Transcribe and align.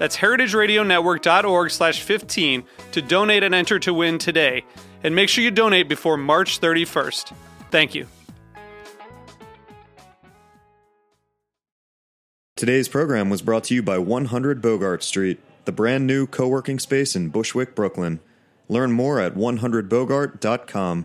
That's 0.00 0.16
heritageradionetwork.org 0.16 1.70
slash 1.70 2.00
15 2.00 2.64
to 2.92 3.02
donate 3.02 3.42
and 3.42 3.54
enter 3.54 3.78
to 3.80 3.92
win 3.92 4.16
today. 4.16 4.64
And 5.04 5.14
make 5.14 5.28
sure 5.28 5.44
you 5.44 5.50
donate 5.50 5.90
before 5.90 6.16
March 6.16 6.58
31st. 6.58 7.34
Thank 7.70 7.94
you. 7.94 8.06
Today's 12.56 12.88
program 12.88 13.28
was 13.28 13.42
brought 13.42 13.64
to 13.64 13.74
you 13.74 13.82
by 13.82 13.98
100 13.98 14.62
Bogart 14.62 15.02
Street, 15.02 15.38
the 15.66 15.72
brand 15.72 16.06
new 16.06 16.26
co 16.26 16.48
working 16.48 16.78
space 16.78 17.14
in 17.14 17.28
Bushwick, 17.28 17.74
Brooklyn. 17.74 18.20
Learn 18.70 18.92
more 18.92 19.20
at 19.20 19.34
100bogart.com. 19.34 21.04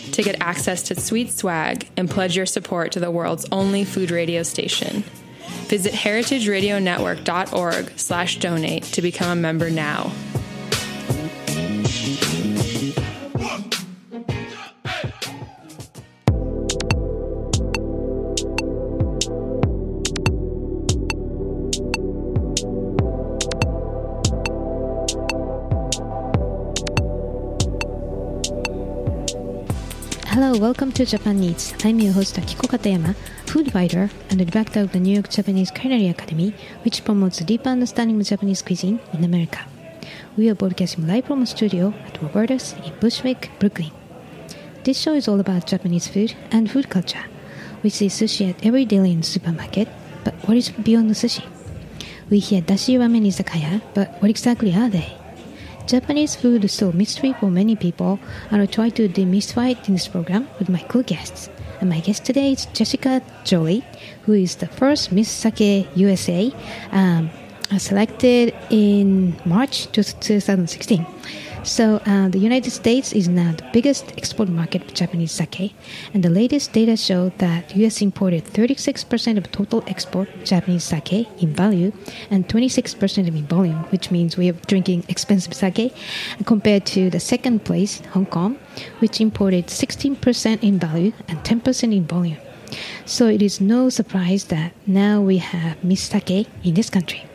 to 0.13 0.23
get 0.23 0.41
access 0.41 0.83
to 0.83 0.99
sweet 0.99 1.31
swag 1.31 1.87
and 1.97 2.09
pledge 2.09 2.35
your 2.35 2.45
support 2.45 2.91
to 2.93 2.99
the 2.99 3.11
world's 3.11 3.45
only 3.51 3.83
food 3.83 4.11
radio 4.11 4.43
station. 4.43 5.03
Visit 5.67 5.93
heritageradionetwork.org 5.93 7.91
slash 7.97 8.39
donate 8.39 8.83
to 8.83 9.01
become 9.01 9.37
a 9.37 9.41
member 9.41 9.69
now. 9.69 10.11
Hello, 30.51 30.63
welcome 30.63 30.91
to 30.91 31.05
Japan 31.05 31.41
Eats. 31.41 31.73
I'm 31.85 32.01
your 32.01 32.11
host 32.11 32.35
Akiko 32.35 32.67
Katayama, 32.67 33.15
food 33.45 33.73
writer 33.73 34.09
and 34.29 34.37
the 34.37 34.43
director 34.43 34.81
of 34.81 34.91
the 34.91 34.99
New 34.99 35.13
York 35.13 35.29
Japanese 35.29 35.71
Culinary 35.71 36.09
Academy, 36.09 36.53
which 36.83 37.05
promotes 37.05 37.39
a 37.39 37.45
deeper 37.45 37.69
understanding 37.69 38.19
of 38.19 38.27
Japanese 38.27 38.61
cuisine 38.61 38.99
in 39.13 39.23
America. 39.23 39.59
We 40.35 40.49
are 40.49 40.55
broadcasting 40.55 41.07
live 41.07 41.23
from 41.23 41.41
a 41.41 41.45
studio 41.45 41.93
at 42.05 42.21
Roberta's 42.21 42.73
in 42.83 42.91
Bushwick, 42.99 43.49
Brooklyn. 43.59 43.91
This 44.83 44.99
show 44.99 45.13
is 45.13 45.29
all 45.29 45.39
about 45.39 45.67
Japanese 45.67 46.09
food 46.09 46.35
and 46.51 46.69
food 46.69 46.89
culture. 46.89 47.23
We 47.81 47.89
see 47.89 48.07
sushi 48.07 48.49
at 48.49 48.65
every 48.65 48.83
deli 48.83 49.13
and 49.13 49.25
supermarket, 49.25 49.87
but 50.25 50.33
what 50.49 50.57
is 50.57 50.67
beyond 50.69 51.09
the 51.09 51.13
sushi? 51.13 51.47
We 52.29 52.39
hear 52.39 52.61
dashi 52.61 52.97
ramen 52.97 53.25
izakaya, 53.25 53.81
but 53.93 54.21
what 54.21 54.29
exactly 54.29 54.75
are 54.75 54.89
they? 54.89 55.20
Japanese 55.87 56.35
food 56.35 56.63
is 56.63 56.71
still 56.73 56.89
a 56.89 56.93
mystery 56.93 57.33
for 57.39 57.49
many 57.49 57.75
people, 57.75 58.19
and 58.49 58.61
I'll 58.61 58.67
try 58.67 58.89
to 58.89 59.09
demystify 59.09 59.71
it 59.71 59.87
in 59.87 59.95
this 59.95 60.07
program 60.07 60.47
with 60.59 60.69
my 60.69 60.79
cool 60.89 61.03
guests. 61.03 61.49
And 61.79 61.89
my 61.89 61.99
guest 61.99 62.25
today 62.25 62.51
is 62.51 62.65
Jessica 62.67 63.21
Joly, 63.43 63.83
who 64.23 64.33
is 64.33 64.55
the 64.55 64.67
first 64.67 65.11
Miss 65.11 65.29
Sake 65.29 65.87
USA, 65.95 66.53
um, 66.91 67.29
selected 67.77 68.53
in 68.69 69.35
March 69.45 69.91
2016. 69.91 71.05
So 71.63 72.01
uh, 72.07 72.27
the 72.27 72.39
United 72.39 72.71
States 72.71 73.13
is 73.13 73.27
now 73.27 73.51
the 73.51 73.63
biggest 73.71 74.13
export 74.17 74.49
market 74.49 74.83
for 74.83 74.95
Japanese 74.95 75.31
sake, 75.31 75.75
and 76.11 76.23
the 76.23 76.29
latest 76.29 76.73
data 76.73 76.97
show 76.97 77.29
that 77.37 77.75
U.S. 77.75 78.01
imported 78.01 78.45
36% 78.45 79.37
of 79.37 79.51
total 79.51 79.83
export 79.85 80.27
Japanese 80.43 80.83
sake 80.83 81.27
in 81.39 81.53
value 81.53 81.91
and 82.31 82.47
26% 82.47 83.27
in 83.27 83.45
volume, 83.45 83.83
which 83.91 84.09
means 84.09 84.37
we 84.37 84.49
are 84.49 84.57
drinking 84.65 85.05
expensive 85.07 85.53
sake, 85.53 85.93
compared 86.45 86.87
to 86.87 87.11
the 87.11 87.19
second 87.19 87.63
place, 87.63 88.01
Hong 88.13 88.25
Kong, 88.25 88.57
which 88.97 89.21
imported 89.21 89.67
16% 89.67 90.63
in 90.63 90.79
value 90.79 91.13
and 91.27 91.37
10% 91.43 91.95
in 91.95 92.05
volume. 92.05 92.37
So 93.05 93.27
it 93.27 93.43
is 93.43 93.61
no 93.61 93.89
surprise 93.89 94.45
that 94.45 94.73
now 94.87 95.21
we 95.21 95.37
have 95.37 95.83
Miss 95.83 96.01
Sake 96.01 96.47
in 96.63 96.73
this 96.73 96.89
country. 96.89 97.30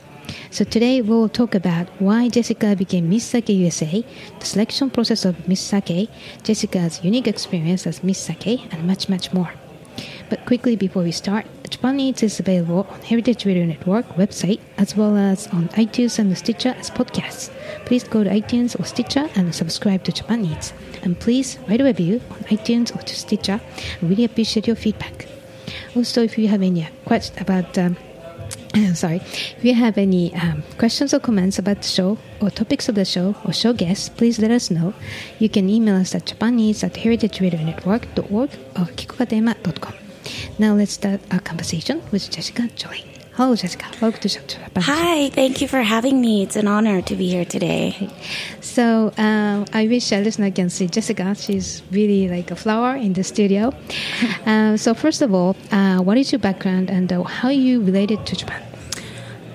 So 0.50 0.64
today 0.64 1.02
we'll 1.02 1.28
talk 1.28 1.54
about 1.54 1.88
why 1.98 2.28
Jessica 2.28 2.74
became 2.76 3.08
Miss 3.08 3.24
Sake 3.24 3.48
USA, 3.48 4.04
the 4.38 4.46
selection 4.46 4.90
process 4.90 5.24
of 5.24 5.48
Miss 5.48 5.60
Sake, 5.60 6.08
Jessica's 6.42 7.04
unique 7.04 7.28
experience 7.28 7.86
as 7.86 8.02
Miss 8.02 8.18
Sake, 8.18 8.72
and 8.72 8.86
much, 8.86 9.08
much 9.08 9.32
more. 9.32 9.52
But 10.28 10.44
quickly 10.44 10.74
before 10.74 11.02
we 11.02 11.12
start, 11.12 11.46
Japan 11.70 12.00
Eats 12.00 12.22
is 12.22 12.40
available 12.40 12.86
on 12.90 13.00
Heritage 13.02 13.44
Radio 13.44 13.64
Network 13.64 14.06
website 14.16 14.60
as 14.76 14.96
well 14.96 15.16
as 15.16 15.46
on 15.48 15.68
iTunes 15.70 16.18
and 16.18 16.36
Stitcher 16.36 16.74
as 16.78 16.90
podcasts. 16.90 17.50
Please 17.84 18.02
go 18.02 18.24
to 18.24 18.30
iTunes 18.30 18.78
or 18.78 18.84
Stitcher 18.84 19.28
and 19.36 19.54
subscribe 19.54 20.02
to 20.04 20.12
Japan 20.12 20.44
Eats. 20.44 20.72
And 21.02 21.18
please 21.18 21.58
write 21.68 21.80
a 21.80 21.84
review 21.84 22.20
on 22.30 22.38
iTunes 22.44 22.94
or 22.94 23.02
to 23.02 23.14
Stitcher. 23.14 23.60
I 24.02 24.06
really 24.06 24.24
appreciate 24.24 24.66
your 24.66 24.76
feedback. 24.76 25.28
Also, 25.94 26.22
if 26.22 26.36
you 26.36 26.48
have 26.48 26.62
any 26.62 26.88
questions 27.04 27.40
about 27.40 27.78
um, 27.78 27.96
sorry. 28.94 29.16
If 29.16 29.64
you 29.64 29.74
have 29.74 29.98
any 29.98 30.34
um, 30.34 30.62
questions 30.78 31.14
or 31.14 31.20
comments 31.20 31.58
about 31.58 31.82
the 31.82 31.88
show 31.88 32.18
or 32.40 32.50
topics 32.50 32.88
of 32.88 32.94
the 32.94 33.04
show 33.04 33.34
or 33.44 33.52
show 33.52 33.72
guests, 33.72 34.08
please 34.08 34.38
let 34.38 34.50
us 34.50 34.70
know. 34.70 34.94
You 35.38 35.48
can 35.48 35.68
email 35.68 35.96
us 35.96 36.14
at 36.14 36.26
japaneats 36.26 36.84
at 36.84 36.94
heritageradionetwork.org 36.94 38.50
or 38.76 38.84
akikokatayama.com. 38.84 39.94
Now 40.58 40.74
let's 40.74 40.92
start 40.92 41.20
our 41.30 41.40
conversation 41.40 42.02
with 42.10 42.30
Jessica 42.30 42.68
Joly. 42.74 43.15
Hello, 43.36 43.54
Jessica. 43.54 43.84
Welcome 44.00 44.20
to 44.20 44.28
Japan. 44.30 44.70
Hi, 44.78 45.28
thank 45.28 45.60
you 45.60 45.68
for 45.68 45.82
having 45.82 46.22
me. 46.22 46.42
It's 46.42 46.56
an 46.56 46.66
honor 46.66 47.02
to 47.02 47.14
be 47.14 47.28
here 47.28 47.44
today. 47.44 48.08
So 48.62 49.12
uh, 49.18 49.66
I 49.74 49.86
wish 49.88 50.10
our 50.12 50.22
listener 50.22 50.50
can 50.50 50.70
see 50.70 50.86
Jessica. 50.86 51.34
She's 51.34 51.82
really 51.90 52.30
like 52.30 52.50
a 52.50 52.56
flower 52.56 52.96
in 52.96 53.12
the 53.12 53.22
studio. 53.22 53.74
uh, 54.46 54.78
so 54.78 54.94
first 54.94 55.20
of 55.20 55.34
all, 55.34 55.54
uh, 55.70 55.98
what 55.98 56.16
is 56.16 56.32
your 56.32 56.38
background 56.38 56.88
and 56.88 57.12
uh, 57.12 57.24
how 57.24 57.48
are 57.48 57.52
you 57.52 57.82
related 57.82 58.24
to 58.24 58.36
Japan? 58.36 58.62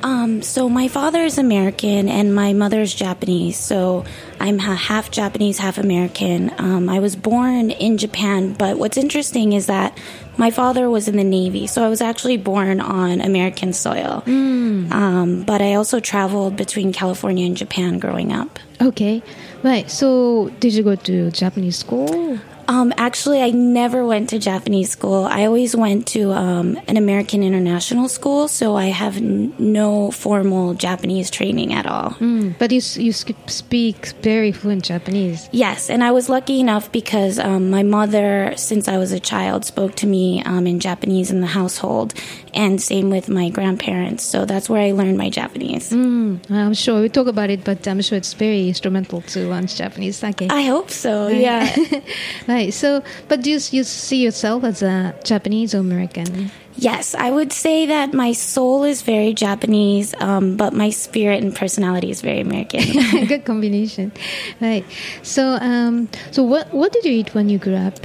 Um, 0.03 0.41
so 0.41 0.67
my 0.69 0.87
father 0.87 1.21
is 1.23 1.37
American 1.37 2.09
and 2.09 2.33
my 2.33 2.53
mother 2.53 2.81
is 2.81 2.93
Japanese. 2.93 3.57
So 3.57 4.05
I'm 4.39 4.59
half 4.59 5.11
Japanese, 5.11 5.57
half 5.57 5.77
American. 5.77 6.51
Um, 6.57 6.89
I 6.89 6.99
was 6.99 7.15
born 7.15 7.71
in 7.71 7.97
Japan, 7.97 8.53
but 8.53 8.77
what's 8.77 8.97
interesting 8.97 9.53
is 9.53 9.67
that 9.67 9.97
my 10.37 10.49
father 10.49 10.89
was 10.89 11.07
in 11.07 11.17
the 11.17 11.23
Navy, 11.23 11.67
so 11.67 11.83
I 11.83 11.89
was 11.89 12.01
actually 12.01 12.37
born 12.37 12.79
on 12.81 13.21
American 13.21 13.73
soil. 13.73 14.23
Mm. 14.25 14.91
Um, 14.91 15.43
but 15.43 15.61
I 15.61 15.75
also 15.75 15.99
traveled 15.99 16.55
between 16.55 16.93
California 16.93 17.45
and 17.45 17.55
Japan 17.55 17.99
growing 17.99 18.31
up. 18.31 18.57
Okay, 18.81 19.21
right. 19.61 19.89
So 19.91 20.49
did 20.59 20.73
you 20.73 20.83
go 20.83 20.95
to 20.95 21.31
Japanese 21.31 21.77
school? 21.77 22.39
Um, 22.71 22.93
actually, 22.95 23.41
I 23.41 23.51
never 23.51 24.05
went 24.05 24.29
to 24.29 24.39
Japanese 24.39 24.89
school. 24.91 25.25
I 25.25 25.45
always 25.45 25.75
went 25.75 26.07
to 26.15 26.31
um, 26.31 26.79
an 26.87 26.95
American 26.95 27.43
international 27.43 28.07
school, 28.07 28.47
so 28.47 28.77
I 28.77 28.85
have 28.85 29.17
n- 29.17 29.53
no 29.59 30.09
formal 30.11 30.73
Japanese 30.73 31.29
training 31.29 31.73
at 31.73 31.85
all. 31.85 32.11
Mm, 32.11 32.57
but 32.57 32.71
you 32.71 32.79
you 32.95 33.11
speak 33.11 34.13
very 34.21 34.53
fluent 34.53 34.85
Japanese. 34.85 35.49
Yes, 35.51 35.89
and 35.89 36.01
I 36.01 36.11
was 36.11 36.29
lucky 36.29 36.61
enough 36.61 36.89
because 36.93 37.39
um, 37.39 37.69
my 37.69 37.83
mother, 37.83 38.53
since 38.55 38.87
I 38.87 38.97
was 38.97 39.11
a 39.11 39.19
child, 39.19 39.65
spoke 39.65 39.95
to 39.95 40.07
me 40.07 40.41
um, 40.45 40.65
in 40.65 40.79
Japanese 40.79 41.29
in 41.29 41.41
the 41.41 41.51
household, 41.59 42.13
and 42.53 42.81
same 42.81 43.09
with 43.09 43.29
my 43.29 43.49
grandparents. 43.49 44.23
So 44.23 44.45
that's 44.45 44.69
where 44.69 44.81
I 44.81 44.91
learned 44.91 45.17
my 45.17 45.29
Japanese. 45.29 45.91
I'm 45.91 46.73
sure 46.73 47.01
we 47.01 47.09
talk 47.09 47.27
about 47.27 47.49
it, 47.49 47.63
but 47.63 47.87
I'm 47.87 48.01
sure 48.01 48.17
it's 48.17 48.33
very 48.33 48.67
instrumental 48.67 49.21
to 49.21 49.47
learn 49.47 49.67
Japanese 49.67 50.17
sake. 50.17 50.43
I 50.49 50.63
hope 50.63 50.89
so. 50.89 51.27
Yeah. 51.27 51.73
right. 52.47 52.73
So, 52.73 53.03
but 53.27 53.41
do 53.41 53.51
you, 53.51 53.59
you 53.71 53.83
see 53.83 54.23
yourself 54.23 54.63
as 54.63 54.81
a 54.81 55.15
Japanese 55.23 55.73
or 55.73 55.79
American? 55.79 56.51
yes, 56.75 57.15
I 57.15 57.31
would 57.31 57.53
say 57.53 57.85
that 57.85 58.13
my 58.13 58.33
soul 58.33 58.83
is 58.83 59.01
very 59.01 59.33
Japanese, 59.33 60.13
um, 60.19 60.57
but 60.57 60.73
my 60.73 60.89
spirit 60.89 61.43
and 61.43 61.55
personality 61.55 62.09
is 62.09 62.21
very 62.21 62.39
American. 62.39 62.81
Good 63.27 63.45
combination. 63.45 64.11
Right. 64.59 64.85
So, 65.21 65.57
um, 65.61 66.09
so 66.31 66.43
what 66.43 66.73
what 66.73 66.91
did 66.91 67.05
you 67.05 67.11
eat 67.11 67.33
when 67.33 67.49
you 67.49 67.57
grew 67.57 67.75
up? 67.75 67.99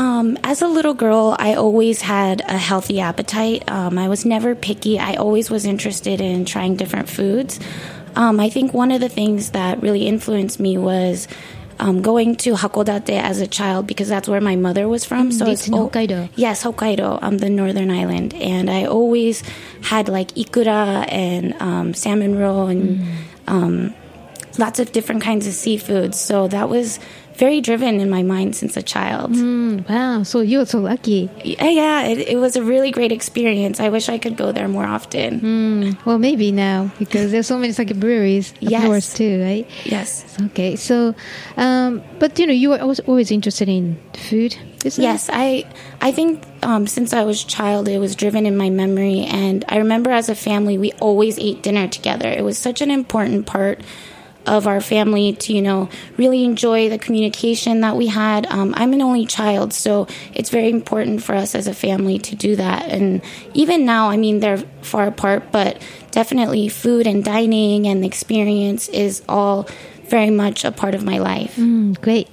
Um, 0.00 0.38
as 0.44 0.62
a 0.62 0.66
little 0.66 0.94
girl, 0.94 1.36
I 1.38 1.54
always 1.54 2.00
had 2.00 2.40
a 2.48 2.56
healthy 2.56 3.00
appetite. 3.00 3.70
Um, 3.70 3.98
I 3.98 4.08
was 4.08 4.24
never 4.24 4.54
picky. 4.54 4.98
I 4.98 5.16
always 5.16 5.50
was 5.50 5.66
interested 5.66 6.22
in 6.22 6.46
trying 6.46 6.76
different 6.76 7.10
foods. 7.10 7.60
Um, 8.16 8.40
I 8.40 8.48
think 8.48 8.72
one 8.72 8.92
of 8.92 9.02
the 9.02 9.10
things 9.10 9.50
that 9.50 9.82
really 9.82 10.06
influenced 10.06 10.58
me 10.58 10.78
was 10.78 11.28
um, 11.78 12.00
going 12.00 12.36
to 12.36 12.54
Hakodate 12.54 13.10
as 13.10 13.42
a 13.42 13.46
child 13.46 13.86
because 13.86 14.08
that's 14.08 14.26
where 14.26 14.40
my 14.40 14.56
mother 14.56 14.88
was 14.88 15.04
from. 15.04 15.32
so 15.32 15.44
it's 15.46 15.68
al- 15.70 15.90
Hokkaido. 15.90 16.30
Yes, 16.34 16.62
Hokkaido, 16.64 17.18
um, 17.22 17.36
the 17.36 17.50
northern 17.50 17.90
island, 17.90 18.32
and 18.34 18.70
I 18.70 18.86
always 18.86 19.42
had 19.82 20.08
like 20.08 20.28
ikura 20.28 21.10
and 21.12 21.54
um, 21.60 21.92
salmon 21.92 22.38
roll 22.38 22.68
and 22.68 23.06
um, 23.46 23.94
lots 24.58 24.78
of 24.80 24.92
different 24.92 25.22
kinds 25.22 25.46
of 25.46 25.52
seafood. 25.52 26.14
So 26.14 26.48
that 26.48 26.70
was 26.70 26.98
very 27.40 27.60
driven 27.62 27.98
in 28.04 28.08
my 28.10 28.22
mind 28.22 28.54
since 28.54 28.76
a 28.76 28.82
child. 28.94 29.32
Mm, 29.32 29.88
wow. 29.88 30.22
So 30.22 30.40
you're 30.44 30.66
so 30.66 30.78
lucky. 30.78 31.30
Yeah, 31.42 31.70
yeah, 31.82 32.02
it, 32.12 32.18
it 32.34 32.36
was 32.36 32.54
a 32.54 32.62
really 32.62 32.90
great 32.92 33.12
experience. 33.12 33.80
I 33.80 33.88
wish 33.88 34.08
I 34.12 34.18
could 34.18 34.36
go 34.36 34.52
there 34.52 34.68
more 34.68 34.84
often. 34.84 35.96
Well, 36.04 36.18
maybe 36.18 36.52
now 36.52 36.92
because 36.98 37.32
there's 37.32 37.46
so 37.48 37.56
many 37.58 37.72
sake 37.72 37.96
breweries 37.96 38.52
up 38.52 38.70
Yes. 38.76 38.84
north 38.84 39.08
too, 39.16 39.42
right? 39.42 39.66
Yes. 39.84 40.10
Okay. 40.52 40.76
So, 40.76 41.14
um, 41.56 42.02
but 42.20 42.38
you 42.38 42.46
know, 42.46 42.52
you 42.52 42.68
were 42.70 42.80
always, 42.84 43.00
always 43.08 43.30
interested 43.30 43.68
in 43.68 43.96
food. 44.28 44.52
Isn't 44.84 45.02
Yes, 45.02 45.28
I 45.32 45.64
I 46.00 46.12
think 46.12 46.44
um, 46.62 46.86
since 46.86 47.12
I 47.12 47.24
was 47.24 47.44
a 47.44 47.46
child, 47.46 47.88
it 47.88 47.98
was 47.98 48.14
driven 48.16 48.44
in 48.46 48.56
my 48.56 48.70
memory, 48.70 49.24
and 49.28 49.64
I 49.68 49.76
remember 49.84 50.10
as 50.10 50.28
a 50.28 50.34
family, 50.34 50.76
we 50.78 50.92
always 51.00 51.38
ate 51.38 51.62
dinner 51.62 51.88
together. 51.88 52.28
It 52.28 52.44
was 52.44 52.56
such 52.56 52.80
an 52.80 52.90
important 52.90 53.44
part 53.46 53.80
of 54.46 54.66
our 54.66 54.80
family 54.80 55.32
to 55.34 55.52
you 55.52 55.62
know 55.62 55.88
really 56.16 56.44
enjoy 56.44 56.88
the 56.88 56.98
communication 56.98 57.80
that 57.80 57.96
we 57.96 58.06
had. 58.06 58.46
Um, 58.46 58.74
I'm 58.76 58.92
an 58.92 59.02
only 59.02 59.26
child, 59.26 59.72
so 59.72 60.06
it's 60.34 60.50
very 60.50 60.70
important 60.70 61.22
for 61.22 61.34
us 61.34 61.54
as 61.54 61.66
a 61.66 61.74
family 61.74 62.18
to 62.18 62.36
do 62.36 62.56
that. 62.56 62.88
And 62.88 63.22
even 63.54 63.84
now, 63.84 64.10
I 64.10 64.16
mean, 64.16 64.40
they're 64.40 64.58
far 64.82 65.06
apart, 65.06 65.52
but 65.52 65.80
definitely 66.10 66.68
food 66.68 67.06
and 67.06 67.24
dining 67.24 67.86
and 67.86 68.04
experience 68.04 68.88
is 68.88 69.22
all 69.28 69.68
very 70.08 70.30
much 70.30 70.64
a 70.64 70.72
part 70.72 70.94
of 70.94 71.04
my 71.04 71.18
life. 71.18 71.56
Mm, 71.56 72.00
great. 72.00 72.28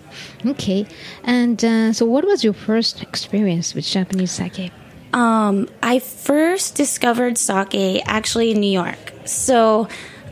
Okay. 0.45 0.86
And 1.24 1.63
uh, 1.63 1.94
so, 1.94 2.06
what 2.06 2.25
was 2.25 2.44
your 2.44 2.54
first 2.54 3.04
experience 3.04 3.75
with 3.75 3.86
Japanese 3.86 4.31
sake? 4.31 4.71
Um, 5.13 5.69
I 5.81 6.00
first 6.00 6.75
discovered 6.75 7.38
sake 7.38 8.04
actually 8.06 8.51
in 8.51 8.59
New 8.59 8.71
York. 8.71 9.13
So 9.25 9.88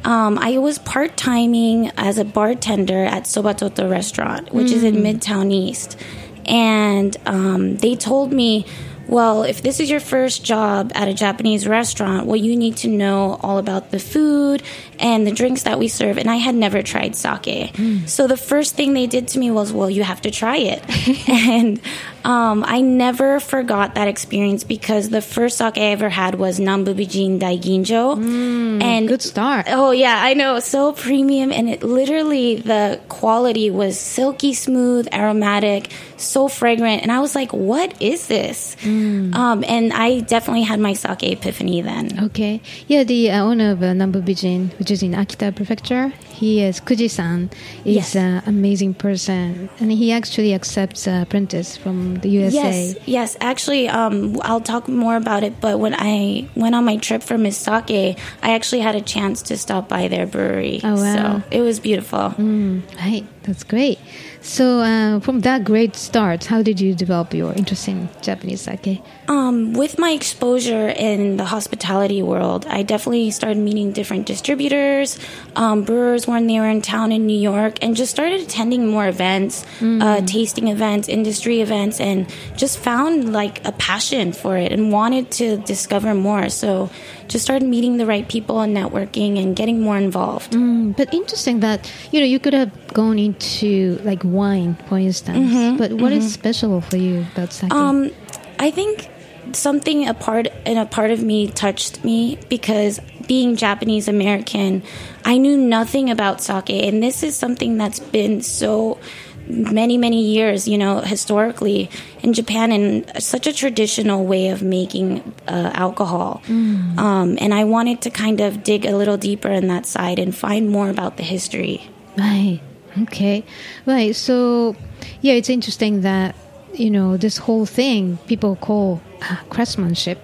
um, 0.06 0.38
I 0.38 0.60
was 0.60 0.78
part 0.78 1.18
timing 1.18 1.92
as 1.98 2.20
a 2.20 2.24
bartender 2.24 3.04
at 3.04 3.26
Soba 3.26 3.56
Totto 3.56 3.90
Restaurant, 3.90 4.54
which 4.54 4.72
is 4.72 4.84
in 4.84 4.98
Midtown 4.98 5.52
East. 5.52 6.00
And 6.46 7.18
um, 7.26 7.78
they 7.78 7.96
told 7.96 8.32
me, 8.32 8.68
well, 9.08 9.44
if 9.44 9.64
this 9.64 9.80
is 9.80 9.90
your 9.90 10.00
first 10.00 10.44
job 10.44 10.92
at 10.94 11.08
a 11.08 11.14
Japanese 11.14 11.68
restaurant, 11.68 12.28
well, 12.28 12.36
you 12.36 12.56
need 12.56 12.78
to 12.78 12.88
know 12.88 13.40
all 13.42 13.58
about 13.58 13.92
the 13.92 14.00
food 14.00 14.62
and 15.00 15.26
the 15.26 15.32
drinks 15.32 15.64
that 15.64 15.80
we 15.80 15.88
serve. 15.88 16.18
And 16.18 16.30
I 16.30 16.36
had 16.38 16.56
never 16.56 16.82
tried 16.84 17.16
sake. 17.16 17.76
So 18.06 18.28
the 18.28 18.38
first 18.38 18.76
thing 18.76 18.94
they 18.94 19.08
did 19.08 19.28
to 19.30 19.40
me 19.40 19.52
was, 19.52 19.72
well, 19.74 19.90
you 19.90 20.04
have 20.04 20.22
to 20.22 20.32
try 20.32 20.58
it. 20.58 21.30
and 21.30 21.80
um, 22.24 22.64
I 22.66 22.82
never 22.82 23.40
forgot 23.40 23.96
that 23.96 24.08
experience 24.08 24.64
because 24.64 25.10
the 25.10 25.22
first 25.22 25.58
sake 25.58 25.78
I 25.78 25.92
ever 25.94 26.10
had 26.10 26.36
was 26.36 26.60
Nambubijin 26.60 27.40
Daiginjo. 27.40 28.82
and 28.82 29.08
Good 29.08 29.22
start. 29.22 29.66
Oh 29.70 29.92
yeah, 29.92 30.18
I 30.22 30.34
know, 30.34 30.60
so 30.60 30.92
premium, 30.92 31.52
and 31.52 31.70
it 31.70 31.84
literally 31.84 32.56
the 32.56 33.00
quality 33.10 33.70
was 33.70 34.00
silky 34.00 34.54
smooth, 34.54 35.08
aromatic, 35.14 35.92
so 36.18 36.48
fragrant, 36.48 37.04
and 37.04 37.12
I 37.12 37.20
was 37.20 37.36
like, 37.36 37.52
"What 37.54 38.02
is 38.02 38.28
this?" 38.28 38.76
Um, 38.84 39.64
and 39.68 39.94
I 39.94 40.22
definitely 40.22 40.64
had 40.64 40.80
my 40.80 40.94
sake 40.94 41.24
epiphany 41.24 41.82
then. 41.82 42.26
Okay. 42.26 42.62
Yeah, 42.88 43.04
the 43.04 43.32
uh, 43.32 43.44
owner 43.44 43.72
of 43.72 43.84
uh, 43.84 43.94
Nambubijin, 43.94 44.70
which 44.86 44.92
is 44.92 45.02
in 45.02 45.14
Akita 45.14 45.56
Prefecture, 45.56 46.10
he 46.30 46.62
is 46.62 46.80
Kuji-san, 46.80 47.50
is 47.86 47.96
Yes. 47.96 48.16
an 48.16 48.44
amazing 48.46 48.94
person, 48.94 49.68
and 49.80 49.92
he 49.92 50.12
actually 50.12 50.54
accepts 50.54 51.08
uh, 51.08 51.24
apprentice 51.26 51.76
from 51.76 52.18
the 52.18 52.30
USA. 52.30 52.60
Yes, 52.60 52.96
yes. 53.08 53.38
Actually, 53.42 53.90
um, 53.90 54.38
I'll 54.44 54.62
talk 54.62 54.88
more 54.88 55.16
about 55.16 55.44
it. 55.44 55.60
But 55.60 55.80
when 55.80 55.96
I 55.98 56.48
went 56.54 56.76
on 56.76 56.86
my 56.86 56.98
trip 56.98 57.24
for 57.24 57.36
Miss 57.36 57.58
Sake, 57.58 58.16
I 58.44 58.54
actually 58.54 58.82
had 58.82 58.94
a 58.94 59.02
chance 59.02 59.42
to 59.50 59.58
stop 59.58 59.90
by 59.90 60.08
their 60.08 60.28
brewery. 60.28 60.82
Oh, 60.84 60.94
wow. 61.02 61.16
So 61.16 61.44
it 61.50 61.62
was 61.62 61.80
beautiful. 61.80 62.36
Right, 62.38 63.26
that's 63.42 63.64
great. 63.64 63.98
So, 64.46 64.82
uh, 64.82 65.20
from 65.22 65.40
that 65.40 65.64
great 65.64 65.96
start, 65.96 66.46
how 66.46 66.62
did 66.62 66.80
you 66.80 66.94
develop 66.94 67.34
your 67.34 67.52
interest 67.54 67.88
in 67.88 68.10
Japanese 68.22 68.62
sake? 68.62 69.02
Um, 69.28 69.74
with 69.74 69.98
my 69.98 70.12
exposure 70.12 70.88
in 70.90 71.38
the 71.38 71.46
hospitality 71.46 72.22
world, 72.22 72.68
I 72.70 72.84
definitely 72.84 73.32
started 73.32 73.58
meeting 73.58 73.92
different 73.92 74.28
distributors, 74.28 75.18
um, 75.56 75.82
brewers 75.82 76.28
when 76.28 76.46
they 76.46 76.60
were 76.60 76.70
in 76.70 76.84
town 76.84 77.12
in 77.12 77.26
New 77.26 77.38
York, 77.38 77.80
and 77.82 77.96
just 77.96 78.12
started 78.12 78.40
attending 78.40 78.86
more 78.88 79.08
events, 79.08 79.66
uh, 79.82 80.22
tasting 80.22 80.68
events, 80.68 81.10
industry 81.10 81.62
events, 81.62 82.00
and 82.00 82.32
just 82.56 82.78
found 82.78 83.34
like 83.34 83.66
a 83.66 83.72
passion 83.72 84.32
for 84.32 84.58
it 84.58 84.72
and 84.72 84.92
wanted 84.92 85.32
to 85.32 85.58
discover 85.58 86.14
more. 86.14 86.50
So, 86.50 86.92
just 87.28 87.44
started 87.44 87.68
meeting 87.68 87.98
the 87.98 88.06
right 88.06 88.28
people 88.28 88.60
and 88.60 88.76
networking 88.76 89.42
and 89.42 89.56
getting 89.56 89.82
more 89.82 89.98
involved. 89.98 90.54
Mm, 90.54 90.96
but 90.96 91.14
interesting 91.14 91.60
that 91.62 91.92
you 92.12 92.20
know 92.20 92.26
you 92.26 92.40
could 92.40 92.54
have 92.54 92.72
gone 92.94 93.20
into 93.20 94.00
like 94.04 94.24
wine, 94.24 94.76
for 94.88 94.98
instance. 94.98 95.78
But 95.78 95.94
what 95.94 96.12
is 96.12 96.34
special 96.34 96.82
for 96.82 96.98
you 96.98 97.26
about 97.34 97.54
sake? 97.54 97.74
Um, 97.74 98.12
I 98.60 98.72
think 98.72 99.10
something 99.54 100.08
a 100.08 100.14
part 100.14 100.48
and 100.66 100.78
a 100.80 100.86
part 100.86 101.12
of 101.12 101.22
me 101.22 101.48
touched 101.48 102.04
me 102.04 102.38
because 102.50 103.00
being 103.28 103.56
Japanese 103.56 104.08
American, 104.08 104.84
I 105.24 105.38
knew 105.38 105.58
nothing 105.58 106.10
about 106.10 106.42
sake, 106.42 106.70
and 106.70 107.02
this 107.02 107.24
is 107.24 107.36
something 107.36 107.78
that's 107.78 108.00
been 108.00 108.42
so 108.42 109.00
many 109.48 109.98
many 109.98 110.22
years 110.24 110.68
you 110.68 110.78
know 110.78 111.00
historically 111.02 111.90
in 112.24 112.34
japan 112.34 112.72
in 112.72 113.06
such 113.20 113.46
a 113.48 113.54
traditional 113.54 114.26
way 114.26 114.50
of 114.50 114.62
making 114.62 115.22
uh, 115.48 115.72
alcohol 115.74 116.42
um, 116.50 117.38
and 117.40 117.54
i 117.54 117.64
wanted 117.64 118.02
to 118.02 118.10
kind 118.10 118.42
of 118.42 118.64
dig 118.64 118.86
a 118.86 118.96
little 118.96 119.18
deeper 119.18 119.50
in 119.50 119.68
that 119.68 119.86
side 119.86 120.18
and 120.20 120.36
find 120.36 120.70
more 120.70 120.90
about 120.90 121.18
the 121.18 121.24
history 121.24 121.90
Right. 122.18 122.62
Okay. 123.04 123.44
Right. 123.86 124.16
So, 124.16 124.76
yeah, 125.22 125.34
it's 125.34 125.50
interesting 125.50 126.02
that 126.02 126.34
you 126.74 126.90
know 126.90 127.18
this 127.18 127.38
whole 127.38 127.66
thing 127.66 128.18
people 128.28 128.56
call 128.56 129.02
uh, 129.22 129.38
craftsmanship. 129.50 130.20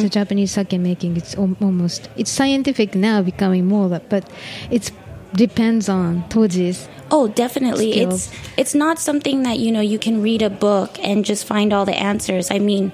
The 0.00 0.08
Japanese 0.08 0.52
sake 0.52 0.72
making 0.80 1.16
it's 1.16 1.34
almost 1.36 2.08
it's 2.16 2.30
scientific 2.30 2.94
now, 2.94 3.22
becoming 3.22 3.66
more, 3.66 4.00
but 4.08 4.24
it's 4.70 4.90
depends 5.34 5.88
on 5.88 6.24
toji's. 6.28 6.88
Oh, 7.10 7.28
definitely. 7.28 7.92
skills. 7.92 8.28
It's 8.28 8.50
it's 8.56 8.74
not 8.74 8.98
something 8.98 9.42
that 9.44 9.58
you 9.58 9.72
know 9.72 9.80
you 9.80 9.98
can 9.98 10.22
read 10.22 10.42
a 10.42 10.50
book 10.50 10.98
and 11.02 11.24
just 11.24 11.46
find 11.46 11.72
all 11.72 11.84
the 11.84 11.96
answers. 11.96 12.50
I 12.50 12.58
mean, 12.58 12.92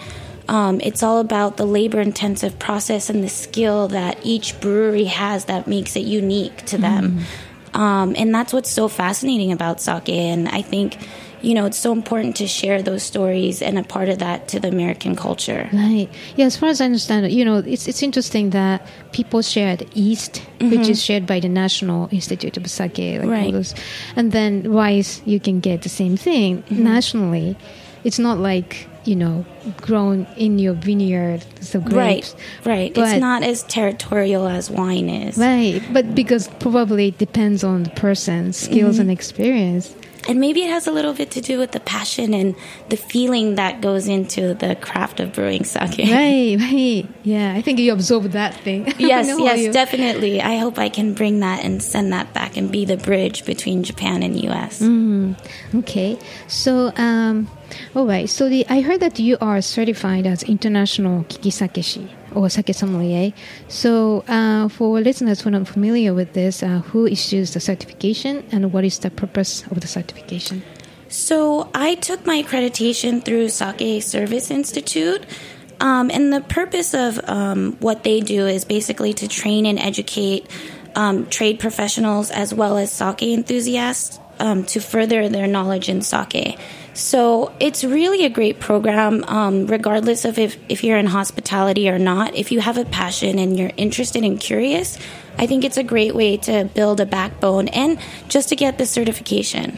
um, 0.49 0.81
it's 0.83 1.03
all 1.03 1.19
about 1.21 1.57
the 1.57 1.67
labor 1.67 2.01
intensive 2.01 2.59
process 2.59 3.11
and 3.11 3.25
the 3.25 3.29
skill 3.29 3.89
that 3.89 4.19
each 4.23 4.61
brewery 4.61 5.05
has 5.05 5.47
that 5.47 5.67
makes 5.67 5.97
it 5.97 6.05
unique 6.05 6.65
to 6.67 6.79
them. 6.79 7.21
Um, 7.73 8.15
and 8.17 8.33
that's 8.33 8.53
what's 8.53 8.71
so 8.71 8.87
fascinating 8.89 9.51
about 9.51 9.81
sake. 9.81 10.09
And 10.09 10.49
I 10.49 10.63
think, 10.63 10.97
you 11.45 11.55
know, 11.55 11.67
it's 11.67 11.79
so 11.79 11.93
important 11.93 12.37
to 12.37 12.47
share 12.47 12.83
those 12.83 13.03
stories 13.03 13.61
and 13.61 13.79
a 13.79 13.83
part 13.83 14.09
of 14.09 14.19
that 14.19 14.49
to 14.49 14.61
the 14.61 14.69
American 14.69 15.15
culture. 15.15 15.69
Right. 15.73 16.09
Yeah, 16.37 16.47
as 16.47 16.57
far 16.57 16.69
as 16.71 16.81
I 16.81 16.87
understand 16.87 17.27
it, 17.27 17.33
you 17.33 17.45
know, 17.45 17.59
it's 17.59 17.87
it's 17.87 18.03
interesting 18.03 18.51
that 18.51 18.87
people 19.13 19.43
share 19.43 19.77
the 19.77 19.87
yeast, 19.95 20.39
which 20.61 20.89
is 20.89 20.99
mm-hmm. 20.99 21.07
shared 21.07 21.27
by 21.27 21.41
the 21.41 21.49
National 21.49 22.09
Institute 22.11 22.57
of 22.57 22.69
Sake, 22.71 22.99
like 22.99 23.23
all 23.23 23.29
Right. 23.29 23.53
those, 23.53 23.75
and 24.17 24.33
then 24.33 24.73
rice 24.73 25.21
you 25.25 25.39
can 25.39 25.61
get 25.61 25.83
the 25.83 25.89
same 25.89 26.17
thing 26.17 26.63
mm-hmm. 26.63 26.83
nationally. 26.83 27.57
It's 28.05 28.19
not 28.19 28.39
like 28.39 28.89
you 29.05 29.17
know 29.17 29.45
grown 29.81 30.27
in 30.37 30.59
your 30.59 30.75
vineyard, 30.75 31.45
so 31.61 31.81
grapes. 31.81 32.35
Right, 32.65 32.75
right. 32.77 32.95
But- 32.95 33.09
it's 33.09 33.21
not 33.21 33.43
as 33.43 33.63
territorial 33.65 34.47
as 34.47 34.71
wine 34.71 35.09
is. 35.09 35.37
Right, 35.37 35.83
but 35.93 36.15
because 36.15 36.49
probably 36.59 37.09
it 37.09 37.19
depends 37.19 37.63
on 37.65 37.83
the 37.85 37.91
person's 37.91 38.57
skills 38.57 38.95
mm-hmm. 38.95 39.03
and 39.03 39.11
experience. 39.11 39.95
And 40.29 40.41
maybe 40.41 40.63
it 40.63 40.71
has 40.71 40.87
a 40.87 40.93
little 40.93 41.13
bit 41.13 41.31
to 41.33 41.41
do 41.41 41.59
with 41.59 41.73
the 41.73 41.81
passion 41.81 42.33
and 42.33 42.55
the 42.89 42.97
feeling 42.97 43.57
that 43.57 43.81
goes 43.81 44.09
into 44.09 44.55
the 44.55 44.75
craft 44.77 45.21
of 45.21 45.33
brewing 45.33 45.65
sake. 45.65 45.99
Right, 46.15 46.57
right. 46.59 47.07
Yeah, 47.25 47.53
I 47.55 47.61
think 47.63 47.79
you 47.79 47.93
absorb 47.93 48.25
that 48.33 48.55
thing. 48.55 48.87
Yes, 48.99 49.27
yes, 49.39 49.73
definitely. 49.75 50.41
I 50.41 50.57
hope 50.57 50.79
I 50.79 50.89
can 50.89 51.13
bring 51.15 51.41
that 51.41 51.65
and 51.65 51.83
send 51.83 52.13
that 52.13 52.33
back 52.33 52.57
and 52.57 52.71
be 52.73 52.85
the 52.85 52.97
bridge 52.97 53.45
between 53.45 53.83
Japan 53.83 54.23
and 54.23 54.41
US. 54.49 54.81
Okay, 55.75 56.19
so 56.47 56.93
um, 56.97 57.49
all 57.95 58.07
right. 58.07 58.29
So 58.29 58.49
the 58.49 58.65
I 58.69 58.81
heard 58.81 59.01
that 59.01 59.19
you 59.19 59.37
are 59.41 59.61
certified 59.61 60.27
as 60.27 60.43
international 60.45 61.25
kikisakeshi 61.25 62.09
or 62.35 62.49
sake 62.51 62.75
sommelier. 62.75 63.33
So 63.69 64.25
uh, 64.29 64.69
for 64.69 65.01
listeners 65.01 65.41
who 65.41 65.49
are 65.49 65.53
not 65.53 65.69
familiar 65.69 66.15
with 66.15 66.33
this, 66.33 66.63
uh, 66.63 66.81
who 66.91 67.07
issues 67.07 67.55
the 67.55 67.61
certification 67.61 68.45
and 68.53 68.73
what 68.73 68.85
is 68.85 68.99
the 68.99 69.11
purpose 69.11 69.65
of 69.71 69.81
the 69.81 69.87
certification? 69.87 70.63
So 71.09 71.71
I 71.75 71.95
took 71.95 72.27
my 72.27 72.43
accreditation 72.43 73.25
through 73.25 73.49
Sake 73.51 74.03
Service 74.03 74.51
Institute. 74.51 75.25
Um, 75.81 76.11
and 76.11 76.33
the 76.33 76.41
purpose 76.41 76.95
of 76.95 77.21
um, 77.29 77.77
what 77.81 78.05
they 78.05 78.21
do 78.21 78.47
is 78.47 78.65
basically 78.65 79.13
to 79.15 79.29
train 79.29 79.67
and 79.67 79.79
educate 79.79 80.49
um, 80.95 81.27
trade 81.27 81.59
professionals 81.59 82.31
as 82.31 82.55
well 82.55 82.79
as 82.79 82.93
sake 82.93 83.23
enthusiasts 83.23 84.19
um, 84.39 84.65
to 84.65 84.81
further 84.81 85.29
their 85.29 85.47
knowledge 85.47 85.89
in 85.89 86.03
sake. 86.03 86.59
So 86.95 87.53
it's 87.61 87.85
really 87.85 88.25
a 88.25 88.31
great 88.31 88.61
program, 88.61 89.25
um, 89.25 89.67
regardless 89.67 90.25
of 90.25 90.39
if, 90.39 90.57
if 90.69 90.85
you're 90.85 90.97
in 90.97 91.07
hospitality 91.07 91.91
or 91.91 91.99
not. 91.99 92.35
If 92.35 92.53
you 92.53 92.61
have 92.61 92.79
a 92.79 92.85
passion 92.85 93.39
and 93.39 93.59
you're 93.59 93.73
interested 93.77 94.23
and 94.25 94.39
curious, 94.39 94.97
I 95.37 95.47
think 95.47 95.65
it's 95.65 95.77
a 95.77 95.83
great 95.83 96.15
way 96.15 96.37
to 96.39 96.65
build 96.73 97.01
a 97.01 97.07
backbone 97.07 97.69
and 97.69 97.99
just 98.29 98.49
to 98.51 98.57
get 98.57 98.79
the 98.79 98.87
certification. 98.87 99.77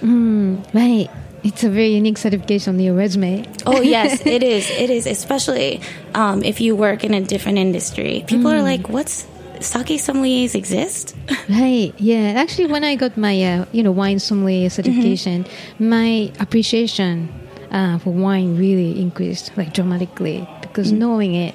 Right. 0.74 1.10
It's 1.42 1.64
a 1.64 1.70
very 1.70 1.94
unique 1.94 2.18
certification 2.18 2.74
on 2.74 2.80
your 2.80 2.94
resume. 2.94 3.44
Oh 3.64 3.80
yes, 3.96 4.24
it 4.26 4.42
is. 4.42 4.68
It 4.70 4.90
is, 4.90 5.06
especially 5.06 5.80
um, 6.14 6.42
if 6.42 6.60
you 6.60 6.74
work 6.74 7.04
in 7.04 7.14
a 7.14 7.20
different 7.20 7.58
industry. 7.58 8.24
People 8.26 8.50
are 8.50 8.62
like, 8.62 8.88
"What's 8.88 9.26
sake 9.60 10.00
sommeliers 10.00 10.54
exist?" 10.54 11.16
Right. 11.48 11.92
Yeah. 11.98 12.34
Actually, 12.36 12.66
when 12.66 12.84
I 12.84 12.96
got 12.96 13.16
my 13.16 13.42
uh, 13.42 13.64
you 13.72 13.82
know 13.82 13.92
wine 13.92 14.18
sommelier 14.18 14.70
certification, 14.70 15.46
my 15.78 16.32
appreciation 16.40 17.28
uh, 17.70 17.98
for 17.98 18.10
wine 18.10 18.56
really 18.56 19.00
increased 19.00 19.52
like 19.56 19.72
dramatically 19.72 20.46
because 20.62 20.92
knowing 20.92 21.34
it 21.34 21.54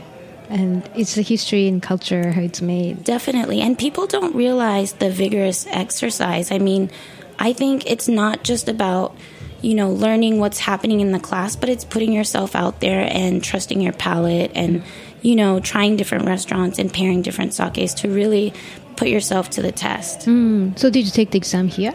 and 0.50 0.88
it's 0.96 1.16
the 1.16 1.22
history 1.22 1.68
and 1.68 1.82
culture 1.82 2.32
how 2.32 2.42
it's 2.42 2.62
made. 2.62 3.04
Definitely, 3.04 3.62
and 3.62 3.78
people 3.78 4.06
don't 4.06 4.36
realize 4.36 4.94
the 4.94 5.10
vigorous 5.10 5.66
exercise. 5.68 6.52
I 6.52 6.58
mean, 6.58 6.92
I 7.40 7.54
think 7.54 7.90
it's 7.90 8.08
not 8.08 8.44
just 8.44 8.68
about 8.68 9.16
you 9.62 9.74
know 9.74 9.90
learning 9.92 10.40
what's 10.40 10.60
happening 10.60 11.00
in 11.00 11.12
the 11.14 11.20
class, 11.20 11.56
but 11.56 11.70
it's 11.70 11.86
putting 11.86 12.12
yourself 12.12 12.56
out 12.56 12.82
there 12.82 13.08
and 13.10 13.44
trusting 13.44 13.80
your 13.80 13.94
palate 13.94 14.52
and 14.54 14.84
you 15.22 15.36
know 15.36 15.60
trying 15.60 15.96
different 15.98 16.26
restaurants 16.26 16.80
and 16.80 16.92
pairing 16.94 17.22
different 17.22 17.54
sakes 17.54 17.94
to 17.96 18.10
really 18.10 18.54
put 18.96 19.08
yourself 19.08 19.50
to 19.52 19.62
the 19.62 19.72
test. 19.72 20.24
So 20.24 20.90
did 20.90 21.06
you 21.06 21.12
take 21.12 21.32
the 21.32 21.38
exam 21.38 21.68
here? 21.68 21.94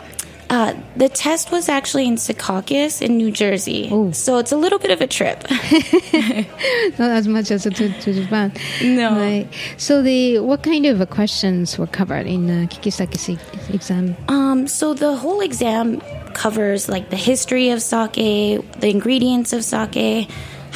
Uh, 0.48 0.74
the 0.94 1.08
test 1.08 1.50
was 1.50 1.68
actually 1.68 2.06
in 2.06 2.14
Secaucus 2.14 3.02
in 3.02 3.16
New 3.16 3.32
Jersey, 3.32 3.88
Oh. 3.90 4.12
so 4.12 4.38
it's 4.38 4.52
a 4.52 4.56
little 4.56 4.78
bit 4.78 4.92
of 4.92 5.00
a 5.00 5.06
trip. 5.08 5.42
Not 6.98 7.10
as 7.10 7.26
much 7.28 7.50
as 7.50 7.64
to, 7.64 7.70
to 7.70 8.12
Japan. 8.12 8.52
No. 8.82 9.10
Right. 9.16 9.48
So 9.76 10.02
the 10.02 10.38
what 10.40 10.62
kind 10.62 10.86
of 10.86 11.00
uh, 11.00 11.06
questions 11.06 11.76
were 11.78 11.88
covered 11.88 12.26
in 12.26 12.48
uh, 12.48 12.66
Kikisake 12.68 13.38
exam? 13.74 14.16
Um, 14.28 14.68
so 14.68 14.94
the 14.94 15.16
whole 15.16 15.40
exam 15.40 16.00
covers 16.34 16.88
like 16.88 17.10
the 17.10 17.16
history 17.16 17.70
of 17.70 17.82
sake, 17.82 18.12
the 18.14 18.88
ingredients 18.88 19.52
of 19.52 19.64
sake, 19.64 20.28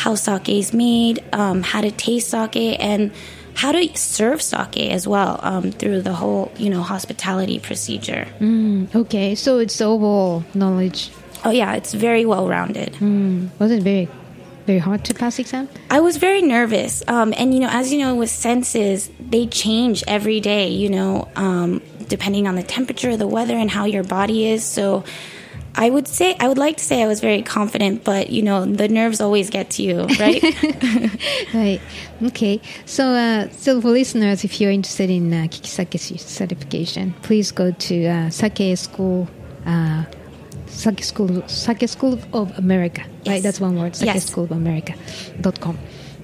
how 0.03 0.15
sake 0.15 0.49
is 0.49 0.73
made, 0.73 1.17
um, 1.33 1.63
how 1.63 1.81
to 1.87 1.91
taste 1.91 2.31
sake, 2.31 2.77
and 2.81 3.13
how 3.55 3.73
to 3.73 3.83
serve 3.97 4.41
sake 4.41 4.91
as 4.97 5.07
well 5.07 5.39
um, 5.43 5.71
through 5.79 6.01
the 6.03 6.15
whole 6.21 6.51
you 6.57 6.71
know 6.71 6.83
hospitality 6.83 7.59
procedure. 7.59 8.25
Okay. 9.03 9.35
So 9.35 9.59
it's 9.59 9.81
overall 9.81 10.45
knowledge. 10.55 11.11
Oh 11.45 11.53
yeah, 11.61 11.75
it's 11.79 11.93
very 11.93 12.25
well 12.33 12.49
rounded. 12.49 12.91
Was 13.61 13.71
it 13.71 13.83
very 13.83 14.09
very 14.67 14.79
hard 14.79 15.05
to 15.05 15.15
pass 15.15 15.39
exam? 15.39 15.69
I 15.91 16.01
was 16.01 16.17
very 16.17 16.43
nervous. 16.43 17.03
Um, 17.09 17.33
and, 17.37 17.53
you 17.55 17.61
know, 17.61 17.71
as 17.71 17.93
you 17.93 17.99
know, 17.99 18.15
with 18.15 18.31
senses, 18.31 19.11
they 19.19 19.47
change 19.47 20.05
every 20.07 20.39
day, 20.39 20.69
you 20.69 20.91
know, 20.91 21.29
um, 21.35 21.83
depending 22.09 22.47
on 22.47 22.55
the 22.57 22.63
temperature, 22.63 23.17
the 23.17 23.27
weather, 23.27 23.57
and 23.57 23.71
how 23.71 23.85
your 23.87 24.05
body 24.05 24.47
is. 24.47 24.63
So 24.63 25.03
I 25.75 25.89
would 25.89 26.09
say, 26.09 26.35
I 26.41 26.49
would 26.49 26.59
like 26.59 26.77
to 26.79 26.85
say 26.85 27.03
I 27.03 27.07
was 27.07 27.21
very 27.21 27.43
confident, 27.43 28.03
but, 28.05 28.31
you 28.31 28.43
know, 28.43 28.65
the 28.67 28.89
nerves 28.89 29.21
always 29.21 29.51
get 29.51 29.71
to 29.71 29.83
you, 29.83 30.05
right? 30.19 30.43
Right. 31.55 31.81
Okay. 32.23 32.61
So, 32.87 33.05
uh, 33.11 33.49
so 33.51 33.81
for 33.81 33.89
listeners, 33.91 34.45
if 34.45 34.61
you're 34.61 34.71
interested 34.71 35.11
in 35.11 35.33
uh, 35.33 35.47
Kikisake 35.49 36.19
certification, 36.21 37.15
please 37.23 37.51
go 37.53 37.71
to 37.73 38.07
uh, 38.07 38.31
Sake 38.31 38.77
School. 38.77 39.29
Uh, 39.67 40.05
Sake 40.67 41.03
School, 41.05 41.47
Sake 41.49 41.89
School 41.89 42.19
of 42.33 42.57
America, 42.59 43.03
right? 43.27 43.43
That's 43.43 43.61
one 43.61 43.77
word. 43.79 43.97
Sake 43.97 44.07
Yes. 44.15 44.27
School 44.27 44.45
of 44.45 44.53
America 44.53 44.95
dot 45.41 45.61
com. 45.61 45.77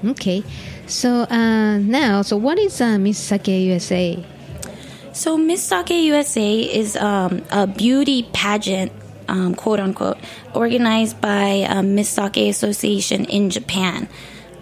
Okay. 0.05 0.43
So 0.87 1.23
uh, 1.23 1.79
now, 1.79 2.23
so 2.23 2.37
what 2.37 2.59
is 2.59 2.81
uh, 2.81 2.97
Miss 2.99 3.19
Sake 3.19 3.49
USA? 3.49 4.25
So 5.13 5.37
Miss 5.37 5.63
Sake 5.63 5.91
USA 5.91 6.61
is 6.61 6.97
um, 6.97 7.43
a 7.51 7.67
beauty 7.67 8.23
pageant, 8.33 8.93
um, 9.29 9.55
quote 9.55 9.81
unquote, 9.81 10.19
organized 10.55 11.21
by 11.21 11.63
um, 11.69 11.95
Miss 11.95 12.09
Sake 12.09 12.37
Association 12.37 13.25
in 13.25 13.51
Japan. 13.51 14.09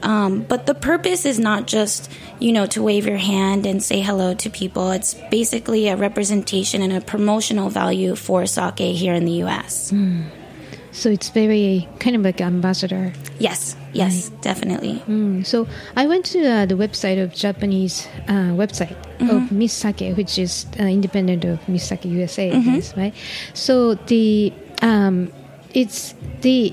Um, 0.02 0.42
but 0.42 0.66
the 0.66 0.74
purpose 0.74 1.24
is 1.24 1.38
not 1.38 1.66
just, 1.66 2.10
you 2.38 2.52
know, 2.52 2.66
to 2.66 2.82
wave 2.82 3.06
your 3.06 3.16
hand 3.16 3.64
and 3.64 3.82
say 3.82 4.02
hello 4.02 4.34
to 4.34 4.50
people. 4.50 4.90
It's 4.90 5.14
basically 5.30 5.88
a 5.88 5.96
representation 5.96 6.82
and 6.82 6.92
a 6.92 7.00
promotional 7.00 7.70
value 7.70 8.14
for 8.14 8.44
sake 8.44 8.78
here 8.78 9.14
in 9.14 9.24
the 9.24 9.32
U.S. 9.44 9.92
So 10.94 11.10
it's 11.10 11.28
very 11.28 11.88
kind 11.98 12.14
of 12.14 12.22
like 12.22 12.40
ambassador. 12.40 13.12
Yes, 13.40 13.76
yes, 13.92 14.30
definitely. 14.42 15.02
Mm, 15.08 15.44
so 15.44 15.66
I 15.96 16.06
went 16.06 16.24
to 16.26 16.38
uh, 16.46 16.66
the 16.66 16.76
website 16.76 17.20
of 17.20 17.34
Japanese 17.34 18.06
uh, 18.28 18.54
website 18.54 18.96
of 19.28 19.50
Miss 19.50 19.72
Sake, 19.72 20.16
which 20.16 20.38
is 20.38 20.66
uh, 20.78 20.84
independent 20.84 21.44
of 21.44 21.68
Miss 21.68 21.88
Sake 21.88 22.04
USA, 22.04 22.50
guess, 22.50 22.96
right? 22.96 23.12
So 23.54 23.94
the 23.94 24.52
um, 24.82 25.32
it's 25.74 26.14
the 26.42 26.72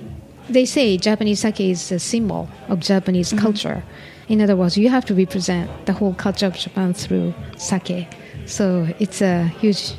they 0.49 0.65
say 0.65 0.97
Japanese 0.97 1.39
sake 1.39 1.59
is 1.61 1.91
a 1.91 1.99
symbol 1.99 2.47
of 2.69 2.79
Japanese 2.79 3.33
culture. 3.33 3.83
In 4.27 4.39
other 4.39 4.55
words, 4.55 4.77
you 4.77 4.89
have 4.89 5.05
to 5.05 5.15
represent 5.15 5.69
the 5.87 5.93
whole 5.93 6.13
culture 6.13 6.45
of 6.45 6.55
Japan 6.55 6.93
through 6.93 7.33
sake. 7.57 8.07
So 8.45 8.87
it's 8.99 9.21
a 9.21 9.47
huge 9.59 9.93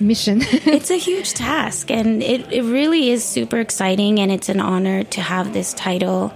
mission. 0.00 0.40
it's 0.42 0.90
a 0.90 0.98
huge 0.98 1.34
task 1.34 1.90
and 1.90 2.22
it, 2.22 2.52
it 2.52 2.62
really 2.62 3.10
is 3.10 3.24
super 3.24 3.58
exciting 3.58 4.18
and 4.18 4.30
it's 4.30 4.48
an 4.48 4.60
honor 4.60 5.04
to 5.04 5.20
have 5.20 5.52
this 5.52 5.72
title 5.74 6.32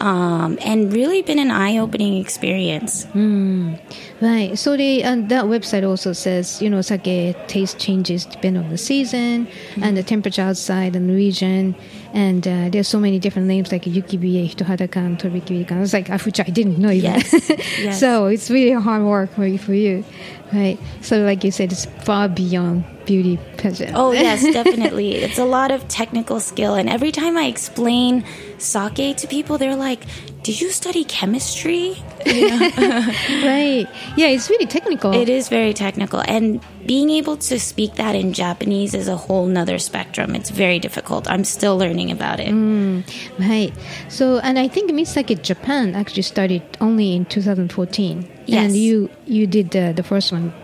um, 0.00 0.58
and 0.62 0.92
really 0.92 1.22
been 1.22 1.38
an 1.38 1.50
eye-opening 1.50 2.18
experience 2.18 3.04
hmm. 3.04 3.74
Right. 4.20 4.58
So 4.58 4.78
the 4.78 5.02
and 5.02 5.26
uh, 5.26 5.28
that 5.28 5.44
website 5.44 5.86
also 5.86 6.14
says 6.14 6.62
you 6.62 6.70
know 6.70 6.80
sake 6.80 7.36
taste 7.48 7.78
changes 7.78 8.24
depending 8.24 8.64
on 8.64 8.70
the 8.70 8.78
season 8.78 9.46
and 9.76 9.96
the 9.96 10.00
mm-hmm. 10.00 10.08
temperature 10.08 10.42
outside 10.42 10.96
and 10.96 11.10
the 11.10 11.14
region, 11.14 11.74
and 12.12 12.46
uh, 12.46 12.68
there's 12.70 12.88
so 12.88 12.98
many 12.98 13.18
different 13.18 13.48
names 13.48 13.72
like 13.72 13.84
yukibie, 13.84 14.48
hitohadakan, 14.48 15.18
toribikirikan. 15.18 15.82
It's 15.82 15.92
like 15.92 16.08
which 16.24 16.40
I 16.40 16.44
didn't 16.44 16.78
know 16.78 16.90
even. 16.90 17.12
Yes. 17.12 17.50
Yes. 17.78 18.00
so 18.00 18.26
it's 18.26 18.50
really 18.50 18.72
hard 18.72 19.02
work 19.02 19.32
for 19.34 19.46
you, 19.46 19.58
for 19.58 19.74
you, 19.74 20.04
right? 20.52 20.78
So 21.02 21.18
like 21.22 21.44
you 21.44 21.50
said, 21.50 21.72
it's 21.72 21.84
far 22.04 22.28
beyond 22.28 22.84
beauty 23.06 23.38
pageant. 23.56 23.92
oh 23.94 24.10
yes 24.10 24.42
definitely 24.52 25.14
it's 25.14 25.38
a 25.38 25.44
lot 25.44 25.70
of 25.70 25.86
technical 25.86 26.40
skill 26.40 26.74
and 26.74 26.90
every 26.90 27.12
time 27.12 27.36
i 27.38 27.44
explain 27.46 28.24
sake 28.58 29.16
to 29.16 29.28
people 29.28 29.58
they're 29.58 29.76
like 29.76 30.02
did 30.46 30.60
you 30.60 30.70
study 30.70 31.02
chemistry? 31.02 31.96
right. 32.24 33.84
Yeah, 34.16 34.28
it's 34.28 34.48
really 34.48 34.66
technical. 34.66 35.12
It 35.12 35.28
is 35.28 35.48
very 35.48 35.74
technical. 35.74 36.22
And 36.24 36.60
being 36.86 37.10
able 37.10 37.36
to 37.36 37.58
speak 37.58 37.96
that 37.96 38.14
in 38.14 38.32
Japanese 38.32 38.94
is 38.94 39.08
a 39.08 39.16
whole 39.16 39.46
nother 39.46 39.80
spectrum. 39.80 40.36
It's 40.36 40.50
very 40.50 40.78
difficult. 40.78 41.28
I'm 41.28 41.42
still 41.42 41.76
learning 41.76 42.12
about 42.12 42.38
it. 42.38 42.54
Mm, 42.54 43.02
right. 43.40 43.72
So, 44.08 44.38
and 44.38 44.56
I 44.56 44.68
think 44.68 44.92
Miss 44.94 45.12
Sake 45.12 45.42
Japan 45.42 45.96
actually 45.96 46.22
started 46.22 46.62
only 46.80 47.16
in 47.16 47.24
2014. 47.24 48.30
Yes. 48.46 48.66
And 48.66 48.76
you 48.76 49.10
you 49.26 49.48
did 49.48 49.72
the, 49.72 49.92
the 49.96 50.04
first 50.04 50.30
one 50.30 50.54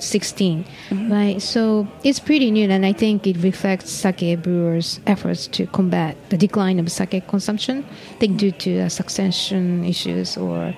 2016, 0.00 0.64
right? 1.10 1.40
So 1.40 1.86
it's 2.04 2.18
pretty 2.18 2.50
new, 2.50 2.68
and 2.70 2.84
I 2.86 2.92
think 2.92 3.26
it 3.26 3.36
reflects 3.38 3.90
sake 3.90 4.42
brewers' 4.42 5.00
efforts 5.06 5.46
to 5.48 5.66
combat 5.66 6.16
the 6.30 6.36
decline 6.36 6.78
of 6.78 6.90
sake 6.90 7.26
consumption, 7.28 7.84
I 8.14 8.18
think 8.18 8.38
due 8.38 8.52
to 8.52 8.80
uh, 8.80 8.88
succession 8.88 9.84
issues 9.84 10.36
or. 10.36 10.74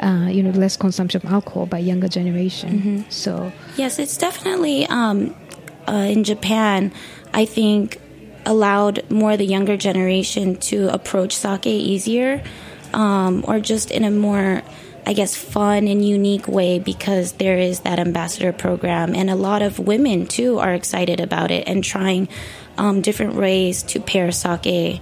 Uh, 0.00 0.28
you 0.28 0.42
know, 0.42 0.50
less 0.50 0.76
consumption 0.76 1.24
of 1.24 1.32
alcohol 1.32 1.64
by 1.64 1.78
younger 1.78 2.08
generation. 2.08 3.06
So, 3.08 3.50
Yes, 3.78 3.98
it's 3.98 4.18
definitely 4.18 4.84
um, 4.88 5.34
uh, 5.88 5.92
in 6.10 6.22
Japan. 6.22 6.92
I 7.32 7.46
think 7.46 7.98
allowed 8.44 9.08
more 9.10 9.36
the 9.36 9.44
younger 9.46 9.76
generation 9.76 10.56
to 10.56 10.92
approach 10.92 11.34
sake 11.34 11.66
easier, 11.66 12.42
um, 12.92 13.42
or 13.48 13.58
just 13.58 13.90
in 13.90 14.04
a 14.04 14.10
more, 14.10 14.62
I 15.06 15.12
guess, 15.12 15.36
fun 15.36 15.86
and 15.86 16.04
unique 16.04 16.48
way 16.48 16.80
because 16.80 17.32
there 17.32 17.58
is 17.58 17.80
that 17.80 18.00
ambassador 18.00 18.52
program, 18.52 19.14
and 19.14 19.30
a 19.30 19.36
lot 19.36 19.62
of 19.62 19.78
women 19.78 20.26
too 20.26 20.58
are 20.58 20.74
excited 20.74 21.20
about 21.20 21.52
it 21.52 21.68
and 21.68 21.84
trying 21.84 22.28
um, 22.76 23.00
different 23.00 23.34
ways 23.34 23.82
to 23.84 24.00
pair 24.00 24.32
sake 24.32 25.00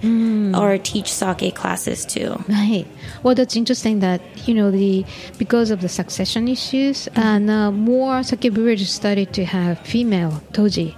or 0.55 0.77
teach 0.77 1.11
sake 1.11 1.55
classes 1.55 2.05
too. 2.05 2.37
Right. 2.47 2.85
Well, 3.23 3.35
that's 3.35 3.55
interesting 3.55 3.99
that 3.99 4.21
you 4.47 4.53
know 4.53 4.69
the 4.69 5.05
because 5.37 5.71
of 5.71 5.81
the 5.81 5.89
succession 5.89 6.47
issues, 6.47 7.07
and 7.15 7.49
uh, 7.49 7.71
more 7.71 8.21
sake 8.23 8.53
brewers 8.53 8.87
started 8.89 9.33
to 9.33 9.45
have 9.45 9.79
female 9.79 10.41
toji 10.53 10.95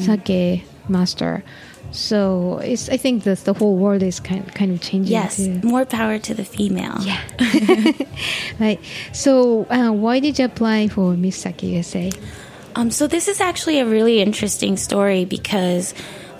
sake 0.00 0.62
master. 0.88 1.42
So 1.96 2.58
it's 2.58 2.90
I 2.90 2.98
think 2.98 3.24
that 3.24 3.38
the 3.44 3.54
whole 3.54 3.76
world 3.76 4.02
is 4.02 4.20
kind 4.20 4.46
kind 4.54 4.70
of 4.70 4.82
changing. 4.82 5.12
Yes, 5.12 5.36
too. 5.36 5.60
more 5.62 5.86
power 5.86 6.18
to 6.18 6.34
the 6.34 6.44
female. 6.44 6.98
Yeah. 7.00 7.20
right. 8.60 8.78
So 9.12 9.64
uh, 9.70 9.92
why 9.92 10.20
did 10.20 10.38
you 10.38 10.44
apply 10.44 10.88
for 10.88 11.16
Miss 11.16 11.36
Sake 11.38 11.62
USA? 11.62 12.12
Um, 12.74 12.90
so 12.90 13.06
this 13.06 13.28
is 13.28 13.40
actually 13.40 13.80
a 13.80 13.86
really 13.86 14.20
interesting 14.20 14.76
story 14.76 15.24
because 15.24 15.94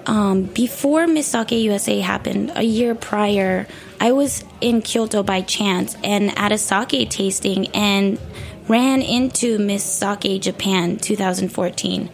um, 0.06 0.42
before 0.42 1.06
Miss 1.06 1.28
Sake 1.28 1.52
USA 1.52 2.00
happened, 2.00 2.52
a 2.54 2.62
year 2.62 2.94
prior, 2.94 3.66
I 3.98 4.12
was 4.12 4.44
in 4.60 4.82
Kyoto 4.82 5.22
by 5.22 5.40
chance 5.40 5.96
and 6.04 6.36
at 6.38 6.52
a 6.52 6.58
sake 6.58 7.08
tasting 7.08 7.68
and 7.68 8.18
ran 8.68 9.00
into 9.00 9.58
Miss 9.58 9.84
Sake 9.84 10.42
Japan 10.42 10.98
2014, 10.98 12.10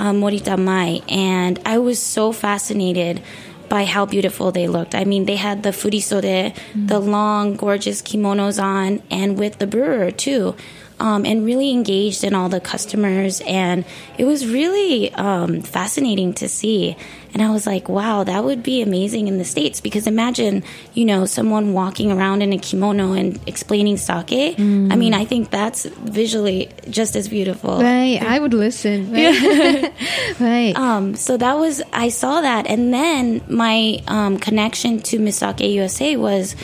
um, 0.00 0.20
Morita 0.20 0.58
Mai, 0.58 1.02
and 1.08 1.60
I 1.66 1.76
was 1.78 2.00
so 2.02 2.32
fascinated 2.32 3.20
by 3.68 3.84
how 3.84 4.06
beautiful 4.06 4.50
they 4.50 4.66
looked. 4.66 4.94
I 4.94 5.04
mean, 5.04 5.26
they 5.26 5.36
had 5.36 5.62
the 5.62 5.70
furisode, 5.70 6.56
the 6.74 6.98
long, 6.98 7.54
gorgeous 7.54 8.02
kimonos 8.02 8.60
on, 8.60 9.02
and 9.10 9.38
with 9.38 9.58
the 9.58 9.66
brewer 9.66 10.10
too, 10.10 10.56
um, 11.00 11.24
and 11.24 11.44
really 11.44 11.70
engaged 11.70 12.22
in 12.22 12.34
all 12.34 12.48
the 12.48 12.60
customers. 12.60 13.40
And 13.46 13.84
it 14.18 14.24
was 14.24 14.46
really 14.46 15.12
um, 15.14 15.62
fascinating 15.62 16.34
to 16.34 16.48
see. 16.48 16.96
And 17.32 17.42
I 17.42 17.50
was 17.50 17.66
like, 17.66 17.88
wow, 17.88 18.24
that 18.24 18.44
would 18.44 18.62
be 18.62 18.82
amazing 18.82 19.28
in 19.28 19.38
the 19.38 19.44
States 19.44 19.80
because 19.80 20.06
imagine, 20.06 20.64
you 20.94 21.04
know, 21.04 21.26
someone 21.26 21.72
walking 21.72 22.10
around 22.10 22.42
in 22.42 22.52
a 22.52 22.58
kimono 22.58 23.12
and 23.12 23.38
explaining 23.46 23.96
sake. 23.96 24.58
I 24.58 24.96
mean, 24.96 25.14
I 25.14 25.24
think 25.24 25.50
that's 25.50 25.84
visually 25.84 26.70
just 26.88 27.14
as 27.14 27.28
beautiful. 27.28 27.80
Right. 27.80 28.20
I 28.20 28.38
would 28.38 28.54
listen. 28.54 29.10
Right. 29.20 29.92
right. 30.40 30.76
Um, 30.76 31.14
so 31.14 31.36
that 31.36 31.54
was 31.54 31.82
I 31.92 32.08
saw 32.08 32.40
that, 32.40 32.66
and 32.66 32.92
then 32.92 33.42
my 33.48 34.02
um, 34.08 34.38
connection 34.38 35.00
to 35.00 35.18
Miss 35.18 35.38
Sake 35.38 35.60
USA 35.60 36.16
was 36.16 36.54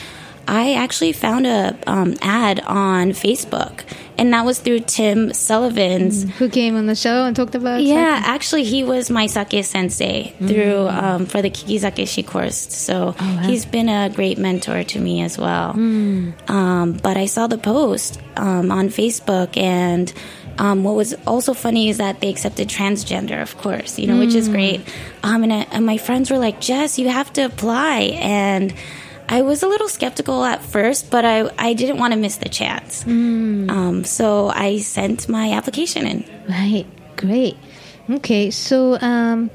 I 0.47 0.73
actually 0.73 1.11
found 1.11 1.45
a 1.45 1.77
um, 1.87 2.15
ad 2.21 2.61
on 2.61 3.11
Facebook, 3.11 3.81
and 4.17 4.33
that 4.33 4.45
was 4.45 4.59
through 4.59 4.81
Tim 4.81 5.33
Sullivan's. 5.33 6.23
Who 6.37 6.49
came 6.49 6.75
on 6.77 6.85
the 6.85 6.95
show 6.95 7.25
and 7.25 7.35
talked 7.35 7.53
about? 7.53 7.83
Yeah, 7.83 8.19
sake? 8.19 8.29
actually, 8.29 8.63
he 8.63 8.83
was 8.83 9.09
my 9.09 9.27
sake 9.27 9.63
sensei 9.65 10.33
through 10.39 10.87
um, 10.87 11.25
for 11.25 11.41
the 11.41 11.49
Kikizakeshi 11.49 12.25
course. 12.25 12.73
So 12.73 13.11
he's 13.43 13.65
been 13.65 13.89
a 13.89 14.09
great 14.09 14.37
mentor 14.37 14.83
to 14.83 14.99
me 14.99 15.21
as 15.21 15.37
well. 15.37 15.71
Um, 15.71 16.99
but 17.03 17.17
I 17.17 17.25
saw 17.25 17.47
the 17.47 17.57
post 17.57 18.19
um, 18.37 18.71
on 18.71 18.87
Facebook, 18.87 19.57
and 19.57 20.11
um, 20.59 20.83
what 20.83 20.95
was 20.95 21.13
also 21.25 21.53
funny 21.53 21.89
is 21.89 21.97
that 21.97 22.21
they 22.21 22.29
accepted 22.29 22.67
transgender, 22.67 23.41
of 23.41 23.57
course, 23.57 23.99
you 23.99 24.07
know, 24.07 24.17
which 24.17 24.33
is 24.33 24.47
great. 24.47 24.81
Um, 25.23 25.43
and, 25.43 25.53
I, 25.53 25.67
and 25.71 25.85
my 25.85 25.97
friends 25.97 26.31
were 26.31 26.39
like, 26.39 26.61
"Jess, 26.61 26.97
you 26.97 27.09
have 27.09 27.31
to 27.33 27.41
apply," 27.41 28.17
and 28.21 28.73
I 29.29 29.41
was 29.41 29.61
a 29.63 29.67
little 29.67 29.89
skeptical 29.89 30.43
at 30.45 30.61
first, 30.61 31.11
but 31.11 31.25
I, 31.25 31.49
I 31.57 31.73
didn't 31.73 31.97
want 31.97 32.13
to 32.13 32.19
miss 32.19 32.37
the 32.37 32.49
chance. 32.49 33.05
Um, 33.05 34.03
so 34.05 34.47
I 34.47 34.79
sent 34.79 35.27
my 35.27 35.51
application 35.51 36.07
in. 36.07 36.23
Right. 36.49 36.85
Great. 37.17 37.57
Okay. 38.09 38.51
So, 38.51 38.97
um, 39.01 39.49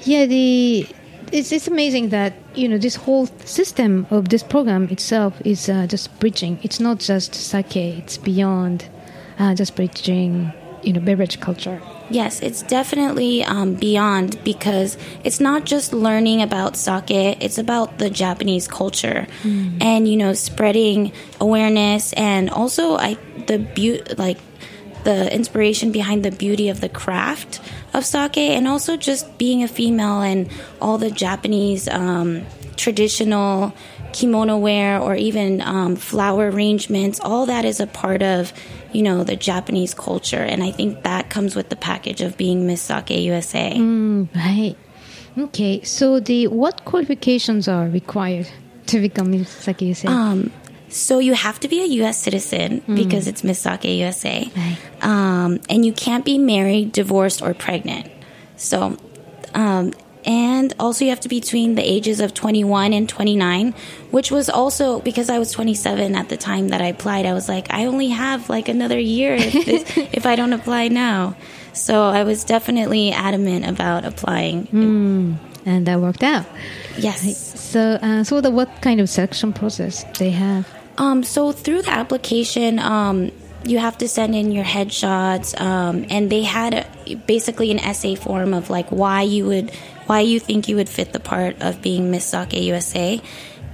yeah, 0.00 0.26
the 0.26 0.86
it's 1.32 1.52
it's 1.52 1.68
amazing 1.68 2.08
that 2.10 2.32
you 2.54 2.68
know 2.68 2.78
this 2.78 2.96
whole 2.96 3.26
system 3.44 4.06
of 4.10 4.28
this 4.28 4.42
program 4.42 4.84
itself 4.88 5.40
is 5.44 5.68
uh, 5.68 5.86
just 5.86 6.18
bridging. 6.20 6.58
It's 6.62 6.80
not 6.80 6.98
just 6.98 7.34
sake. 7.34 7.76
It's 7.76 8.16
beyond 8.16 8.88
uh, 9.38 9.54
just 9.54 9.76
bridging. 9.76 10.52
You 10.82 10.92
know, 10.92 11.00
beverage 11.00 11.40
culture. 11.40 11.82
Yes, 12.10 12.40
it's 12.40 12.62
definitely 12.62 13.44
um, 13.44 13.74
beyond 13.74 14.42
because 14.42 14.96
it's 15.24 15.40
not 15.40 15.66
just 15.66 15.92
learning 15.92 16.40
about 16.40 16.76
sake, 16.76 17.10
it's 17.10 17.58
about 17.58 17.98
the 17.98 18.08
Japanese 18.08 18.66
culture 18.66 19.26
and, 19.80 20.08
you 20.08 20.16
know, 20.16 20.32
spreading 20.32 21.12
awareness 21.40 22.14
and 22.14 22.48
also 22.48 22.96
I 22.96 23.18
the 23.46 23.58
beauty, 23.58 24.14
like 24.14 24.38
the 25.04 25.32
inspiration 25.34 25.92
behind 25.92 26.24
the 26.24 26.30
beauty 26.30 26.70
of 26.70 26.80
the 26.80 26.88
craft 26.88 27.60
of 27.92 28.04
sake 28.04 28.38
and 28.38 28.66
also 28.66 28.96
just 28.96 29.36
being 29.38 29.62
a 29.62 29.68
female 29.68 30.22
and 30.22 30.48
all 30.80 30.98
the 30.98 31.10
Japanese 31.10 31.88
um, 31.88 32.46
traditional 32.76 33.74
kimono 34.12 34.56
wear 34.56 34.98
or 34.98 35.14
even 35.14 35.60
um, 35.60 35.96
flower 35.96 36.50
arrangements. 36.50 37.20
All 37.20 37.46
that 37.46 37.64
is 37.64 37.80
a 37.80 37.86
part 37.86 38.22
of, 38.22 38.52
you 38.92 39.02
know, 39.02 39.24
the 39.24 39.36
Japanese 39.36 39.94
culture. 39.94 40.42
And 40.42 40.62
I 40.62 40.70
think 40.70 41.02
that 41.04 41.30
comes 41.30 41.54
with 41.56 41.68
the 41.68 41.76
package 41.76 42.20
of 42.20 42.36
being 42.36 42.66
Miss 42.66 42.80
Sake 42.82 43.10
USA. 43.10 43.78
Right. 43.78 44.76
Okay. 45.36 45.82
So 45.82 46.20
the 46.20 46.46
what 46.48 46.84
qualifications 46.84 47.68
are 47.68 47.86
required 47.88 48.48
to 48.86 49.00
become 49.00 49.30
Miss 49.30 49.48
Sake 49.50 49.82
USA? 49.82 50.08
Um, 50.08 50.52
so 50.88 51.18
you 51.18 51.34
have 51.34 51.60
to 51.60 51.68
be 51.68 51.82
a 51.82 51.86
U.S. 52.00 52.16
citizen 52.16 52.82
because 52.94 53.26
it's 53.28 53.44
Miss 53.44 53.58
Sake 53.60 53.84
USA, 53.84 54.50
Right. 54.56 54.78
um, 55.02 55.60
and 55.68 55.84
you 55.84 55.92
can't 55.92 56.24
be 56.24 56.38
married, 56.38 56.92
divorced, 56.92 57.42
or 57.42 57.52
pregnant. 57.52 58.10
So, 58.56 58.96
um, 59.54 59.92
and 60.24 60.74
also 60.78 61.04
you 61.04 61.10
have 61.10 61.20
to 61.20 61.28
be 61.28 61.40
between 61.40 61.74
the 61.74 61.82
ages 61.82 62.20
of 62.20 62.34
21 62.34 62.92
and 62.92 63.08
29, 63.08 63.74
which 64.10 64.30
was 64.30 64.48
also 64.48 65.00
because 65.00 65.30
I 65.30 65.38
was 65.38 65.52
27 65.52 66.14
at 66.14 66.28
the 66.28 66.36
time 66.36 66.68
that 66.68 66.80
I 66.80 66.86
applied. 66.86 67.26
I 67.26 67.32
was 67.32 67.48
like, 67.48 67.72
I 67.72 67.86
only 67.86 68.08
have 68.08 68.50
like 68.50 68.68
another 68.68 68.98
year 68.98 69.34
if, 69.34 69.52
this, 69.64 69.96
if 70.12 70.26
I 70.26 70.36
don't 70.36 70.52
apply 70.52 70.88
now. 70.88 71.36
So 71.72 72.02
I 72.02 72.24
was 72.24 72.44
definitely 72.44 73.12
adamant 73.12 73.66
about 73.66 74.04
applying. 74.04 74.68
and 75.64 75.86
that 75.86 76.00
worked 76.00 76.22
out. 76.22 76.46
Yes. 76.96 77.60
So, 77.60 77.80
uh, 77.80 78.24
so 78.24 78.40
the 78.40 78.50
what 78.50 78.68
kind 78.80 79.00
of 79.00 79.08
selection 79.08 79.52
process 79.52 80.04
they 80.18 80.30
have? 80.30 80.66
Um, 80.96 81.22
so 81.22 81.52
through 81.52 81.82
the 81.82 81.90
application, 81.90 82.78
um, 82.78 83.30
you 83.64 83.78
have 83.78 83.98
to 83.98 84.08
send 84.08 84.34
in 84.34 84.50
your 84.50 84.64
headshots, 84.64 85.58
um, 85.60 86.06
and 86.10 86.30
they 86.30 86.42
had 86.42 86.74
a, 87.06 87.14
basically 87.14 87.70
an 87.70 87.78
essay 87.78 88.14
form 88.14 88.54
of 88.54 88.70
like 88.70 88.90
why 88.90 89.22
you 89.22 89.46
would, 89.46 89.70
why 90.08 90.20
you 90.20 90.40
think 90.40 90.68
you 90.68 90.76
would 90.76 90.88
fit 90.88 91.12
the 91.12 91.20
part 91.20 91.60
of 91.62 91.80
being 91.82 92.10
Miss 92.10 92.24
Sake 92.24 92.54
USA, 92.54 93.20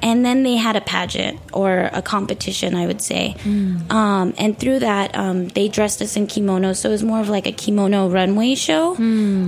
and 0.03 0.25
then 0.27 0.43
they 0.43 0.57
had 0.57 0.77
a 0.77 0.83
pageant 0.83 1.41
or 1.53 1.89
a 1.93 2.03
competition, 2.03 2.75
I 2.75 2.87
would 2.87 3.01
say, 3.01 3.37
um, 3.89 4.35
and 4.37 4.59
through 4.59 4.81
that 4.81 5.17
um, 5.17 5.49
they 5.49 5.69
dressed 5.69 6.03
us 6.03 6.17
in 6.17 6.27
kimono. 6.27 6.75
so 6.75 6.89
it 6.91 6.93
was 6.93 7.03
more 7.03 7.21
of 7.21 7.29
like 7.31 7.47
a 7.47 7.53
kimono 7.53 8.09
runway 8.11 8.55
show, 8.55 8.95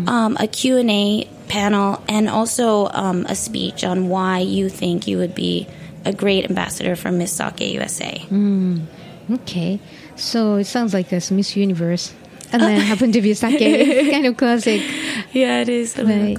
um, 0.09 0.37
a 0.41 0.47
Q 0.47 0.79
and 0.79 0.91
A 0.91 1.29
panel, 1.49 2.03
and 2.09 2.29
also 2.31 2.87
um, 2.89 3.27
a 3.29 3.35
speech 3.35 3.85
on 3.85 4.09
why 4.09 4.39
you 4.39 4.69
think 4.71 5.07
you 5.07 5.19
would 5.19 5.35
be 5.35 5.67
a 6.07 6.13
great 6.13 6.49
ambassador 6.49 6.95
for 6.97 7.11
Miss 7.13 7.33
Sake 7.33 7.61
USA. 7.61 8.23
Okay, 9.43 9.81
so 10.15 10.55
it 10.55 10.65
sounds 10.67 10.95
like 10.95 11.09
this 11.09 11.31
Miss 11.33 11.57
Universe, 11.57 12.15
and 12.53 12.63
then 12.63 12.81
happen 12.93 13.13
to 13.13 13.21
be 13.21 13.35
sake. 13.35 13.61
It's 13.61 14.11
kind 14.11 14.27
of 14.27 14.37
classic. 14.37 14.83
Yeah, 15.33 15.61
it 15.61 15.69
is. 15.69 15.99
Right. 15.99 16.39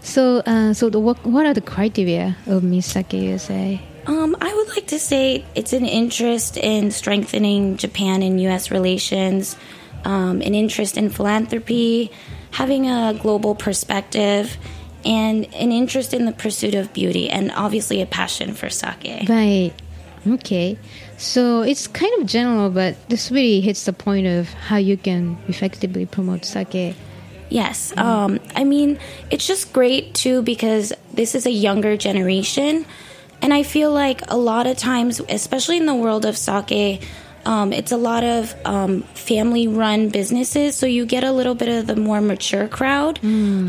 So, 0.00 0.38
uh, 0.38 0.72
so 0.74 0.90
the, 0.90 0.98
what 0.98 1.24
what 1.24 1.46
are 1.46 1.54
the 1.54 1.60
criteria 1.60 2.36
of 2.46 2.64
Miss 2.64 2.86
Sake 2.86 3.12
USA? 3.12 3.80
Um, 4.06 4.36
I 4.40 4.52
would 4.52 4.68
like 4.70 4.88
to 4.88 4.98
say 4.98 5.44
it's 5.54 5.72
an 5.72 5.86
interest 5.86 6.56
in 6.56 6.90
strengthening 6.90 7.76
Japan 7.76 8.22
and 8.22 8.40
U.S. 8.42 8.72
relations, 8.72 9.54
um, 10.04 10.42
an 10.42 10.54
interest 10.56 10.96
in 10.96 11.08
philanthropy, 11.08 12.10
having 12.50 12.88
a 12.88 13.14
global 13.14 13.54
perspective, 13.54 14.56
and 15.04 15.46
an 15.54 15.70
interest 15.70 16.14
in 16.14 16.24
the 16.26 16.32
pursuit 16.32 16.74
of 16.74 16.92
beauty, 16.92 17.30
and 17.30 17.52
obviously 17.52 18.02
a 18.02 18.06
passion 18.06 18.54
for 18.54 18.68
sake. 18.70 19.28
Right. 19.28 19.72
Okay. 20.26 20.78
So 21.22 21.62
it's 21.62 21.86
kind 21.86 22.12
of 22.20 22.26
general, 22.26 22.68
but 22.68 22.96
this 23.08 23.30
really 23.30 23.60
hits 23.60 23.84
the 23.84 23.92
point 23.92 24.26
of 24.26 24.52
how 24.54 24.76
you 24.76 24.96
can 24.96 25.38
effectively 25.46 26.04
promote 26.04 26.44
sake. 26.44 26.96
Yes. 27.48 27.96
Um, 27.96 28.40
I 28.56 28.64
mean, 28.64 28.98
it's 29.30 29.46
just 29.46 29.72
great 29.72 30.14
too 30.14 30.42
because 30.42 30.92
this 31.14 31.36
is 31.36 31.46
a 31.46 31.50
younger 31.52 31.96
generation. 31.96 32.84
And 33.40 33.54
I 33.54 33.62
feel 33.62 33.92
like 33.92 34.22
a 34.28 34.36
lot 34.36 34.66
of 34.66 34.76
times, 34.76 35.20
especially 35.28 35.76
in 35.76 35.86
the 35.86 35.94
world 35.94 36.24
of 36.24 36.36
sake, 36.36 37.06
um, 37.44 37.72
it's 37.72 37.92
a 37.92 37.96
lot 37.96 38.24
of 38.24 38.54
um, 38.64 39.02
family 39.14 39.68
run 39.68 40.08
businesses. 40.08 40.74
So 40.74 40.86
you 40.86 41.06
get 41.06 41.22
a 41.22 41.32
little 41.32 41.54
bit 41.54 41.68
of 41.68 41.86
the 41.86 41.96
more 41.96 42.20
mature 42.20 42.66
crowd. 42.66 43.20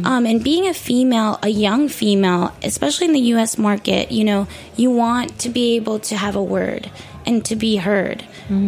Um, 0.05 0.25
and 0.25 0.43
being 0.43 0.67
a 0.67 0.73
female, 0.73 1.37
a 1.43 1.49
young 1.49 1.87
female, 1.87 2.51
especially 2.63 3.07
in 3.07 3.13
the 3.13 3.33
US 3.35 3.59
market, 3.59 4.11
you 4.11 4.23
know, 4.23 4.47
you 4.75 4.89
want 4.89 5.37
to 5.39 5.49
be 5.49 5.75
able 5.75 5.99
to 5.99 6.17
have 6.17 6.35
a 6.35 6.43
word 6.43 6.89
and 7.25 7.43
to 7.45 7.55
be 7.55 7.77
heard, 7.77 8.21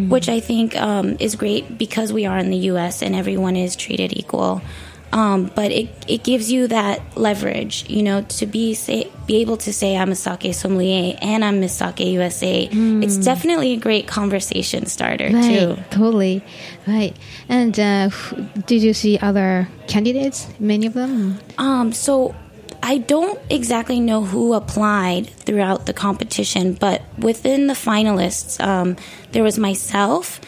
which 0.10 0.30
I 0.30 0.40
think 0.40 0.76
um, 0.76 1.18
is 1.20 1.36
great 1.36 1.78
because 1.78 2.12
we 2.14 2.26
are 2.26 2.38
in 2.38 2.50
the 2.50 2.58
US 2.72 3.02
and 3.02 3.16
everyone 3.16 3.56
is 3.56 3.76
treated 3.76 4.16
equal. 4.18 4.62
Um, 5.14 5.50
but 5.56 5.72
it, 5.72 5.88
it 6.10 6.24
gives 6.24 6.52
you 6.52 6.68
that 6.68 7.00
leverage, 7.16 7.90
you 7.90 8.04
know, 8.04 8.24
to 8.24 8.46
be 8.46 8.74
say, 8.74 9.10
be 9.28 9.38
able 9.38 9.56
to 9.58 9.72
say 9.72 9.96
I'm 9.96 10.12
a 10.12 10.16
sake 10.16 10.54
sommelier 10.54 11.18
and 11.22 11.46
I'm 11.46 11.62
Miss 11.62 11.78
Sake 11.78 12.02
USA. 12.02 12.68
It's 13.02 13.16
definitely 13.18 13.74
a 13.74 13.78
great 13.78 14.08
conversation 14.08 14.88
starter 14.88 15.30
too. 15.30 15.78
Totally. 15.90 16.44
Right. 16.86 17.16
And 17.48 17.80
uh, 17.80 18.10
did 18.66 18.82
you 18.84 18.94
see 18.94 19.18
other 19.20 19.70
candidates? 19.88 20.48
Many 20.60 20.88
of 20.88 20.94
them. 20.94 21.40
Um, 21.58 21.94
so 21.94 22.36
I 22.88 23.00
don't 23.00 23.40
exactly 23.50 24.00
know 24.00 24.24
who 24.24 24.54
applied 24.54 25.28
throughout 25.28 25.88
the 25.88 25.94
competition, 25.94 26.74
but 26.74 27.02
within 27.18 27.66
the 27.66 27.74
finalists, 27.74 28.64
um, 28.64 28.96
there 29.32 29.42
was 29.42 29.58
myself 29.58 30.40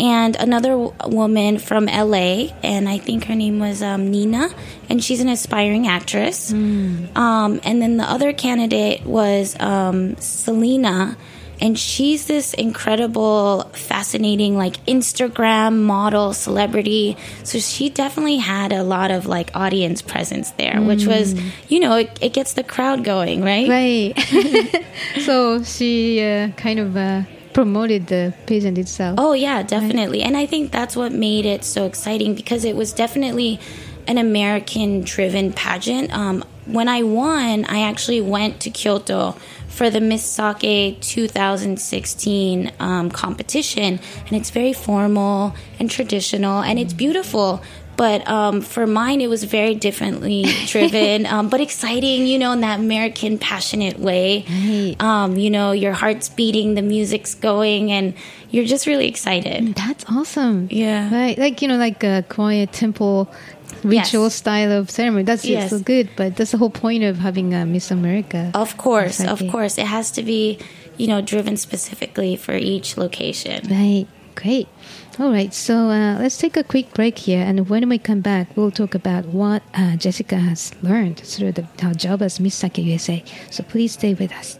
and 0.00 0.34
another 0.34 0.70
w- 0.70 0.92
woman 1.06 1.58
from 1.58 1.86
LA, 1.86 2.48
and 2.64 2.88
I 2.88 2.98
think 2.98 3.26
her 3.26 3.36
name 3.36 3.60
was 3.60 3.80
um, 3.80 4.10
Nina, 4.10 4.48
and 4.88 5.02
she's 5.04 5.20
an 5.20 5.28
aspiring 5.28 5.86
actress. 5.86 6.50
Um, 6.52 7.60
and 7.62 7.80
then 7.80 7.96
the 7.96 8.02
other 8.10 8.32
candidate 8.32 9.06
was 9.06 9.54
um, 9.60 10.16
Selena. 10.16 11.16
And 11.60 11.78
she's 11.78 12.26
this 12.26 12.54
incredible, 12.54 13.70
fascinating, 13.72 14.56
like 14.56 14.84
Instagram 14.86 15.82
model 15.82 16.32
celebrity. 16.32 17.16
So 17.44 17.58
she 17.58 17.88
definitely 17.90 18.38
had 18.38 18.72
a 18.72 18.82
lot 18.82 19.10
of 19.10 19.26
like 19.26 19.50
audience 19.54 20.02
presence 20.02 20.50
there, 20.52 20.80
which 20.80 21.06
was, 21.06 21.34
you 21.68 21.80
know, 21.80 21.96
it, 21.96 22.18
it 22.20 22.32
gets 22.32 22.54
the 22.54 22.64
crowd 22.64 23.04
going, 23.04 23.42
right? 23.42 23.68
Right. 23.68 24.84
so 25.20 25.62
she 25.62 26.22
uh, 26.22 26.48
kind 26.52 26.78
of 26.78 26.96
uh, 26.96 27.22
promoted 27.52 28.08
the 28.08 28.34
pageant 28.46 28.76
itself. 28.78 29.18
Oh 29.18 29.32
yeah, 29.32 29.62
definitely. 29.62 30.22
And 30.22 30.36
I 30.36 30.46
think 30.46 30.72
that's 30.72 30.96
what 30.96 31.12
made 31.12 31.46
it 31.46 31.64
so 31.64 31.86
exciting 31.86 32.34
because 32.34 32.64
it 32.64 32.76
was 32.76 32.92
definitely 32.92 33.60
an 34.06 34.18
American 34.18 35.02
driven 35.02 35.52
pageant. 35.52 36.12
Um, 36.12 36.44
when 36.66 36.88
I 36.88 37.02
won, 37.02 37.64
I 37.66 37.82
actually 37.82 38.20
went 38.20 38.60
to 38.60 38.70
Kyoto 38.70 39.36
for 39.74 39.90
the 39.90 40.00
Miss 40.00 40.24
Sake 40.24 41.00
2016 41.00 42.72
um, 42.78 43.10
competition, 43.10 43.98
and 44.26 44.32
it's 44.32 44.50
very 44.50 44.72
formal 44.72 45.54
and 45.80 45.90
traditional, 45.90 46.62
and 46.62 46.78
it's 46.78 46.92
beautiful. 46.92 47.60
But 47.96 48.26
um, 48.28 48.60
for 48.60 48.86
mine, 48.86 49.20
it 49.20 49.28
was 49.28 49.44
very 49.44 49.74
differently 49.74 50.44
driven, 50.66 51.26
um, 51.26 51.48
but 51.48 51.60
exciting, 51.60 52.26
you 52.26 52.38
know, 52.38 52.52
in 52.52 52.60
that 52.60 52.80
American 52.80 53.38
passionate 53.38 53.98
way. 53.98 54.44
Right. 54.48 54.96
Um, 55.00 55.36
you 55.36 55.50
know, 55.50 55.72
your 55.72 55.92
heart's 55.92 56.28
beating, 56.28 56.74
the 56.74 56.82
music's 56.82 57.34
going, 57.34 57.92
and 57.92 58.14
you're 58.50 58.64
just 58.64 58.86
really 58.86 59.08
excited. 59.08 59.74
That's 59.74 60.04
awesome. 60.08 60.68
Yeah. 60.70 61.12
Right. 61.12 61.36
Like, 61.36 61.62
you 61.62 61.68
know, 61.68 61.76
like 61.76 62.02
a 62.04 62.24
quiet 62.28 62.72
temple 62.72 63.32
ritual 63.82 64.24
Yes. 64.24 64.34
style 64.34 64.72
of 64.72 64.90
ceremony. 64.90 65.24
That's 65.24 65.44
Yes. 65.44 65.70
so 65.70 65.78
good. 65.78 66.08
But 66.16 66.36
that's 66.36 66.52
the 66.52 66.58
whole 66.58 66.70
point 66.70 67.02
of 67.04 67.18
having 67.18 67.52
a 67.54 67.64
Miss 67.66 67.90
America. 67.90 68.50
Of 68.54 68.76
course, 68.76 69.20
of 69.20 69.42
course. 69.50 69.78
It 69.78 69.86
has 69.86 70.10
to 70.12 70.22
be, 70.22 70.58
you 70.96 71.06
know, 71.06 71.20
driven 71.20 71.56
specifically 71.56 72.36
for 72.36 72.54
each 72.56 72.96
location. 72.96 73.66
Right. 73.70 74.06
Great. 74.34 74.66
All 75.18 75.30
right. 75.30 75.54
So 75.54 75.90
uh, 75.90 76.18
let's 76.18 76.36
take 76.38 76.56
a 76.56 76.64
quick 76.64 76.92
break 76.92 77.18
here. 77.18 77.40
And 77.42 77.68
when 77.68 77.88
we 77.88 77.98
come 77.98 78.20
back, 78.20 78.56
we'll 78.56 78.72
talk 78.72 78.94
about 78.94 79.26
what 79.26 79.62
uh, 79.74 79.94
Jessica 79.96 80.36
has 80.36 80.72
learned 80.82 81.18
through 81.20 81.52
the, 81.52 81.62
her 81.82 81.94
job 81.94 82.20
as 82.20 82.40
Miss 82.40 82.54
Sake 82.56 82.78
USA. 82.78 83.22
So 83.50 83.62
please 83.62 83.92
stay 83.92 84.14
with 84.14 84.32
us. 84.32 84.58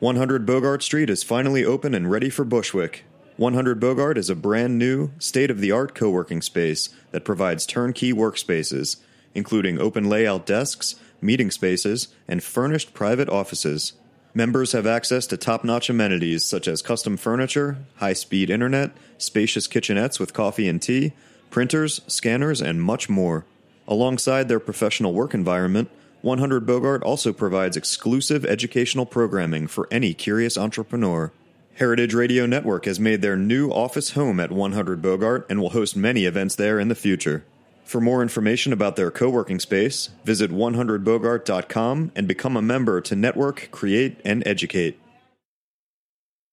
100 0.00 0.46
Bogart 0.46 0.82
Street 0.82 1.10
is 1.10 1.22
finally 1.22 1.64
open 1.64 1.94
and 1.94 2.10
ready 2.10 2.30
for 2.30 2.44
Bushwick. 2.44 3.04
100 3.38 3.78
Bogart 3.78 4.18
is 4.18 4.28
a 4.28 4.34
brand 4.34 4.80
new, 4.80 5.12
state 5.20 5.48
of 5.48 5.60
the 5.60 5.70
art 5.70 5.94
co 5.94 6.10
working 6.10 6.42
space 6.42 6.88
that 7.12 7.24
provides 7.24 7.66
turnkey 7.66 8.12
workspaces, 8.12 8.96
including 9.32 9.80
open 9.80 10.08
layout 10.08 10.44
desks, 10.44 10.96
meeting 11.20 11.48
spaces, 11.48 12.08
and 12.26 12.42
furnished 12.42 12.94
private 12.94 13.28
offices. 13.28 13.92
Members 14.34 14.72
have 14.72 14.88
access 14.88 15.24
to 15.28 15.36
top 15.36 15.62
notch 15.62 15.88
amenities 15.88 16.44
such 16.44 16.66
as 16.66 16.82
custom 16.82 17.16
furniture, 17.16 17.78
high 17.98 18.12
speed 18.12 18.50
internet, 18.50 18.90
spacious 19.18 19.68
kitchenettes 19.68 20.18
with 20.18 20.34
coffee 20.34 20.66
and 20.66 20.82
tea, 20.82 21.12
printers, 21.48 22.00
scanners, 22.08 22.60
and 22.60 22.82
much 22.82 23.08
more. 23.08 23.44
Alongside 23.86 24.48
their 24.48 24.58
professional 24.58 25.14
work 25.14 25.32
environment, 25.32 25.88
100 26.22 26.66
Bogart 26.66 27.04
also 27.04 27.32
provides 27.32 27.76
exclusive 27.76 28.44
educational 28.44 29.06
programming 29.06 29.68
for 29.68 29.86
any 29.92 30.12
curious 30.12 30.58
entrepreneur. 30.58 31.30
Heritage 31.78 32.12
Radio 32.12 32.44
Network 32.44 32.86
has 32.86 32.98
made 32.98 33.22
their 33.22 33.36
new 33.36 33.70
office 33.70 34.10
home 34.10 34.40
at 34.40 34.50
100 34.50 35.00
Bogart 35.00 35.46
and 35.48 35.60
will 35.60 35.70
host 35.70 35.94
many 35.94 36.24
events 36.24 36.56
there 36.56 36.80
in 36.80 36.88
the 36.88 36.96
future. 36.96 37.44
For 37.84 38.00
more 38.00 38.20
information 38.20 38.72
about 38.72 38.96
their 38.96 39.12
co 39.12 39.30
working 39.30 39.60
space, 39.60 40.08
visit 40.24 40.50
100bogart.com 40.50 42.10
and 42.16 42.26
become 42.26 42.56
a 42.56 42.62
member 42.62 43.00
to 43.02 43.14
network, 43.14 43.68
create, 43.70 44.20
and 44.24 44.44
educate. 44.44 44.98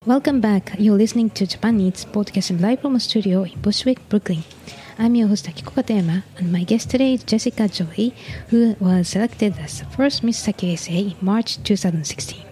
Welcome 0.04 0.40
back. 0.40 0.76
You're 0.78 0.96
listening 0.96 1.30
to 1.30 1.44
Japan 1.44 1.80
Eats 1.80 2.04
broadcasting 2.04 2.60
live 2.60 2.80
from 2.80 2.94
a 2.94 3.00
studio 3.00 3.42
in 3.42 3.60
Bushwick, 3.60 4.08
Brooklyn. 4.08 4.44
I'm 4.96 5.16
your 5.16 5.26
host 5.26 5.46
Akiko 5.46 5.74
Katayama, 5.74 6.22
and 6.38 6.52
my 6.52 6.62
guest 6.62 6.88
today 6.88 7.14
is 7.14 7.24
Jessica 7.24 7.66
Joly, 7.66 8.14
who 8.50 8.76
was 8.78 9.08
selected 9.08 9.58
as 9.58 9.80
the 9.80 9.86
first 9.86 10.22
Miss 10.22 10.38
Sake 10.38 10.62
USA 10.62 10.98
in 11.00 11.16
March 11.20 11.60
2016. 11.64 12.45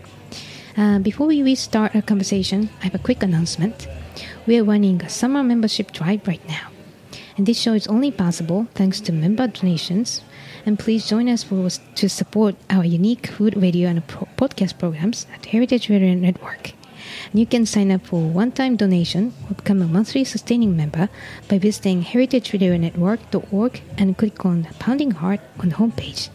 Uh, 0.77 0.99
before 0.99 1.29
we 1.29 1.41
restart 1.41 1.95
our 1.95 2.03
conversation, 2.03 2.69
I 2.81 2.85
have 2.85 2.97
a 2.97 2.99
quick 2.99 3.23
announcement. 3.23 3.87
We 4.45 4.59
are 4.59 4.65
running 4.65 5.01
a 5.03 5.09
summer 5.09 5.45
membership 5.45 5.93
drive 5.93 6.27
right 6.27 6.45
now, 6.49 6.69
and 7.37 7.47
this 7.47 7.61
show 7.61 7.75
is 7.75 7.87
only 7.87 8.11
possible 8.11 8.67
thanks 8.75 9.01
to 9.03 9.13
member 9.13 9.47
donations. 9.47 10.23
And 10.67 10.77
please 10.79 11.07
join 11.07 11.29
us 11.29 11.45
for 11.45 11.69
to 11.71 12.09
support 12.09 12.57
our 12.71 12.85
unique 12.85 13.29
food 13.29 13.57
radio 13.57 13.89
and 13.89 14.05
pro- 14.07 14.27
podcast 14.37 14.79
programs 14.79 15.27
at 15.33 15.47
Heritage 15.47 15.89
Radio 15.89 16.15
Network. 16.15 16.73
And 17.31 17.39
you 17.39 17.47
can 17.47 17.67
sign 17.67 17.93
up 17.93 18.07
for 18.07 18.17
a 18.17 18.27
one-time 18.27 18.75
donation 18.77 19.33
or 19.49 19.55
become 19.55 19.81
a 19.81 19.87
monthly 19.87 20.25
sustaining 20.25 20.77
member 20.77 21.09
by 21.49 21.59
visiting 21.59 22.03
heritageradionetwork.org 22.03 23.83
and 23.99 24.17
click 24.17 24.45
on 24.45 24.63
the 24.63 24.75
pounding 24.81 25.13
heart 25.13 25.41
on 25.61 25.69
the 25.69 25.77
homepage. 25.77 26.31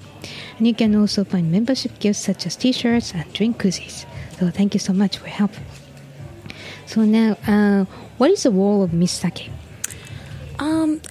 And 0.58 0.68
you 0.68 0.74
can 0.74 0.96
also 0.96 1.24
find 1.24 1.52
membership 1.52 2.00
gifts 2.00 2.20
such 2.20 2.46
as 2.46 2.56
t-shirts 2.56 3.14
and 3.14 3.32
drink 3.34 3.58
koozies. 3.58 4.06
So 4.40 4.50
thank 4.50 4.74
you 4.74 4.80
so 4.80 4.94
much 4.94 5.18
for 5.18 5.28
help. 5.28 5.52
So 6.86 7.02
now, 7.02 7.38
uh, 7.46 7.84
what 8.18 8.32
is 8.32 8.44
the 8.44 8.52
role 8.52 8.84
of 8.84 8.94
Miss 8.94 9.12
Sake? 9.12 9.50
Um, 10.58 11.02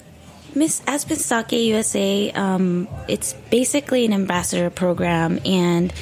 Miss 0.55 0.81
as 0.87 1.07
Miss 1.07 1.23
Sake 1.23 1.51
USA, 1.51 2.31
um, 2.31 2.87
it's 3.07 3.33
basically 3.51 4.05
an 4.05 4.13
ambassador 4.13 4.71
program, 4.71 5.39
and 5.45 5.93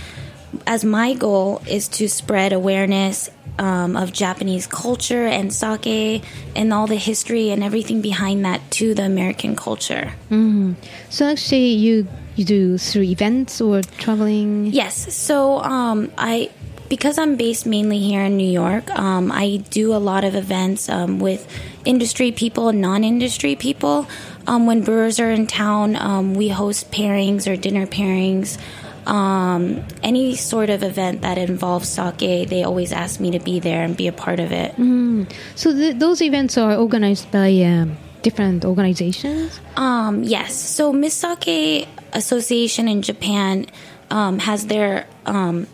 as 0.65 0.85
my 0.85 1.13
goal 1.15 1.61
is 1.67 1.89
to 1.89 2.07
spread 2.07 2.53
awareness 2.53 3.29
um, 3.59 3.97
of 3.97 4.13
Japanese 4.13 4.65
culture 4.65 5.25
and 5.25 5.53
sake 5.53 6.23
and 6.55 6.73
all 6.73 6.87
the 6.87 6.95
history 6.95 7.49
and 7.49 7.61
everything 7.61 8.01
behind 8.01 8.45
that 8.45 8.61
to 8.71 8.93
the 8.93 9.03
American 9.03 9.55
culture. 9.55 10.13
So 11.09 11.25
actually, 11.25 11.73
you 11.73 12.07
you 12.37 12.45
do 12.45 12.77
through 12.77 13.03
events 13.03 13.59
or 13.59 13.81
traveling. 13.81 14.67
Yes. 14.67 15.13
So 15.13 15.59
um, 15.59 16.11
I, 16.17 16.51
because 16.89 17.17
I'm 17.17 17.35
based 17.35 17.65
mainly 17.65 17.99
here 17.99 18.21
in 18.21 18.37
New 18.37 18.49
York, 18.49 18.89
um, 18.97 19.31
I 19.31 19.63
do 19.69 19.93
a 19.93 19.97
lot 19.97 20.23
of 20.23 20.35
events 20.35 20.89
um, 20.89 21.19
with 21.19 21.47
industry 21.85 22.31
people 22.31 22.69
and 22.69 22.81
non-industry 22.81 23.55
people. 23.55 24.07
Um, 24.47 24.65
when 24.65 24.81
brewers 24.81 25.19
are 25.19 25.31
in 25.31 25.47
town, 25.47 25.95
um, 25.95 26.33
we 26.35 26.49
host 26.49 26.91
pairings 26.91 27.47
or 27.51 27.55
dinner 27.55 27.85
pairings. 27.85 28.57
um, 29.07 29.83
any 30.03 30.35
sort 30.35 30.69
of 30.69 30.83
event 30.83 31.21
that 31.21 31.37
involves 31.37 31.87
sake, 31.87 32.49
they 32.49 32.63
always 32.63 32.91
ask 32.91 33.19
me 33.19 33.31
to 33.31 33.39
be 33.39 33.59
there 33.59 33.83
and 33.83 33.95
be 33.95 34.07
a 34.07 34.11
part 34.11 34.39
of 34.39 34.51
it. 34.51 34.75
So 35.55 35.73
th- 35.73 35.97
those 35.97 36.21
events 36.21 36.57
are 36.57 36.75
organized 36.75 37.31
by 37.31 37.49
um, 37.63 37.97
different 38.21 38.65
organizations. 38.65 39.59
Um, 39.77 40.23
yes. 40.23 40.53
So 40.53 40.91
Miss 40.91 41.13
Sake 41.13 41.87
Association 42.11 42.87
in 42.87 43.01
Japan 43.01 43.67
um, 44.11 44.39
has 44.39 44.67
their 44.67 45.07
um, 45.25 45.67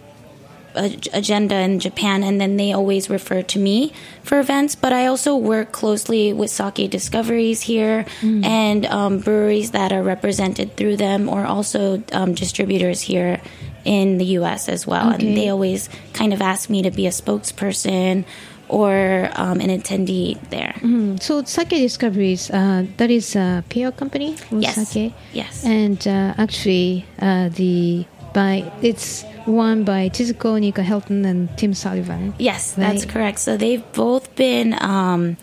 agenda 0.75 1.55
in 1.55 1.79
Japan, 1.79 2.23
and 2.23 2.39
then 2.41 2.57
they 2.57 2.73
always 2.73 3.09
refer 3.09 3.41
to 3.43 3.59
me 3.59 3.93
for 4.23 4.39
events. 4.39 4.75
But 4.75 4.93
I 4.93 5.05
also 5.07 5.35
work 5.35 5.71
closely 5.71 6.33
with 6.33 6.49
sake 6.49 6.89
discoveries 6.89 7.61
here 7.61 8.05
and 8.21 8.85
um, 8.87 9.19
breweries 9.19 9.71
that 9.71 9.91
are 9.91 10.03
represented 10.03 10.75
through 10.77 10.97
them, 10.97 11.29
or 11.29 11.45
also 11.45 12.03
um, 12.11 12.33
distributors 12.33 13.01
here 13.01 13.41
in 13.85 14.17
the 14.17 14.25
U.S. 14.39 14.69
as 14.69 14.87
well. 14.87 15.13
Okay. 15.13 15.27
And 15.27 15.37
they 15.37 15.49
always 15.49 15.89
kind 16.13 16.33
of 16.33 16.41
ask 16.41 16.69
me 16.69 16.81
to 16.83 16.91
be 16.91 17.05
a 17.05 17.11
spokesperson 17.11 18.25
or 18.69 19.29
um, 19.35 19.59
an 19.59 19.67
attendee 19.69 20.39
there. 20.49 20.73
So 21.21 21.43
Sake 21.43 21.69
Discoveries, 21.69 22.49
uh, 22.49 22.85
that 22.97 23.11
is 23.11 23.35
a 23.35 23.63
PR 23.69 23.89
company 23.91 24.35
for 24.37 24.59
Yes. 24.59 24.87
sake. 24.89 25.13
Yes. 25.33 25.63
And 25.65 25.99
uh, 26.07 26.33
actually, 26.37 27.05
uh, 27.19 27.49
the 27.49 28.05
by 28.33 28.71
it's 28.81 29.25
run 29.45 29.83
by 29.83 30.09
Chizuko 30.09 30.59
Niikawa-Helton 30.59 31.25
and 31.25 31.57
Tim 31.57 31.73
Sullivan. 31.73 32.33
Yes, 32.37 32.73
that's 32.73 33.05
correct. 33.05 33.39
So 33.39 33.57
they've 33.57 33.83
both 33.93 34.35
been 34.35 34.75
um, 34.81 35.37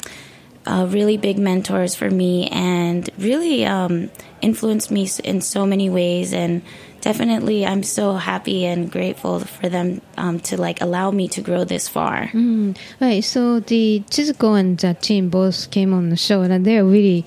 uh, 0.67 0.87
really 0.91 1.17
big 1.17 1.39
mentors 1.39 1.95
for 1.95 2.11
me 2.11 2.49
and 2.49 3.09
really 3.19 3.65
um, 3.67 4.11
influenced 4.41 4.91
me 4.91 5.09
in 5.25 5.41
so 5.41 5.67
many 5.67 5.91
ways. 5.91 6.33
And 6.33 6.63
definitely, 7.01 7.67
I'm 7.67 7.83
so 7.83 8.15
happy 8.15 8.67
and 8.67 8.91
grateful 8.91 9.41
for 9.41 9.69
them 9.69 10.01
um, 10.17 10.41
to 10.41 10.61
like 10.61 10.81
allow 10.81 11.11
me 11.11 11.29
to 11.29 11.41
grow 11.41 11.65
this 11.65 11.89
far. 11.89 12.31
Right. 13.01 13.25
So 13.25 13.61
the 13.61 14.03
Chizuko 14.11 14.59
and 14.59 14.85
uh, 14.85 14.95
Tim 15.01 15.29
both 15.31 15.71
came 15.71 15.93
on 15.95 16.11
the 16.11 16.17
show, 16.17 16.43
and 16.43 16.65
they're 16.65 16.85
really 16.85 17.25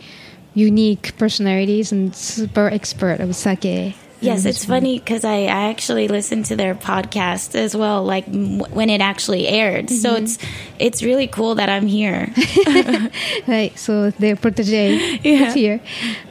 unique 0.53 1.17
personalities 1.17 1.91
and 1.91 2.15
super 2.15 2.67
expert 2.67 3.19
of 3.19 3.35
sake. 3.35 3.95
Yes, 4.23 4.45
it's 4.45 4.65
funny 4.65 4.99
because 4.99 5.23
I, 5.25 5.43
I 5.43 5.69
actually 5.69 6.07
listened 6.07 6.45
to 6.45 6.55
their 6.55 6.75
podcast 6.75 7.55
as 7.55 7.75
well, 7.75 8.03
like 8.03 8.27
m- 8.27 8.59
when 8.71 8.89
it 8.89 9.01
actually 9.01 9.47
aired. 9.47 9.89
So 9.89 10.15
it's 10.15 10.37
it's 10.79 11.03
really 11.03 11.27
cool 11.27 11.55
that 11.55 11.69
I'm 11.69 11.87
here. 11.87 12.31
Right, 13.47 13.77
so 13.77 14.11
their 14.11 14.35
protege 14.35 15.19
Yeah. 15.23 15.47
is 15.47 15.53
here. 15.53 15.81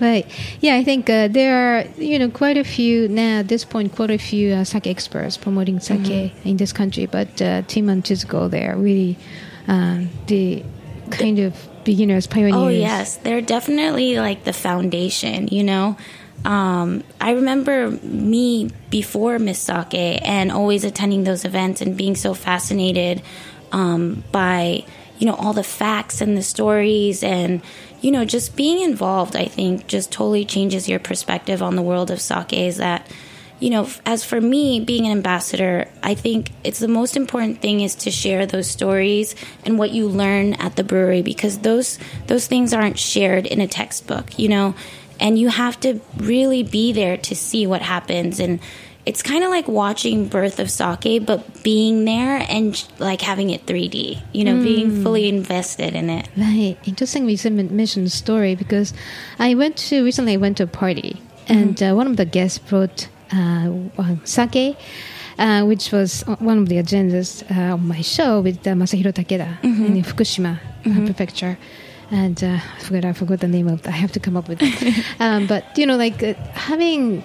Right, 0.00 0.26
yeah, 0.60 0.76
I 0.76 0.84
think 0.84 1.08
uh, 1.10 1.28
there 1.28 1.54
are 1.54 1.84
you 1.98 2.18
know 2.18 2.30
quite 2.30 2.56
a 2.56 2.64
few 2.64 3.08
now 3.08 3.40
at 3.40 3.48
this 3.48 3.64
point, 3.64 3.94
quite 3.94 4.10
a 4.10 4.18
few 4.18 4.54
uh, 4.54 4.64
sake 4.64 4.86
experts 4.86 5.36
promoting 5.36 5.80
sake 5.80 6.00
Mm-hmm. 6.02 6.48
in 6.48 6.56
this 6.56 6.72
country. 6.72 7.06
But 7.06 7.40
uh, 7.42 7.62
Tim 7.68 7.88
and 7.88 8.02
Chizuko, 8.02 8.50
they 8.50 8.66
are 8.66 8.76
really 8.76 9.16
um, 9.68 10.08
the 10.26 10.64
kind 11.10 11.38
of 11.38 11.54
beginners, 11.84 12.26
pioneers. 12.26 12.54
Oh 12.56 12.68
yes, 12.68 13.16
they're 13.18 13.42
definitely 13.42 14.16
like 14.18 14.44
the 14.44 14.52
foundation. 14.52 15.48
You 15.48 15.64
know, 15.64 15.96
um, 16.44 17.04
I 17.20 17.32
remember 17.32 17.90
me 17.90 18.70
before 18.90 19.38
Miss 19.38 19.60
Sake 19.60 19.94
and 19.94 20.50
always 20.50 20.84
attending 20.84 21.24
those 21.24 21.44
events 21.44 21.80
and 21.80 21.96
being 21.96 22.16
so 22.16 22.34
fascinated 22.34 23.22
um, 23.70 24.24
by 24.32 24.84
you 25.18 25.26
know 25.26 25.34
all 25.34 25.52
the 25.52 25.62
facts 25.62 26.20
and 26.20 26.36
the 26.36 26.42
stories 26.42 27.22
and 27.22 27.62
you 28.00 28.10
know 28.10 28.24
just 28.24 28.56
being 28.56 28.80
involved. 28.80 29.36
I 29.36 29.46
think 29.46 29.86
just 29.86 30.10
totally 30.10 30.44
changes 30.44 30.88
your 30.88 30.98
perspective 30.98 31.62
on 31.62 31.76
the 31.76 31.82
world 31.82 32.10
of 32.10 32.20
sake. 32.20 32.52
Is 32.52 32.78
that 32.78 33.06
you 33.62 33.70
know, 33.70 33.88
as 34.04 34.24
for 34.24 34.40
me 34.40 34.80
being 34.80 35.06
an 35.06 35.12
ambassador, 35.12 35.86
I 36.02 36.16
think 36.16 36.50
it's 36.64 36.80
the 36.80 36.88
most 36.88 37.16
important 37.16 37.62
thing 37.62 37.80
is 37.80 37.94
to 37.94 38.10
share 38.10 38.44
those 38.44 38.68
stories 38.68 39.36
and 39.64 39.78
what 39.78 39.92
you 39.92 40.08
learn 40.08 40.54
at 40.54 40.74
the 40.74 40.82
brewery 40.82 41.22
because 41.22 41.60
those 41.60 41.96
those 42.26 42.48
things 42.48 42.74
aren't 42.74 42.98
shared 42.98 43.46
in 43.46 43.60
a 43.60 43.68
textbook, 43.68 44.36
you 44.36 44.48
know, 44.48 44.74
and 45.22 45.38
you 45.38 45.48
have 45.48 45.76
to 45.80 45.90
really 46.32 46.62
be 46.78 46.92
there 46.92 47.16
to 47.28 47.34
see 47.34 47.62
what 47.72 47.80
happens 47.94 48.40
and 48.44 48.58
it's 49.04 49.22
kind 49.22 49.42
of 49.42 49.50
like 49.56 49.66
watching 49.66 50.28
birth 50.28 50.58
of 50.64 50.68
sake 50.70 51.14
but 51.30 51.40
being 51.62 52.04
there 52.12 52.36
and 52.48 52.70
like 52.98 53.20
having 53.20 53.50
it 53.50 53.66
3D, 53.66 53.96
you 54.32 54.44
know, 54.46 54.56
being 54.62 55.02
fully 55.02 55.26
invested 55.28 55.94
in 56.00 56.06
it. 56.18 56.28
Right. 56.36 56.76
Interesting 56.84 57.28
you 57.28 57.36
said- 57.36 57.52
mentioned 57.82 58.06
the 58.06 58.10
story 58.24 58.54
because 58.54 58.88
I 59.38 59.54
went 59.62 59.74
to 59.88 60.04
recently 60.04 60.34
I 60.34 60.40
went 60.44 60.56
to 60.58 60.64
a 60.70 60.72
party 60.84 61.12
and 61.48 61.82
uh, 61.82 61.94
one 62.00 62.06
of 62.06 62.16
the 62.16 62.24
guests 62.36 62.58
brought 62.70 63.08
uh, 63.34 63.70
uh, 63.98 64.14
sake, 64.24 64.76
uh, 65.38 65.62
which 65.70 65.90
was 65.90 66.22
one 66.38 66.58
of 66.62 66.66
the 66.68 66.76
agendas 66.76 67.42
uh, 67.50 67.74
on 67.74 67.88
my 67.88 68.02
show 68.02 68.40
with 68.40 68.58
uh, 68.66 68.70
Masahiro 68.80 69.12
Takeda 69.12 69.48
in 69.64 69.94
Fukushima 70.04 70.52
uh, 70.86 71.04
prefecture. 71.06 71.58
And 72.12 72.44
uh, 72.44 72.58
I 72.76 72.80
forgot 72.82 73.04
I 73.06 73.12
forgot 73.14 73.40
the 73.40 73.48
name 73.48 73.66
of. 73.68 73.86
I 73.86 73.90
have 73.92 74.12
to 74.12 74.20
come 74.20 74.36
up 74.36 74.46
with 74.48 74.58
it. 74.62 75.04
um, 75.20 75.46
but 75.46 75.64
you 75.78 75.86
know, 75.86 75.96
like 75.96 76.22
uh, 76.22 76.34
having 76.52 77.24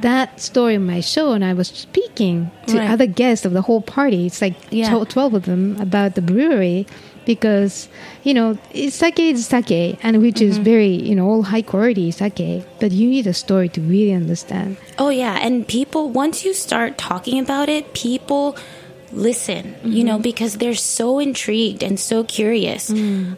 that 0.00 0.40
story 0.40 0.76
on 0.76 0.86
my 0.86 1.00
show, 1.00 1.32
and 1.32 1.44
I 1.44 1.52
was 1.54 1.68
speaking 1.68 2.50
to 2.68 2.78
Right. 2.78 2.88
other 2.88 3.06
guests 3.06 3.44
of 3.44 3.52
the 3.52 3.62
whole 3.62 3.82
party. 3.82 4.26
It's 4.26 4.40
like 4.40 4.54
Yeah. 4.70 4.90
to- 4.96 5.04
12 5.04 5.34
of 5.34 5.44
them 5.46 5.76
about 5.80 6.14
the 6.14 6.22
brewery 6.22 6.86
because 7.26 7.88
you 8.22 8.32
know 8.32 8.56
it's 8.72 8.96
sake 8.96 9.18
is 9.18 9.44
sake 9.44 9.98
and 10.02 10.22
which 10.22 10.40
is 10.40 10.56
very 10.56 10.94
you 11.08 11.14
know 11.14 11.26
all 11.28 11.42
high 11.42 11.60
quality 11.60 12.10
sake 12.10 12.64
but 12.80 12.90
you 12.90 13.06
need 13.10 13.26
a 13.26 13.34
story 13.34 13.68
to 13.68 13.82
really 13.82 14.12
understand 14.12 14.78
Oh 14.98 15.10
yeah, 15.10 15.36
and 15.42 15.66
people 15.68 16.08
once 16.08 16.42
you 16.44 16.54
start 16.54 16.96
talking 16.96 17.38
about 17.38 17.68
it, 17.68 17.92
people 17.92 18.56
listen, 19.12 19.74
you 19.84 20.04
know, 20.04 20.18
because 20.18 20.56
they're 20.58 20.74
so 20.74 21.18
intrigued 21.18 21.82
and 21.82 21.98
so 21.98 22.24
curious. 22.24 22.90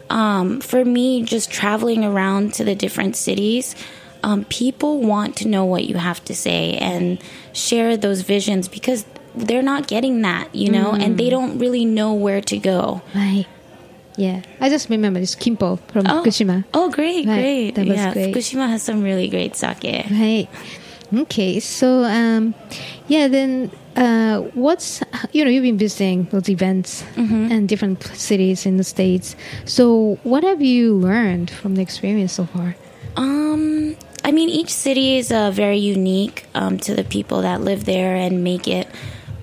Um, 0.09 0.59
for 0.61 0.83
me, 0.83 1.23
just 1.23 1.51
traveling 1.51 2.03
around 2.05 2.53
to 2.55 2.63
the 2.63 2.75
different 2.75 3.15
cities, 3.15 3.75
um, 4.23 4.45
people 4.45 5.01
want 5.01 5.37
to 5.37 5.47
know 5.47 5.65
what 5.65 5.85
you 5.85 5.95
have 5.95 6.23
to 6.25 6.35
say 6.35 6.73
and 6.77 7.19
share 7.53 7.97
those 7.97 8.21
visions 8.21 8.67
because 8.67 9.05
they're 9.35 9.63
not 9.63 9.87
getting 9.87 10.21
that, 10.23 10.53
you 10.53 10.69
know, 10.71 10.91
and 10.91 11.17
they 11.17 11.29
don't 11.29 11.57
really 11.59 11.85
know 11.85 12.13
where 12.13 12.41
to 12.41 12.57
go. 12.57 13.01
right 13.15 13.45
yeah 14.17 14.41
i 14.59 14.67
just 14.67 14.89
remember 14.89 15.21
this 15.21 15.35
kimpo 15.37 15.79
from 15.93 16.05
Oh, 16.05 16.21
fukushima 16.21 16.65
oh 16.73 16.91
great, 16.91 17.25
Right, 17.25 17.39
great. 17.39 17.75
that 17.75 17.87
was 17.87 17.95
yeah, 17.95 18.11
great. 18.11 18.35
Fukushima 18.35 18.67
has 18.67 18.83
some 18.83 19.01
really 19.03 19.29
great 19.29 19.55
sake. 19.55 19.83
right 20.11 20.49
okay 21.13 21.59
so 21.59 22.03
um 22.03 22.53
yeah 23.07 23.27
then 23.27 23.69
uh 23.95 24.39
what's 24.53 25.01
you 25.33 25.43
know 25.43 25.51
you've 25.51 25.63
been 25.63 25.77
visiting 25.77 26.25
those 26.31 26.49
events 26.49 27.03
and 27.51 27.67
different 27.67 28.03
cities 28.03 28.65
in 28.65 28.77
the 28.77 28.83
states. 28.83 29.35
So 29.65 30.17
what 30.23 30.43
have 30.43 30.61
you 30.61 30.95
learned 30.95 31.51
from 31.51 31.75
the 31.75 31.81
experience 31.81 32.33
so 32.33 32.45
far? 32.45 32.75
Um, 33.15 33.95
I 34.23 34.31
mean, 34.31 34.49
each 34.49 34.69
city 34.69 35.17
is 35.17 35.31
uh, 35.31 35.51
very 35.51 35.77
unique 35.77 36.45
um, 36.55 36.77
to 36.79 36.95
the 36.95 37.03
people 37.03 37.41
that 37.41 37.61
live 37.61 37.85
there 37.85 38.15
and 38.15 38.43
make 38.43 38.67
it. 38.67 38.87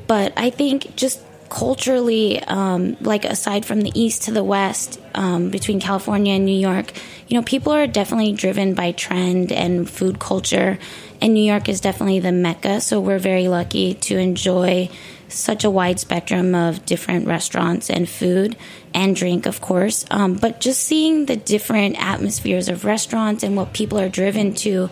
But 0.06 0.32
I 0.36 0.50
think 0.50 0.96
just 0.96 1.20
culturally, 1.50 2.42
um, 2.44 2.96
like 3.00 3.24
aside 3.24 3.64
from 3.64 3.82
the 3.82 3.92
east 3.94 4.22
to 4.24 4.30
the 4.30 4.44
west, 4.44 5.00
um, 5.14 5.50
between 5.50 5.80
California 5.80 6.34
and 6.34 6.44
New 6.44 6.58
York, 6.58 6.92
you 7.28 7.36
know, 7.36 7.42
people 7.42 7.72
are 7.72 7.86
definitely 7.86 8.32
driven 8.32 8.74
by 8.74 8.92
trend 8.92 9.52
and 9.52 9.88
food 9.88 10.18
culture. 10.18 10.78
And 11.20 11.34
New 11.34 11.44
York 11.44 11.68
is 11.68 11.80
definitely 11.80 12.20
the 12.20 12.32
mecca. 12.32 12.80
So 12.80 13.00
we're 13.00 13.18
very 13.18 13.48
lucky 13.48 13.94
to 13.94 14.16
enjoy 14.16 14.88
such 15.28 15.62
a 15.62 15.70
wide 15.70 16.00
spectrum 16.00 16.54
of 16.54 16.86
different 16.86 17.26
restaurants 17.26 17.90
and 17.90 18.08
food 18.08 18.56
and 18.94 19.14
drink, 19.14 19.44
of 19.44 19.60
course. 19.60 20.06
Um, 20.10 20.34
but 20.34 20.60
just 20.60 20.80
seeing 20.82 21.26
the 21.26 21.36
different 21.36 22.02
atmospheres 22.02 22.68
of 22.68 22.86
restaurants 22.86 23.42
and 23.42 23.54
what 23.54 23.74
people 23.74 23.98
are 23.98 24.08
driven 24.08 24.54
to 24.54 24.88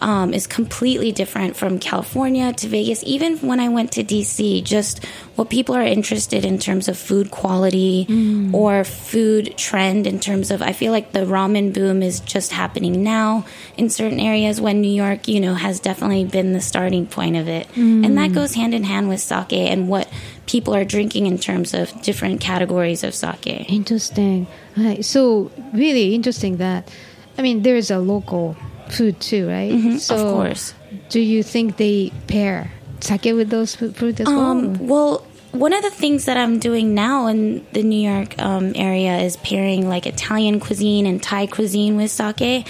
um, 0.00 0.32
is 0.32 0.46
completely 0.46 1.12
different 1.12 1.56
from 1.56 1.78
California 1.78 2.52
to 2.54 2.68
Vegas. 2.68 3.02
Even 3.04 3.38
when 3.38 3.60
I 3.60 3.68
went 3.68 3.92
to 3.92 4.04
DC, 4.04 4.64
just 4.64 5.04
what 5.36 5.50
people 5.50 5.74
are 5.74 5.82
interested 5.82 6.44
in 6.44 6.58
terms 6.58 6.88
of 6.88 6.98
food 6.98 7.30
quality 7.30 8.06
or 8.54 8.84
food 8.84 9.56
trend 9.56 10.06
in 10.06 10.20
terms 10.20 10.50
of, 10.50 10.62
I 10.62 10.72
feel 10.72 10.92
like 10.92 11.12
the 11.12 11.20
ramen 11.20 11.72
boom 11.72 12.02
is 12.02 12.20
just 12.20 12.52
happening 12.52 13.02
now 13.02 13.44
in 13.76 13.90
certain 13.90 14.20
areas 14.20 14.60
when 14.60 14.80
New 14.80 14.92
York, 14.92 15.28
you 15.28 15.40
know, 15.40 15.54
has 15.54 15.80
definitely 15.80 16.24
been 16.24 16.52
the 16.52 16.60
starting 16.60 17.06
point 17.06 17.36
of 17.36 17.48
it. 17.48 17.68
And 18.04 18.16
that 18.18 18.32
goes 18.32 18.54
hand 18.54 18.74
in 18.74 18.84
hand 18.84 19.08
with 19.08 19.20
sake 19.20 19.52
and 19.52 19.88
what 19.88 20.08
people 20.46 20.74
are 20.74 20.84
drinking 20.84 21.26
in 21.26 21.38
terms 21.38 21.74
of 21.74 22.00
different 22.02 22.40
categories 22.40 23.04
of 23.04 23.14
sake. 23.14 23.46
Interesting. 23.46 24.46
Right. 24.76 25.04
So 25.04 25.50
really 25.72 26.14
interesting 26.14 26.56
that 26.56 26.90
I 27.38 27.42
mean 27.42 27.62
there 27.62 27.76
is 27.76 27.90
a 27.90 27.98
local 27.98 28.56
food 28.92 29.20
too, 29.20 29.48
right? 29.48 30.00
so 30.00 30.16
of 30.16 30.34
course. 30.34 30.74
Do 31.08 31.20
you 31.20 31.42
think 31.42 31.76
they 31.76 32.12
pair 32.26 32.72
sake 33.00 33.24
with 33.24 33.50
those 33.50 33.74
fruit 33.74 34.20
as 34.20 34.26
well? 34.26 34.40
Um, 34.40 34.86
well, 34.86 35.26
one 35.52 35.72
of 35.72 35.82
the 35.82 35.90
things 35.90 36.26
that 36.26 36.36
I'm 36.36 36.58
doing 36.58 36.94
now 36.94 37.26
in 37.26 37.66
the 37.72 37.82
New 37.82 38.08
York 38.08 38.38
um, 38.38 38.72
area 38.74 39.18
is 39.18 39.36
pairing 39.38 39.88
like 39.88 40.06
Italian 40.06 40.60
cuisine 40.60 41.06
and 41.06 41.22
Thai 41.22 41.46
cuisine 41.46 41.96
with 41.96 42.10
sake. 42.10 42.66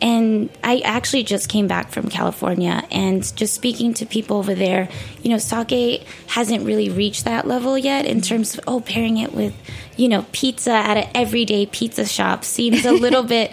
and 0.00 0.48
I 0.64 0.78
actually 0.78 1.24
just 1.24 1.48
came 1.48 1.68
back 1.68 1.90
from 1.90 2.08
California 2.08 2.82
and 2.90 3.22
just 3.36 3.54
speaking 3.54 3.94
to 3.94 4.06
people 4.06 4.38
over 4.38 4.54
there, 4.54 4.88
you 5.22 5.30
know, 5.30 5.38
sake 5.38 6.04
hasn't 6.28 6.64
really 6.64 6.88
reached 6.88 7.24
that 7.26 7.46
level 7.46 7.76
yet 7.76 8.06
in 8.06 8.20
terms 8.20 8.54
of, 8.54 8.60
oh, 8.66 8.80
pairing 8.80 9.18
it 9.18 9.32
with, 9.32 9.54
you 9.96 10.08
know, 10.08 10.24
pizza 10.32 10.72
at 10.72 10.96
an 10.96 11.10
everyday 11.14 11.66
pizza 11.66 12.06
shop 12.06 12.44
seems 12.44 12.84
a 12.84 12.92
little 12.92 13.22
bit 13.36 13.52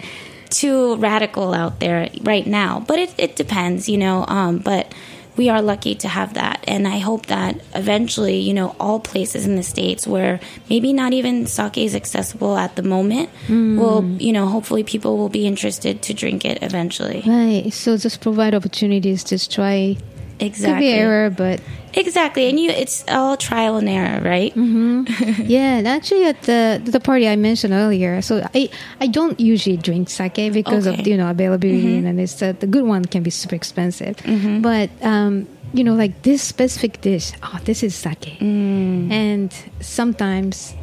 too 0.50 0.96
radical 0.96 1.54
out 1.54 1.80
there 1.80 2.10
right 2.22 2.46
now. 2.46 2.84
But 2.86 2.98
it, 2.98 3.14
it 3.18 3.36
depends, 3.36 3.88
you 3.88 3.98
know, 3.98 4.24
um, 4.28 4.58
but 4.58 4.92
we 5.36 5.48
are 5.48 5.62
lucky 5.62 5.94
to 5.94 6.08
have 6.08 6.34
that. 6.34 6.62
And 6.66 6.86
I 6.86 6.98
hope 6.98 7.26
that 7.26 7.60
eventually, 7.74 8.38
you 8.38 8.52
know, 8.52 8.76
all 8.78 9.00
places 9.00 9.46
in 9.46 9.56
the 9.56 9.62
States 9.62 10.06
where 10.06 10.40
maybe 10.68 10.92
not 10.92 11.12
even 11.12 11.46
sake 11.46 11.78
is 11.78 11.94
accessible 11.94 12.58
at 12.58 12.76
the 12.76 12.82
moment 12.82 13.30
will, 13.48 14.04
you 14.18 14.32
know, 14.32 14.46
hopefully 14.46 14.84
people 14.84 15.16
will 15.16 15.28
be 15.30 15.46
interested 15.46 16.02
to 16.02 16.14
drink 16.14 16.44
it 16.44 16.62
eventually. 16.62 17.22
Right. 17.26 17.72
So 17.72 17.96
just 17.96 18.20
provide 18.20 18.54
opportunities 18.54 19.24
to 19.24 19.48
try. 19.48 19.96
Exactly. 20.40 20.74
Could 20.74 20.80
be 20.80 20.92
error, 20.92 21.30
but 21.30 21.60
Exactly. 21.94 22.48
And 22.48 22.58
you, 22.58 22.70
it's 22.70 23.04
all 23.08 23.36
trial 23.36 23.76
and 23.76 23.88
error, 23.88 24.20
right? 24.22 24.52
yeah. 24.56 25.78
and 25.78 25.88
Actually, 25.88 26.24
at 26.24 26.42
the 26.42 26.80
the 26.84 27.00
party 27.00 27.28
I 27.28 27.36
mentioned 27.36 27.72
earlier, 27.72 28.22
so 28.22 28.46
I 28.54 28.70
I 29.00 29.06
don't 29.06 29.38
usually 29.40 29.76
drink 29.76 30.08
sake 30.10 30.52
because 30.52 30.86
of 30.86 31.06
you 31.06 31.16
know 31.16 31.30
availability 31.30 31.96
and 31.98 32.20
it's 32.20 32.42
uh, 32.42 32.52
the 32.58 32.66
good 32.66 32.84
one 32.84 33.04
can 33.04 33.22
be 33.22 33.30
super 33.30 33.54
expensive, 33.54 34.16
but 34.62 34.90
um, 35.02 35.46
you 35.74 35.84
know 35.84 35.94
like 35.94 36.22
this 36.22 36.42
specific 36.42 37.00
dish, 37.00 37.32
oh, 37.42 37.58
this 37.64 37.82
is 37.82 37.94
sake, 37.94 38.40
and 38.40 39.52
sometimes. 39.80 40.74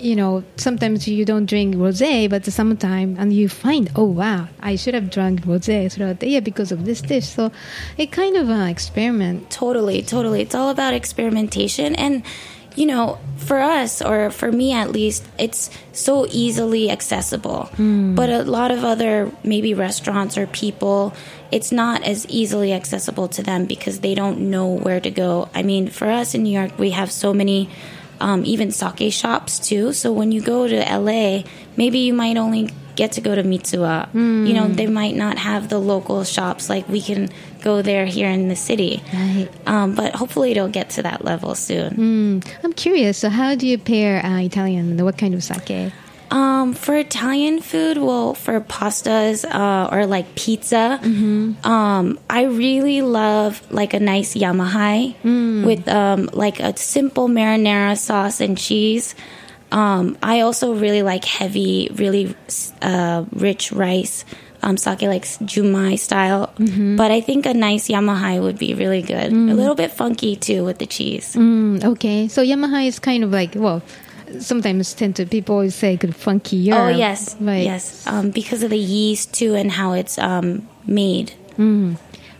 You 0.00 0.16
know, 0.16 0.44
sometimes 0.56 1.06
you 1.06 1.24
don't 1.26 1.44
drink 1.44 1.74
rosé, 1.74 2.28
but 2.30 2.44
sometimes 2.46 3.18
and 3.18 3.32
you 3.32 3.48
find, 3.48 3.90
oh 3.94 4.04
wow, 4.04 4.48
I 4.60 4.76
should 4.76 4.94
have 4.94 5.10
drunk 5.10 5.42
rosé 5.42 5.92
throughout 5.92 6.20
the 6.20 6.28
year 6.28 6.40
because 6.40 6.72
of 6.72 6.86
this 6.86 7.02
dish. 7.02 7.28
So, 7.28 7.52
it 7.98 8.10
kind 8.10 8.36
of 8.36 8.48
an 8.48 8.66
experiment. 8.68 9.50
Totally, 9.50 10.02
totally. 10.02 10.40
It's 10.40 10.54
all 10.54 10.70
about 10.70 10.94
experimentation. 10.94 11.94
And, 11.96 12.22
you 12.76 12.86
know, 12.86 13.18
for 13.36 13.60
us, 13.60 14.00
or 14.00 14.30
for 14.30 14.50
me 14.50 14.72
at 14.72 14.90
least, 14.90 15.26
it's 15.38 15.68
so 15.92 16.26
easily 16.30 16.90
accessible. 16.90 17.64
Hmm. 17.76 18.14
But 18.14 18.30
a 18.30 18.44
lot 18.44 18.70
of 18.70 18.84
other 18.84 19.30
maybe 19.44 19.74
restaurants 19.74 20.38
or 20.38 20.46
people, 20.46 21.12
it's 21.50 21.72
not 21.72 22.04
as 22.04 22.26
easily 22.28 22.72
accessible 22.72 23.28
to 23.28 23.42
them 23.42 23.66
because 23.66 24.00
they 24.00 24.14
don't 24.14 24.50
know 24.50 24.66
where 24.66 25.00
to 25.00 25.10
go. 25.10 25.50
I 25.54 25.62
mean, 25.62 25.88
for 25.88 26.08
us 26.08 26.34
in 26.34 26.42
New 26.44 26.58
York, 26.58 26.78
we 26.78 26.90
have 26.90 27.12
so 27.12 27.34
many. 27.34 27.68
Um, 28.20 28.44
even 28.44 28.70
sake 28.70 29.12
shops 29.12 29.58
too. 29.58 29.92
So 29.92 30.12
when 30.12 30.30
you 30.32 30.42
go 30.42 30.68
to 30.68 30.76
LA, 30.76 31.44
maybe 31.76 32.00
you 32.00 32.12
might 32.12 32.36
only 32.36 32.70
get 32.96 33.12
to 33.12 33.20
go 33.22 33.34
to 33.34 33.42
Mitsuwa. 33.42 34.12
You 34.12 34.52
know, 34.52 34.68
they 34.68 34.86
might 34.86 35.16
not 35.16 35.38
have 35.38 35.68
the 35.70 35.78
local 35.78 36.22
shops 36.24 36.68
like 36.68 36.86
we 36.88 37.00
can 37.00 37.30
go 37.62 37.80
there 37.80 38.04
here 38.04 38.28
in 38.28 38.48
the 38.48 38.56
city. 38.56 39.02
Right. 39.12 39.48
Um, 39.66 39.94
but 39.94 40.14
hopefully 40.14 40.50
it'll 40.50 40.68
get 40.68 40.90
to 40.90 41.02
that 41.02 41.24
level 41.24 41.54
soon. 41.54 42.42
I'm 42.62 42.72
curious. 42.74 43.16
So, 43.16 43.30
how 43.30 43.54
do 43.54 43.66
you 43.66 43.78
pair 43.78 44.24
uh, 44.24 44.40
Italian? 44.40 45.02
What 45.02 45.16
kind 45.16 45.34
of 45.34 45.42
sake? 45.42 45.92
Um, 46.30 46.74
for 46.74 46.94
Italian 46.96 47.60
food, 47.60 47.98
well, 47.98 48.34
for 48.34 48.60
pastas 48.60 49.44
uh, 49.44 49.88
or 49.90 50.06
like 50.06 50.36
pizza, 50.36 51.00
um, 51.64 52.20
I 52.30 52.44
really 52.44 53.02
love 53.02 53.60
like 53.72 53.94
a 53.94 54.00
nice 54.00 54.34
yamahai 54.34 55.16
with 55.66 55.88
um, 55.88 56.30
like 56.32 56.60
a 56.60 56.76
simple 56.76 57.26
marinara 57.28 57.98
sauce 57.98 58.40
and 58.40 58.56
cheese. 58.56 59.16
Um, 59.72 60.18
I 60.22 60.40
also 60.40 60.74
really 60.74 61.02
like 61.02 61.24
heavy, 61.24 61.90
really 61.94 62.34
uh, 62.80 63.24
rich 63.32 63.72
rice. 63.72 64.24
Um, 64.62 64.76
sake 64.76 65.00
like 65.08 65.24
junmai 65.24 65.98
style, 65.98 66.52
but 66.98 67.10
I 67.10 67.22
think 67.22 67.46
a 67.46 67.54
nice 67.54 67.88
yamahai 67.88 68.42
would 68.42 68.58
be 68.58 68.74
really 68.74 69.00
good. 69.00 69.32
A 69.32 69.54
little 69.56 69.74
bit 69.74 69.90
funky 69.90 70.36
too 70.36 70.64
with 70.66 70.76
the 70.78 70.84
cheese. 70.84 71.34
Mm, 71.34 71.82
okay, 71.96 72.28
so 72.28 72.44
yamahai 72.44 72.86
is 72.86 72.98
kind 72.98 73.24
of 73.24 73.32
like 73.32 73.54
well, 73.56 73.80
sometimes 74.38 74.94
tend 74.94 75.16
to 75.16 75.26
people 75.26 75.56
always 75.56 75.74
say 75.74 75.96
good 75.96 76.14
funky 76.14 76.66
funkier. 76.66 76.74
Oh 76.74 76.88
yes, 76.88 77.36
right, 77.40 77.64
yes. 77.64 78.06
Um, 78.06 78.30
because 78.30 78.62
of 78.62 78.70
the 78.70 78.78
yeast 78.78 79.34
too, 79.34 79.54
and 79.54 79.70
how 79.70 79.92
it's 79.92 80.18
um, 80.18 80.68
made. 80.86 81.32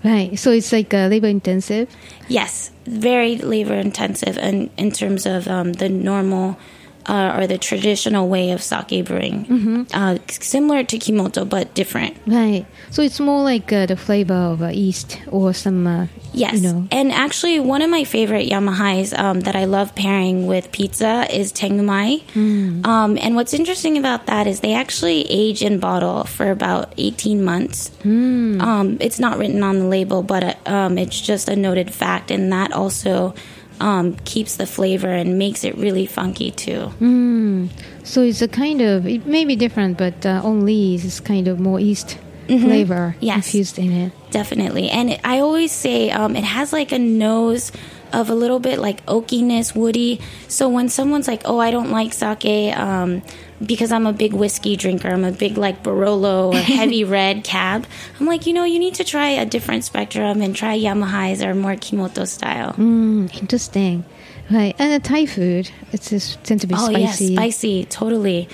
right. 0.05 0.39
So 0.39 0.51
it's 0.51 0.73
like 0.73 0.95
uh, 0.95 1.07
labor 1.09 1.29
intensive. 1.29 1.89
Yes, 2.29 2.71
very 2.87 3.37
labor 3.37 3.75
intensive, 3.75 4.39
and 4.39 4.71
in 4.77 4.93
terms 4.93 5.27
of 5.27 5.49
um, 5.49 5.73
the 5.75 5.89
normal 5.89 6.59
uh, 7.07 7.37
or 7.39 7.47
the 7.47 7.59
traditional 7.59 8.29
way 8.29 8.51
of 8.53 8.63
sake 8.63 9.05
brewing, 9.05 9.45
Mm-hmm. 9.47 9.83
uh, 9.95 10.19
similar 10.29 10.85
to 10.85 10.99
kimoto 10.99 11.45
but 11.45 11.75
different. 11.75 12.17
Right. 12.27 12.67
So 12.91 13.03
it's 13.03 13.21
more 13.21 13.43
like 13.43 13.73
uh, 13.73 13.87
the 13.87 13.97
flavor 13.97 14.35
of 14.35 14.63
uh, 14.63 14.69
yeast 14.69 15.19
or 15.29 15.53
some. 15.55 15.87
Uh, 15.87 16.07
Yes, 16.33 16.63
You 16.63 16.73
know. 16.73 16.87
and 16.93 17.11
actually, 17.11 17.59
one 17.59 17.83
of 17.83 17.91
my 17.91 18.05
favorite 18.05 18.49
yamahais 18.49 19.19
um, 19.19 19.41
that 19.41 19.57
I 19.57 19.65
love 19.65 19.97
pairing 19.97 20.47
with 20.47 20.71
pizza 20.71 21.27
is 21.29 21.53
tengumai. 21.53 22.23
Hmm. 22.31 22.87
Um, 22.87 23.19
and 23.19 23.35
what's 23.35 23.53
interesting 23.53 23.99
about 23.99 24.27
that 24.27 24.47
is 24.47 24.61
they 24.61 24.73
actually 24.75 25.27
age 25.29 25.61
in 25.61 25.81
bottle 25.81 26.23
for 26.31 26.53
about 26.53 26.95
eighteen 26.99 27.43
months. 27.43 27.89
Hmm. 28.07 28.61
Um, 28.61 28.97
it's 29.01 29.19
not 29.19 29.39
written 29.39 29.65
on 29.65 29.81
the 29.81 29.87
label, 29.87 30.23
but 30.23 30.45
uh, 30.45 30.55
um, 30.71 30.99
it's 30.99 31.21
just 31.21 31.49
a 31.49 31.57
noted 31.57 31.91
fact, 31.93 32.31
and 32.31 32.53
that 32.53 32.71
also 32.73 33.35
um, 33.81 34.15
keeps 34.25 34.57
the 34.57 34.67
flavor 34.67 35.09
and 35.09 35.39
makes 35.39 35.65
it 35.65 35.77
really 35.77 36.07
funky 36.07 36.51
too. 36.51 36.87
Hmm. 37.01 37.67
so 38.05 38.23
it's 38.23 38.43
a 38.43 38.49
kind 38.49 38.81
of 38.81 39.07
it 39.07 39.27
may 39.27 39.45
be 39.45 39.57
different, 39.57 39.99
but 39.99 40.25
uh, 40.27 40.41
only 40.45 40.95
is 40.95 41.21
kind 41.21 41.49
of 41.49 41.59
more 41.59 41.81
yeast 41.81 42.19
flavor 42.47 43.15
Mm-hmm. 43.15 43.25
Yes. 43.25 43.37
infused 43.47 43.79
in 43.79 43.93
it. 43.93 44.13
Definitely. 44.33 44.91
And 44.91 45.11
it, 45.11 45.21
I 45.25 45.39
always 45.39 45.71
say 45.73 46.11
um, 46.11 46.35
it 46.35 46.43
has 46.45 46.73
like 46.73 46.91
a 46.93 46.99
nose 46.99 47.71
of 48.13 48.29
a 48.29 48.35
little 48.35 48.59
bit 48.59 48.81
like 48.81 49.05
oakiness, 49.07 49.75
woody. 49.75 50.21
So 50.49 50.69
when 50.69 50.89
someone's 50.89 51.29
like, 51.29 51.43
oh, 51.45 51.61
I 51.61 51.71
don't 51.71 51.91
like 51.93 52.13
sake 52.13 52.75
um, 52.77 53.23
because 53.65 53.93
I'm 53.93 54.07
a 54.07 54.13
big 54.13 54.33
whiskey 54.33 54.77
drinker, 54.77 55.09
I'm 55.09 55.25
a 55.25 55.33
big 55.33 55.59
like 55.59 55.83
Barolo 55.83 56.55
or 56.55 56.59
heavy 56.79 57.05
red 57.05 57.45
cab, 57.45 57.87
I'm 58.19 58.27
like, 58.27 58.47
you 58.47 58.53
know, 58.53 58.65
you 58.65 58.79
need 58.79 58.95
to 58.95 59.05
try 59.05 59.29
a 59.31 59.45
different 59.47 59.85
spectrum 59.85 60.41
and 60.43 60.55
try 60.57 60.79
yamahais 60.79 61.45
or 61.45 61.55
more 61.55 61.73
Kimoto 61.77 62.27
style. 62.27 62.73
Mm, 62.75 63.35
interesting. 63.41 64.05
Right. 64.51 64.75
And 64.81 64.93
the 64.93 64.99
Thai 65.09 65.27
food, 65.27 65.71
it's 65.93 66.11
just 66.11 66.43
tend 66.43 66.61
to 66.63 66.67
be 66.67 66.75
Oh 66.77 66.91
spicy. 66.91 67.25
yes, 67.27 67.33
spicy, 67.35 67.85
totally. 67.85 68.49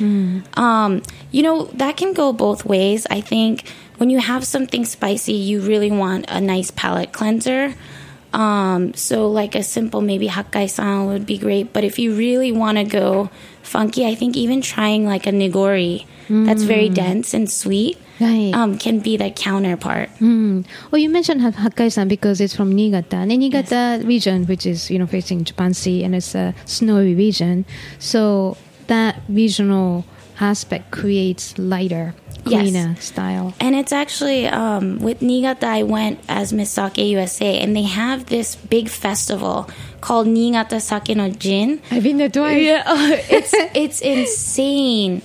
Um, 0.55 1.03
you 1.31 1.43
know 1.43 1.65
that 1.75 1.97
can 1.97 2.13
go 2.13 2.33
both 2.35 2.67
ways. 2.67 3.07
I 3.09 3.23
think 3.23 3.67
when 3.97 4.11
you 4.11 4.19
have 4.19 4.45
something 4.45 4.85
spicy, 4.85 5.33
you 5.33 5.61
really 5.63 5.91
want 5.91 6.27
a 6.29 6.39
nice 6.41 6.71
palate 6.71 7.13
cleanser. 7.13 7.75
Um, 8.37 8.93
so 8.95 9.31
like 9.33 9.55
a 9.55 9.63
simple 9.63 10.01
maybe 10.03 10.29
hakkai-san 10.29 11.07
would 11.07 11.25
be 11.25 11.39
great. 11.39 11.73
But 11.73 11.85
if 11.85 11.99
you 11.99 12.15
really 12.15 12.53
want 12.53 12.77
to 12.77 12.85
go 12.85 13.31
funky, 13.63 14.05
I 14.07 14.15
think 14.15 14.37
even 14.37 14.61
trying 14.61 15.07
like 15.07 15.27
a 15.27 15.33
nigori 15.33 16.05
that's 16.29 16.65
very 16.65 16.89
dense 16.91 17.33
and 17.35 17.49
sweet 17.51 17.97
Right. 18.19 18.51
um, 18.53 18.79
can 18.79 18.99
be 18.99 19.17
the 19.17 19.31
counterpart. 19.31 20.11
Mm. 20.21 20.65
Well, 20.91 20.99
you 21.01 21.09
mentioned 21.09 21.41
Ha- 21.43 21.53
Hakkai-san 21.53 22.09
because 22.09 22.41
it's 22.41 22.55
from 22.57 22.75
Niigata. 22.75 23.17
And 23.17 23.31
the 23.31 23.37
Niigata 23.37 24.03
region, 24.05 24.45
which 24.47 24.67
is, 24.67 24.91
you 24.91 24.99
know, 24.99 25.07
facing 25.07 25.45
Japan 25.45 25.73
Sea 25.73 26.03
and 26.03 26.15
it's 26.17 26.35
a 26.35 26.53
snowy 26.65 27.15
region. 27.15 27.65
So 28.01 28.57
that 28.89 29.21
regional 29.29 30.05
aspect 30.41 30.91
creates 30.91 31.57
lighter, 31.59 32.15
Yes. 32.51 33.05
style. 33.05 33.55
And 33.61 33.75
it's 33.75 33.93
actually 33.93 34.47
um, 34.47 34.99
with 34.99 35.23
Niigata. 35.23 35.67
I 35.67 35.83
went 35.83 36.21
as 36.29 36.53
Miss 36.53 36.71
Sake 36.71 36.99
USA, 36.99 37.59
and 37.59 37.75
they 37.75 37.83
have 37.83 38.27
this 38.27 38.57
big 38.57 38.89
festival 38.89 39.69
called 40.01 40.27
Niigata 40.27 40.81
Sake 40.81 41.17
no 41.17 41.31
Jin. 41.31 41.81
I've 41.91 42.03
been 42.03 42.19
there 42.19 42.29
twice. 42.29 42.63
Yeah, 42.63 42.83
it's 43.31 43.53
it's 43.75 44.01
insane, 44.01 45.23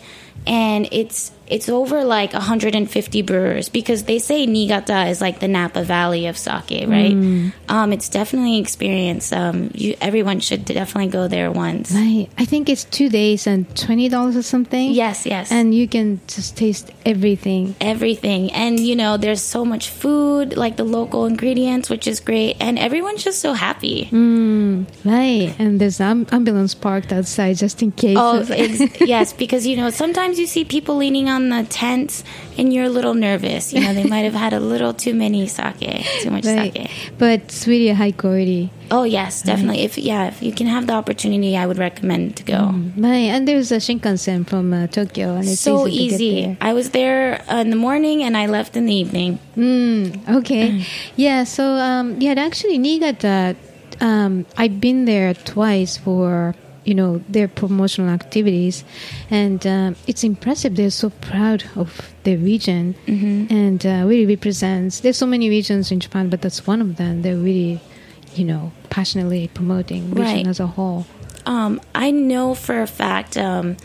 and 0.47 0.88
it's 0.91 1.31
it's 1.51 1.67
over 1.67 2.03
like 2.05 2.33
150 2.33 3.21
brewers 3.23 3.67
because 3.69 4.03
they 4.03 4.19
say 4.19 4.45
Niigata 4.45 5.07
is 5.07 5.19
like 5.19 5.39
the 5.39 5.47
Napa 5.49 5.83
Valley 5.83 6.27
of 6.27 6.37
sake, 6.37 6.87
right? 6.87 7.13
Mm. 7.13 7.53
Um, 7.67 7.91
it's 7.91 8.07
definitely 8.09 8.55
an 8.57 8.63
experience. 8.63 9.31
Um, 9.33 9.69
you 9.73 9.95
everyone 9.99 10.39
should 10.39 10.63
definitely 10.65 11.11
go 11.11 11.27
there 11.27 11.51
once. 11.51 11.91
Right. 11.91 12.27
I 12.37 12.45
think 12.45 12.69
it's 12.69 12.85
two 12.85 13.09
days 13.09 13.47
and 13.47 13.67
$20 13.75 14.37
or 14.37 14.41
something. 14.41 14.91
Yes, 14.91 15.25
yes. 15.25 15.51
And 15.51 15.75
you 15.75 15.87
can 15.87 16.21
just 16.27 16.55
taste 16.55 16.91
everything. 17.05 17.75
everything. 17.81 18.51
And 18.53 18.79
you 18.79 18.95
know, 18.95 19.17
there's 19.17 19.41
so 19.41 19.65
much 19.65 19.89
food, 19.89 20.55
like 20.55 20.77
the 20.77 20.85
local 20.85 21.25
ingredients, 21.25 21.89
which 21.89 22.07
is 22.07 22.19
great, 22.19 22.57
and 22.61 22.79
everyone's 22.79 23.23
just 23.23 23.41
so 23.41 23.53
happy. 23.53 24.07
Right. 25.03 25.53
And 25.59 25.81
there's 25.81 25.99
am- 25.99 26.27
ambulance 26.31 26.73
parked 26.75 27.11
outside 27.11 27.57
just 27.57 27.81
in 27.83 27.91
case. 27.91 28.17
Oh, 28.17 28.41
yes, 29.01 29.33
because 29.33 29.67
you 29.67 29.75
know, 29.75 29.89
sometimes 29.89 30.39
you 30.39 30.47
see 30.47 30.63
people 30.63 30.95
leaning 30.95 31.27
on 31.27 31.40
the 31.49 31.63
tent 31.63 32.23
and 32.58 32.71
you're 32.73 32.86
a 32.86 32.89
little 32.89 33.13
nervous. 33.13 33.73
You 33.73 33.82
know, 33.82 33.93
they 33.93 34.04
might 34.15 34.25
have 34.25 34.34
had 34.34 34.54
a 34.54 34.60
little 34.60 34.93
too 34.93 35.13
many 35.13 35.47
sake, 35.47 35.80
too 36.21 36.30
much 36.32 36.45
Right. 36.45 36.73
sake. 36.73 36.91
But 37.17 37.41
it's 37.41 37.67
really 37.67 37.89
high 37.89 38.12
quality. 38.12 38.71
Oh 38.91 39.04
yes, 39.04 39.41
definitely. 39.41 39.84
If 39.84 39.97
yeah, 39.97 40.27
if 40.27 40.43
you 40.43 40.51
can 40.51 40.67
have 40.67 40.86
the 40.88 40.93
opportunity, 40.93 41.56
I 41.56 41.65
would 41.65 41.77
recommend 41.77 42.35
to 42.37 42.44
go. 42.44 42.73
Right. 42.98 43.31
And 43.31 43.48
there's 43.48 43.71
a 43.71 43.77
Shinkansen 43.77 44.46
from 44.46 44.73
uh, 44.73 44.87
Tokyo, 44.87 45.35
and 45.35 45.48
it's 45.48 45.62
So 45.62 45.87
easy. 45.87 46.25
easy. 46.25 46.58
I 46.60 46.73
was 46.73 46.89
there 46.89 47.42
uh, 47.50 47.62
in 47.62 47.69
the 47.69 47.77
morning 47.77 48.21
and 48.21 48.35
I 48.35 48.48
left 48.48 48.75
in 48.75 48.85
the 48.85 48.94
evening. 48.94 49.39
Okay. 50.29 50.83
Yeah. 51.15 51.44
So 51.46 51.63
um, 51.75 52.19
yeah, 52.19 52.33
actually, 52.37 52.77
Niigata. 52.77 53.56
Um, 54.02 54.46
I've 54.58 54.81
been 54.81 55.06
there 55.06 55.33
twice 55.35 55.96
for 55.96 56.56
you 56.84 56.96
know 56.96 57.21
their 57.29 57.48
promotional 57.48 58.10
activities, 58.10 58.84
and 59.29 59.65
um, 59.67 59.96
it's 60.08 60.23
impressive. 60.23 60.75
They're 60.75 60.90
so 60.90 61.10
proud 61.10 61.63
of 61.75 62.12
their 62.23 62.38
region, 62.38 62.96
and 63.08 63.86
uh, 63.86 64.04
really 64.08 64.25
represents. 64.25 65.02
There's 65.02 65.17
so 65.17 65.25
many 65.27 65.50
regions 65.50 65.92
in 65.92 66.00
Japan, 66.00 66.29
but 66.29 66.42
that's 66.42 66.65
one 66.65 66.82
of 66.82 66.96
them. 66.98 67.21
They're 67.21 67.36
really, 67.38 67.79
you 68.36 68.46
know, 68.46 68.71
passionately 68.90 69.50
promoting 69.54 70.10
region 70.12 70.23
Right. 70.23 70.48
as 70.48 70.60
a 70.60 70.67
whole. 70.67 71.06
Um, 71.46 71.82
I 71.96 72.12
know 72.12 72.54
for 72.56 72.82
a 72.82 72.88
fact 72.88 73.38
um, 73.38 73.77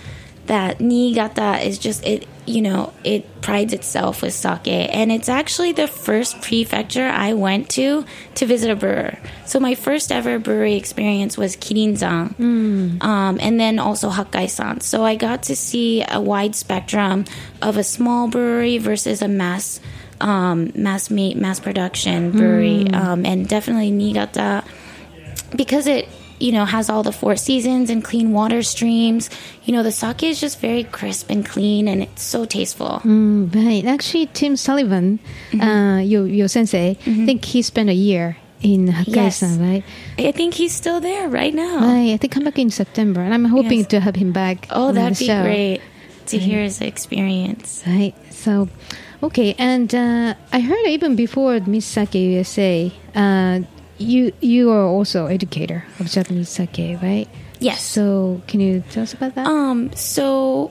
that 0.46 0.80
Niigata 0.80 1.60
is 1.66 1.78
just 1.78 2.04
it. 2.04 2.26
You 2.46 2.62
know, 2.62 2.92
it 3.02 3.42
prides 3.42 3.72
itself 3.72 4.22
with 4.22 4.32
sake, 4.32 4.68
and 4.68 5.10
it's 5.10 5.28
actually 5.28 5.72
the 5.72 5.88
first 5.88 6.40
prefecture 6.42 7.06
I 7.06 7.32
went 7.34 7.68
to 7.70 8.04
to 8.36 8.46
visit 8.46 8.70
a 8.70 8.76
brewer. 8.76 9.18
So 9.44 9.58
my 9.58 9.74
first 9.74 10.12
ever 10.12 10.38
brewery 10.38 10.76
experience 10.76 11.36
was 11.36 11.56
Kirinzan, 11.56 12.38
um, 13.02 13.38
and 13.40 13.58
then 13.58 13.78
also 13.78 14.10
Hakkai-san. 14.10 14.80
So 14.80 15.04
I 15.04 15.16
got 15.16 15.42
to 15.44 15.56
see 15.56 16.04
a 16.08 16.20
wide 16.20 16.54
spectrum 16.54 17.24
of 17.60 17.76
a 17.76 17.84
small 17.84 18.28
brewery 18.28 18.78
versus 18.78 19.22
a 19.22 19.28
mass. 19.28 19.80
Um, 20.18 20.72
mass 20.74 21.10
meat, 21.10 21.36
mass 21.36 21.60
production 21.60 22.30
brewery, 22.32 22.88
um, 22.94 23.26
and 23.26 23.46
definitely 23.46 23.90
Niigata 23.90 24.64
because 25.54 25.86
it 25.86 26.08
you 26.38 26.52
know 26.52 26.64
has 26.64 26.88
all 26.90 27.02
the 27.02 27.12
four 27.12 27.36
seasons 27.36 27.90
and 27.90 28.04
clean 28.04 28.32
water 28.32 28.62
streams 28.62 29.30
you 29.64 29.72
know 29.72 29.82
the 29.82 29.92
sake 29.92 30.22
is 30.22 30.40
just 30.40 30.60
very 30.60 30.84
crisp 30.84 31.30
and 31.30 31.44
clean 31.46 31.88
and 31.88 32.02
it's 32.02 32.22
so 32.22 32.44
tasteful 32.44 33.00
Mm, 33.04 33.54
right. 33.54 33.84
Actually, 33.84 34.26
Tim 34.32 34.56
Sullivan, 34.56 35.18
uh, 35.60 36.00
your 36.04 36.26
your 36.26 36.48
sensei, 36.48 36.90
I 37.06 37.24
think 37.26 37.44
he 37.44 37.62
spent 37.62 37.88
a 37.90 37.94
year 37.94 38.36
in 38.62 38.88
Hokkaido, 38.88 39.14
Yes. 39.14 39.42
right? 39.60 39.84
i 40.18 40.32
think 40.32 40.54
he's 40.54 40.72
still 40.72 40.98
there 41.00 41.28
right 41.28 41.52
now 41.54 41.76
Right. 41.80 42.12
I 42.14 42.16
think 42.16 42.32
come 42.32 42.44
back 42.44 42.58
in 42.58 42.70
September, 42.70 43.20
and 43.20 43.32
I'm 43.34 43.44
hoping 43.44 43.80
Yes. 43.84 43.88
to 43.88 44.00
have 44.00 44.16
him 44.16 44.32
back. 44.32 44.66
oh 44.70 44.92
that'd 44.92 45.18
be 45.18 45.26
show. 45.26 45.42
great 45.42 45.80
to 46.26 46.38
hear 46.38 46.62
his 46.62 46.80
experience 46.80 47.82
Right. 47.86 48.14
So, 48.30 48.68
okay, 49.22 49.54
and 49.58 49.94
uh, 49.94 50.34
I 50.52 50.60
heard 50.60 50.86
even 50.88 51.16
before 51.16 51.60
Miss 51.66 51.84
Sake 51.86 52.14
USA, 52.14 52.90
uh, 53.14 53.60
you 53.98 54.32
you 54.40 54.70
are 54.70 54.84
also 54.84 55.26
educator 55.26 55.84
of 55.98 56.06
Japanese 56.06 56.48
sake, 56.48 56.98
right? 57.02 57.28
Yes. 57.58 57.82
So, 57.82 58.42
can 58.46 58.60
you 58.60 58.84
tell 58.90 59.04
us 59.04 59.14
about 59.14 59.34
that? 59.34 59.46
Um, 59.46 59.92
so 59.94 60.70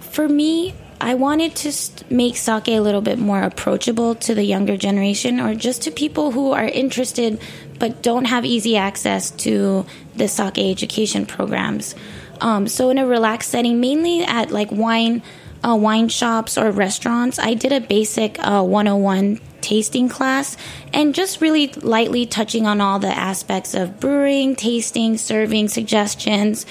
for 0.00 0.28
me, 0.28 0.74
I 1.00 1.14
wanted 1.14 1.54
to 1.56 1.72
make 2.12 2.36
sake 2.36 2.68
a 2.68 2.80
little 2.80 3.00
bit 3.00 3.18
more 3.18 3.42
approachable 3.42 4.14
to 4.16 4.34
the 4.34 4.42
younger 4.42 4.76
generation 4.76 5.40
or 5.40 5.54
just 5.54 5.82
to 5.82 5.90
people 5.90 6.32
who 6.32 6.52
are 6.52 6.64
interested 6.64 7.40
but 7.78 8.02
don't 8.02 8.24
have 8.24 8.44
easy 8.44 8.76
access 8.76 9.30
to 9.30 9.86
the 10.16 10.26
sake 10.26 10.58
education 10.58 11.24
programs. 11.24 11.94
Um, 12.40 12.66
so 12.66 12.90
in 12.90 12.98
a 12.98 13.06
relaxed 13.06 13.50
setting, 13.50 13.80
mainly 13.80 14.24
at 14.24 14.50
like 14.50 14.70
wine 14.72 15.22
uh, 15.64 15.76
wine 15.76 16.08
shops 16.08 16.56
or 16.56 16.70
restaurants, 16.70 17.38
I 17.38 17.54
did 17.54 17.72
a 17.72 17.80
basic 17.80 18.38
uh, 18.38 18.62
101 18.62 19.40
tasting 19.60 20.08
class 20.08 20.56
and 20.92 21.14
just 21.14 21.40
really 21.40 21.68
lightly 21.68 22.26
touching 22.26 22.66
on 22.66 22.80
all 22.80 22.98
the 22.98 23.08
aspects 23.08 23.74
of 23.74 24.00
brewing, 24.00 24.56
tasting, 24.56 25.16
serving, 25.16 25.68
suggestions, 25.68 26.66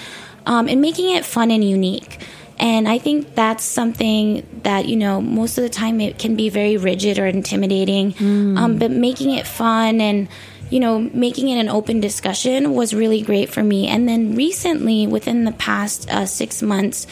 um, 0.45 0.67
and 0.67 0.81
making 0.81 1.15
it 1.15 1.25
fun 1.25 1.51
and 1.51 1.63
unique. 1.63 2.19
And 2.59 2.87
I 2.87 2.97
think 2.97 3.35
that's 3.35 3.63
something 3.63 4.45
that, 4.63 4.87
you 4.87 4.95
know, 4.95 5.21
most 5.21 5.57
of 5.57 5.63
the 5.63 5.69
time 5.69 6.01
it 6.01 6.17
can 6.17 6.35
be 6.35 6.49
very 6.49 6.77
rigid 6.77 7.19
or 7.19 7.27
intimidating. 7.27 8.15
Um, 8.57 8.77
but 8.77 8.89
making 8.89 9.31
it 9.31 9.45
fun 9.45 10.01
and, 10.01 10.27
you 10.71 10.79
know, 10.79 10.99
making 10.99 11.49
it 11.49 11.59
an 11.59 11.69
open 11.69 11.99
discussion 11.99 12.73
was 12.73 12.95
really 12.95 13.21
great 13.21 13.49
for 13.49 13.63
me. 13.63 13.87
And 13.87 14.09
then 14.09 14.35
recently, 14.35 15.05
within 15.05 15.43
the 15.43 15.51
past 15.51 16.09
uh, 16.09 16.25
six 16.25 16.63
months, 16.63 17.05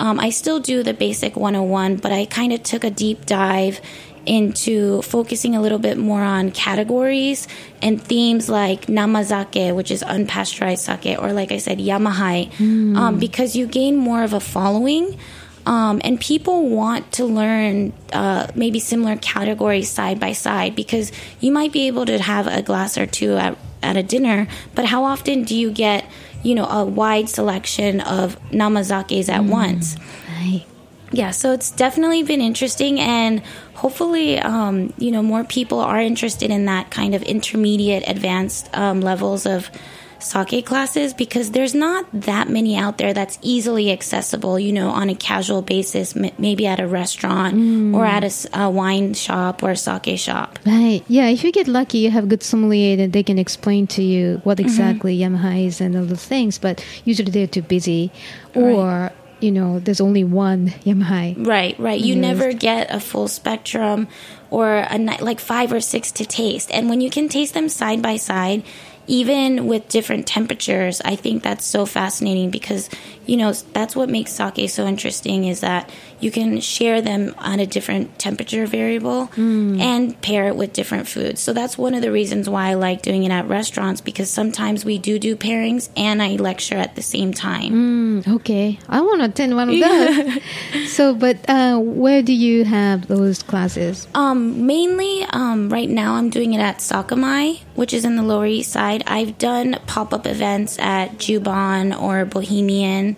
um, 0.00 0.18
I 0.18 0.30
still 0.30 0.60
do 0.60 0.82
the 0.82 0.94
basic 0.94 1.36
101, 1.36 1.96
but 1.96 2.12
I 2.12 2.26
kind 2.26 2.52
of 2.52 2.62
took 2.62 2.84
a 2.84 2.90
deep 2.90 3.26
dive 3.26 3.80
into 4.26 5.00
focusing 5.02 5.54
a 5.54 5.60
little 5.62 5.78
bit 5.78 5.96
more 5.96 6.22
on 6.22 6.50
categories 6.50 7.46
and 7.80 8.02
themes 8.02 8.48
like 8.48 8.86
namazake, 8.86 9.74
which 9.74 9.90
is 9.90 10.02
unpasteurized 10.02 10.78
sake, 10.78 11.18
or 11.18 11.32
like 11.32 11.52
I 11.52 11.58
said, 11.58 11.78
yamahai, 11.78 12.50
um, 12.96 13.18
because 13.18 13.54
you 13.56 13.66
gain 13.66 13.96
more 13.96 14.22
of 14.22 14.32
a 14.32 14.40
following. 14.40 15.18
Um, 15.66 16.00
and 16.04 16.20
people 16.20 16.68
want 16.68 17.10
to 17.14 17.24
learn 17.24 17.92
uh, 18.12 18.46
maybe 18.54 18.78
similar 18.78 19.16
categories 19.16 19.90
side 19.90 20.20
by 20.20 20.32
side 20.32 20.76
because 20.76 21.10
you 21.40 21.50
might 21.50 21.72
be 21.72 21.88
able 21.88 22.06
to 22.06 22.20
have 22.20 22.46
a 22.46 22.62
glass 22.62 22.96
or 22.96 23.04
two 23.04 23.36
at, 23.36 23.58
at 23.82 23.96
a 23.96 24.02
dinner, 24.04 24.46
but 24.76 24.84
how 24.84 25.02
often 25.02 25.42
do 25.42 25.56
you 25.56 25.72
get, 25.72 26.04
you 26.44 26.54
know, 26.54 26.66
a 26.66 26.84
wide 26.84 27.28
selection 27.28 28.00
of 28.00 28.38
namazakes 28.50 29.28
at 29.28 29.42
once? 29.42 29.96
Right. 30.38 30.64
yeah 31.10 31.30
so 31.32 31.52
it's 31.52 31.70
definitely 31.72 32.22
been 32.22 32.40
interesting 32.40 33.00
and 33.00 33.42
hopefully 33.76 34.38
um, 34.38 34.92
you 34.98 35.10
know 35.10 35.22
more 35.22 35.44
people 35.44 35.80
are 35.80 36.00
interested 36.00 36.50
in 36.50 36.64
that 36.66 36.90
kind 36.90 37.14
of 37.14 37.22
intermediate 37.22 38.04
advanced 38.08 38.68
um, 38.76 39.00
levels 39.00 39.46
of 39.46 39.70
sake 40.18 40.64
classes 40.64 41.12
because 41.12 41.50
there's 41.50 41.74
not 41.74 42.06
that 42.12 42.48
many 42.48 42.74
out 42.74 42.96
there 42.96 43.12
that's 43.12 43.38
easily 43.42 43.92
accessible 43.92 44.58
you 44.58 44.72
know 44.72 44.88
on 44.88 45.10
a 45.10 45.14
casual 45.14 45.60
basis 45.60 46.16
m- 46.16 46.32
maybe 46.38 46.66
at 46.66 46.80
a 46.80 46.88
restaurant 46.88 47.54
or 47.94 48.04
at 48.06 48.24
a 48.54 48.70
wine 48.70 49.12
shop 49.12 49.62
or 49.62 49.72
a 49.72 49.76
sake 49.76 50.18
shop 50.18 50.58
Right. 50.64 51.02
Yeah. 51.06 51.28
If 51.28 51.44
you 51.44 51.52
get 51.52 51.68
lucky, 51.68 51.98
you 51.98 52.10
have 52.10 52.28
good 52.28 52.42
sommelier, 52.42 52.96
that 52.96 53.12
they 53.12 53.22
can 53.22 53.38
explain 53.38 53.86
to 53.88 54.02
you 54.02 54.40
what 54.42 54.58
exactly 54.58 55.16
yamahai 55.18 55.66
is 55.66 55.80
and 55.82 55.94
all 55.94 56.04
those 56.06 56.24
things. 56.24 56.58
But 56.58 56.82
usually 57.04 57.30
they're 57.30 57.46
too 57.46 57.62
busy, 57.62 58.10
or 58.54 59.12
you 59.40 59.50
know, 59.52 59.78
there's 59.78 60.00
only 60.00 60.24
one 60.24 60.68
yamahai. 60.84 61.34
Right, 61.46 61.78
right. 61.78 62.00
You 62.00 62.14
Yes. 62.14 62.22
never 62.22 62.52
get 62.52 62.88
a 62.94 63.00
full 63.00 63.28
spectrum 63.28 64.08
or 64.50 64.86
a 64.88 64.98
like 65.20 65.40
five 65.40 65.72
or 65.72 65.80
six 65.80 66.10
to 66.12 66.24
taste. 66.24 66.70
And 66.72 66.88
when 66.88 67.00
you 67.00 67.10
can 67.10 67.28
taste 67.28 67.54
them 67.54 67.68
side 67.68 68.00
by 68.00 68.16
side, 68.16 68.62
even 69.06 69.66
with 69.66 69.88
different 69.88 70.26
temperatures, 70.26 71.00
I 71.04 71.14
think 71.16 71.42
that's 71.42 71.64
so 71.64 71.86
fascinating 71.86 72.50
because 72.50 72.88
you 73.26 73.36
know 73.36 73.52
that's 73.72 73.94
what 73.94 74.08
makes 74.08 74.32
sake 74.32 74.68
so 74.70 74.86
interesting 74.86 75.44
is 75.44 75.60
that 75.60 75.90
you 76.20 76.30
can 76.30 76.60
share 76.60 77.00
them 77.02 77.34
on 77.38 77.60
a 77.60 77.66
different 77.66 78.18
temperature 78.18 78.66
variable 78.66 79.30
and 79.36 80.20
pair 80.22 80.48
it 80.48 80.56
with 80.56 80.72
different 80.72 81.06
foods. 81.08 81.40
So 81.40 81.52
that's 81.52 81.76
one 81.76 81.94
of 81.94 82.02
the 82.02 82.10
reasons 82.12 82.48
why 82.48 82.68
I 82.70 82.74
like 82.74 83.02
doing 83.02 83.24
it 83.24 83.30
at 83.30 83.46
restaurants 83.48 84.00
because 84.00 84.30
sometimes 84.30 84.84
we 84.84 84.98
do 84.98 85.18
do 85.18 85.36
pairings 85.36 85.88
and 85.96 86.22
I 86.22 86.36
lecture 86.36 86.76
at 86.76 86.94
the 86.96 87.02
same 87.02 87.32
time. 87.32 88.22
Okay, 88.26 88.78
I 88.88 89.00
want 89.02 89.20
to 89.20 89.26
attend 89.26 89.56
one 89.56 89.68
of 89.70 89.78
those. 89.80 90.92
so, 90.92 91.14
but 91.14 91.38
uh, 91.48 91.78
where 91.78 92.22
do 92.22 92.32
you 92.32 92.64
have 92.64 93.06
those 93.08 93.42
classes? 93.42 94.08
Um, 94.14 94.66
mainly, 94.66 95.22
um, 95.30 95.68
right 95.68 95.88
now 95.88 96.14
I'm 96.14 96.30
doing 96.30 96.54
it 96.54 96.60
at 96.60 96.78
Sakamai, 96.78 97.60
which 97.74 97.92
is 97.92 98.04
in 98.04 98.16
the 98.16 98.22
Lower 98.22 98.46
East 98.46 98.72
Side. 98.72 99.02
I've 99.06 99.38
done 99.38 99.78
pop 99.86 100.12
up 100.12 100.26
events 100.26 100.78
at 100.78 101.18
Juban 101.18 101.98
or 102.00 102.24
Bohemian, 102.24 103.16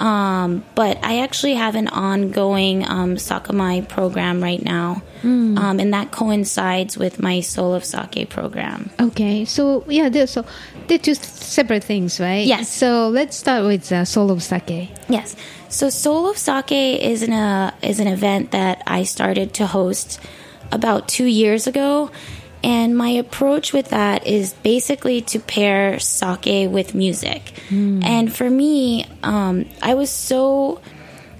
um, 0.00 0.64
but 0.74 0.96
I 1.04 1.18
actually 1.18 1.54
have 1.54 1.74
an 1.74 1.88
ongoing 1.88 2.88
um, 2.88 3.16
Sakamai 3.16 3.86
program 3.86 4.42
right 4.42 4.64
now, 4.64 5.02
um, 5.22 5.78
and 5.78 5.92
that 5.92 6.10
coincides 6.10 6.96
with 6.96 7.20
my 7.20 7.40
Soul 7.40 7.74
of 7.74 7.84
Sake 7.84 8.30
program. 8.30 8.88
Okay, 8.98 9.44
so 9.44 9.84
yeah, 9.86 10.08
they're, 10.08 10.26
so 10.26 10.46
they're 10.86 10.98
two 10.98 11.14
separate 11.14 11.84
things, 11.84 12.18
right? 12.18 12.46
Yes. 12.46 12.72
So 12.72 13.10
let's 13.10 13.36
start 13.36 13.64
with 13.64 13.92
uh, 13.92 14.06
Soul 14.06 14.30
of 14.30 14.42
Sake. 14.42 14.88
Yes. 15.10 15.36
So 15.68 15.90
Soul 15.90 16.30
of 16.30 16.38
Sake 16.38 16.72
is 17.02 17.22
an 17.22 17.34
uh, 17.34 17.74
is 17.82 18.00
an 18.00 18.08
event 18.08 18.52
that 18.52 18.82
I 18.86 19.04
started 19.04 19.52
to 19.54 19.66
host 19.66 20.18
about 20.72 21.08
two 21.08 21.26
years 21.26 21.66
ago, 21.66 22.10
and 22.62 22.96
my 22.96 23.08
approach 23.08 23.72
with 23.72 23.88
that 23.90 24.26
is 24.26 24.52
basically 24.52 25.22
to 25.22 25.38
pair 25.38 25.98
sake 25.98 26.70
with 26.70 26.94
music. 26.94 27.52
And 28.04 28.34
for 28.34 28.48
me, 28.50 29.06
um, 29.22 29.66
I 29.80 29.94
was 29.94 30.10
so 30.10 30.80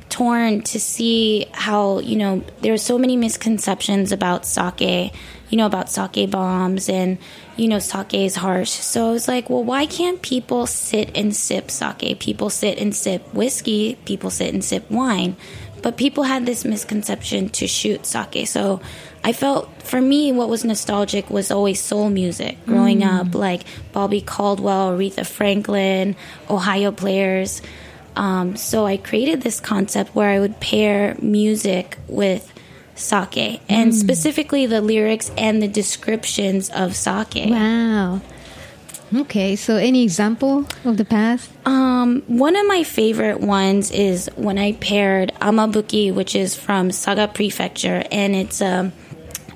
torn 0.09 0.61
to 0.63 0.81
see 0.81 1.47
how 1.53 2.01
you 2.01 2.17
know 2.17 2.43
there 2.63 2.73
are 2.73 2.79
so 2.79 2.99
many 2.99 3.17
misconceptions 3.17 4.11
about 4.11 4.45
sake 4.45 5.13
you 5.51 5.57
know 5.57 5.67
about 5.67 5.89
sake 5.89 6.29
bombs 6.31 6.89
and 6.89 7.17
you 7.57 7.69
know 7.69 7.79
sake 7.79 8.15
is 8.15 8.37
harsh. 8.37 8.71
So 8.71 9.09
i 9.09 9.13
was 9.13 9.29
like 9.29 9.51
well 9.51 9.65
why 9.65 9.87
can't 9.87 10.21
people 10.23 10.67
sit 10.67 11.17
and 11.17 11.35
sip 11.35 11.71
sake? 11.71 12.19
People 12.19 12.51
sit 12.51 12.79
and 12.79 12.95
sip 12.95 13.33
whiskey. 13.35 13.97
People 14.05 14.31
sit 14.31 14.53
and 14.53 14.65
sip 14.65 14.91
wine. 14.91 15.37
But 15.83 15.97
people 15.97 16.25
had 16.25 16.45
this 16.45 16.65
misconception 16.65 17.49
to 17.51 17.67
shoot 17.67 18.05
sake. 18.05 18.47
So 18.47 18.81
I 19.23 19.33
felt 19.33 19.69
for 19.83 20.01
me, 20.01 20.33
what 20.33 20.49
was 20.49 20.65
nostalgic 20.65 21.29
was 21.31 21.51
always 21.51 21.81
soul 21.81 22.09
music 22.09 22.65
growing 22.65 23.05
up, 23.05 23.35
like 23.35 23.63
Bobby 23.93 24.21
Caldwell, 24.21 24.93
Aretha 24.93 25.27
Franklin, 25.27 26.17
Ohio 26.49 26.91
Players. 26.91 27.61
Um, 28.17 28.57
so 28.57 28.87
I 28.87 28.97
created 28.97 29.43
this 29.43 29.61
concept 29.61 30.15
where 30.15 30.31
I 30.31 30.41
would 30.41 30.59
pair 30.61 31.17
music 31.21 31.99
with 32.09 32.51
sake, 32.95 33.61
and 33.69 33.95
specifically 33.95 34.67
the 34.67 34.81
lyrics 34.81 35.31
and 35.37 35.63
the 35.63 35.69
descriptions 35.69 36.71
of 36.71 36.97
sake. 36.97 37.51
Wow. 37.51 38.21
Okay, 39.15 39.57
so 39.57 39.77
any 39.77 40.05
example 40.05 40.67
of 40.85 40.97
the 40.97 41.05
past? 41.05 41.51
Um, 41.67 42.23
one 42.29 42.55
of 42.55 42.67
my 42.67 42.85
favorite 42.85 43.41
ones 43.41 43.91
is 43.91 44.31
when 44.37 44.57
I 44.57 44.73
paired 44.73 45.33
amabuki, 45.41 46.15
which 46.15 46.37
is 46.37 46.55
from 46.55 46.93
Saga 46.93 47.27
Prefecture, 47.27 48.05
and 48.13 48.37
it's 48.37 48.63
um, 48.63 48.93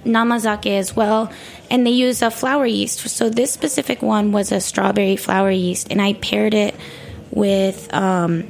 namazake 0.05 0.79
as 0.79 0.95
well, 0.95 1.31
and 1.71 1.87
they 1.87 1.91
use 1.91 2.23
a 2.23 2.31
flower 2.31 2.67
yeast. 2.67 3.01
So 3.09 3.29
this 3.29 3.53
specific 3.53 4.03
one 4.03 4.33
was 4.33 4.53
a 4.53 4.61
strawberry 4.61 5.17
flower 5.17 5.51
yeast, 5.51 5.89
and 5.91 6.01
I 6.01 6.15
paired 6.15 6.55
it 6.55 6.75
with 7.31 7.93
um, 7.93 8.45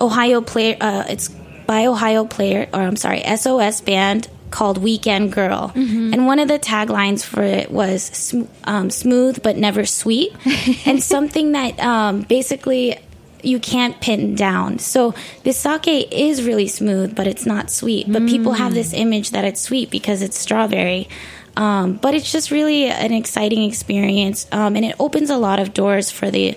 Ohio 0.00 0.40
player. 0.40 0.76
Uh, 0.80 1.04
it's 1.08 1.28
by 1.66 1.86
Ohio 1.86 2.24
player, 2.24 2.68
or 2.72 2.80
I'm 2.80 2.96
sorry, 2.96 3.22
SOS 3.36 3.80
band 3.80 4.28
called 4.50 4.76
Weekend 4.76 5.32
Girl, 5.32 5.72
and 5.74 6.26
one 6.26 6.38
of 6.38 6.48
the 6.48 6.58
taglines 6.58 7.24
for 7.24 7.42
it 7.42 7.70
was 7.70 8.02
sm- 8.02 8.42
um, 8.64 8.90
"smooth 8.90 9.42
but 9.42 9.56
never 9.56 9.86
sweet," 9.86 10.34
and 10.86 11.02
something 11.02 11.52
that 11.52 11.80
um, 11.80 12.22
basically 12.22 12.98
you 13.42 13.58
can't 13.58 14.00
pin 14.00 14.34
down. 14.34 14.78
So 14.78 15.14
this 15.42 15.58
sake 15.58 16.12
is 16.12 16.42
really 16.44 16.68
smooth, 16.68 17.14
but 17.14 17.26
it's 17.26 17.44
not 17.44 17.70
sweet. 17.70 18.10
But 18.10 18.26
people 18.26 18.52
have 18.52 18.74
this 18.74 18.92
image 18.92 19.30
that 19.30 19.44
it's 19.44 19.60
sweet 19.60 19.90
because 19.90 20.22
it's 20.22 20.38
strawberry. 20.38 21.08
Um, 21.56 21.94
but 21.94 22.14
it's 22.14 22.32
just 22.32 22.50
really 22.50 22.86
an 22.86 23.12
exciting 23.12 23.64
experience, 23.64 24.46
um, 24.52 24.74
and 24.74 24.84
it 24.86 24.96
opens 24.98 25.28
a 25.28 25.36
lot 25.36 25.58
of 25.58 25.74
doors 25.74 26.10
for 26.10 26.30
the 26.30 26.56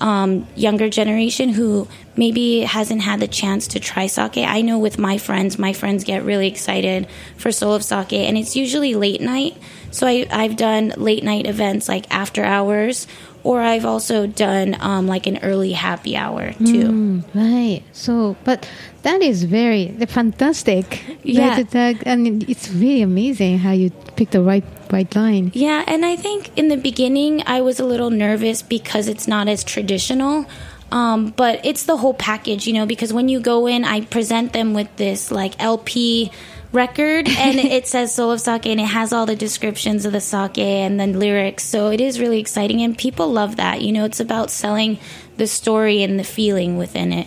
um, 0.00 0.46
younger 0.54 0.90
generation 0.90 1.48
who 1.48 1.88
maybe 2.16 2.60
hasn't 2.60 3.00
had 3.00 3.20
the 3.20 3.28
chance 3.28 3.68
to 3.68 3.80
try 3.80 4.06
sake. 4.06 4.36
I 4.36 4.60
know 4.60 4.78
with 4.78 4.98
my 4.98 5.16
friends, 5.16 5.58
my 5.58 5.72
friends 5.72 6.04
get 6.04 6.24
really 6.24 6.46
excited 6.46 7.06
for 7.38 7.52
Soul 7.52 7.72
of 7.72 7.82
Sake, 7.82 8.12
and 8.12 8.36
it's 8.36 8.54
usually 8.54 8.94
late 8.94 9.22
night. 9.22 9.56
So 9.90 10.06
I, 10.06 10.26
I've 10.30 10.56
done 10.56 10.92
late 10.96 11.24
night 11.24 11.46
events 11.46 11.88
like 11.88 12.12
after 12.12 12.44
hours, 12.44 13.06
or 13.44 13.60
I've 13.60 13.84
also 13.84 14.26
done 14.26 14.76
um, 14.80 15.06
like 15.06 15.26
an 15.26 15.38
early 15.42 15.72
happy 15.72 16.16
hour 16.16 16.52
too. 16.54 17.22
Right. 17.34 17.82
So, 17.92 18.36
but 18.44 18.68
that 19.02 19.22
is 19.22 19.44
very 19.44 19.88
fantastic. 20.08 21.02
Yeah. 21.22 21.56
That- 21.62 21.70
that- 21.70 22.06
I 22.08 22.16
mean, 22.16 22.44
it's 22.48 22.70
really 22.70 23.02
amazing 23.02 23.58
how 23.58 23.72
you 23.72 23.90
pick 24.16 24.30
the 24.30 24.42
right 24.42 24.64
right 24.90 25.14
line. 25.14 25.50
Yeah, 25.54 25.84
and 25.86 26.04
I 26.04 26.16
think 26.16 26.50
in 26.56 26.68
the 26.68 26.76
beginning 26.76 27.42
I 27.46 27.60
was 27.60 27.78
a 27.80 27.84
little 27.84 28.10
nervous 28.10 28.62
because 28.62 29.08
it's 29.08 29.26
not 29.28 29.48
as 29.48 29.62
traditional. 29.64 30.46
Um, 30.92 31.32
but 31.36 31.58
it's 31.64 31.84
the 31.84 31.96
whole 31.96 32.14
package, 32.14 32.66
you 32.68 32.72
know, 32.72 32.86
because 32.86 33.12
when 33.12 33.28
you 33.28 33.40
go 33.40 33.66
in, 33.66 33.84
I 33.84 34.02
present 34.02 34.52
them 34.52 34.74
with 34.74 34.94
this 34.96 35.32
like 35.32 35.54
LP 35.58 36.30
record 36.74 37.28
and 37.38 37.56
it 37.58 37.86
says 37.86 38.14
Soul 38.14 38.32
of 38.32 38.40
Sake 38.40 38.66
and 38.66 38.80
it 38.80 38.84
has 38.86 39.12
all 39.12 39.26
the 39.26 39.36
descriptions 39.36 40.04
of 40.04 40.12
the 40.12 40.20
sake 40.20 40.58
and 40.58 40.98
then 41.00 41.18
lyrics. 41.18 41.64
So 41.64 41.90
it 41.90 42.00
is 42.00 42.20
really 42.20 42.40
exciting 42.40 42.82
and 42.82 42.96
people 42.98 43.32
love 43.32 43.56
that. 43.56 43.80
You 43.82 43.92
know, 43.92 44.04
it's 44.04 44.20
about 44.20 44.50
selling 44.50 44.98
the 45.36 45.46
story 45.46 46.02
and 46.02 46.18
the 46.18 46.24
feeling 46.24 46.76
within 46.76 47.12
it. 47.12 47.26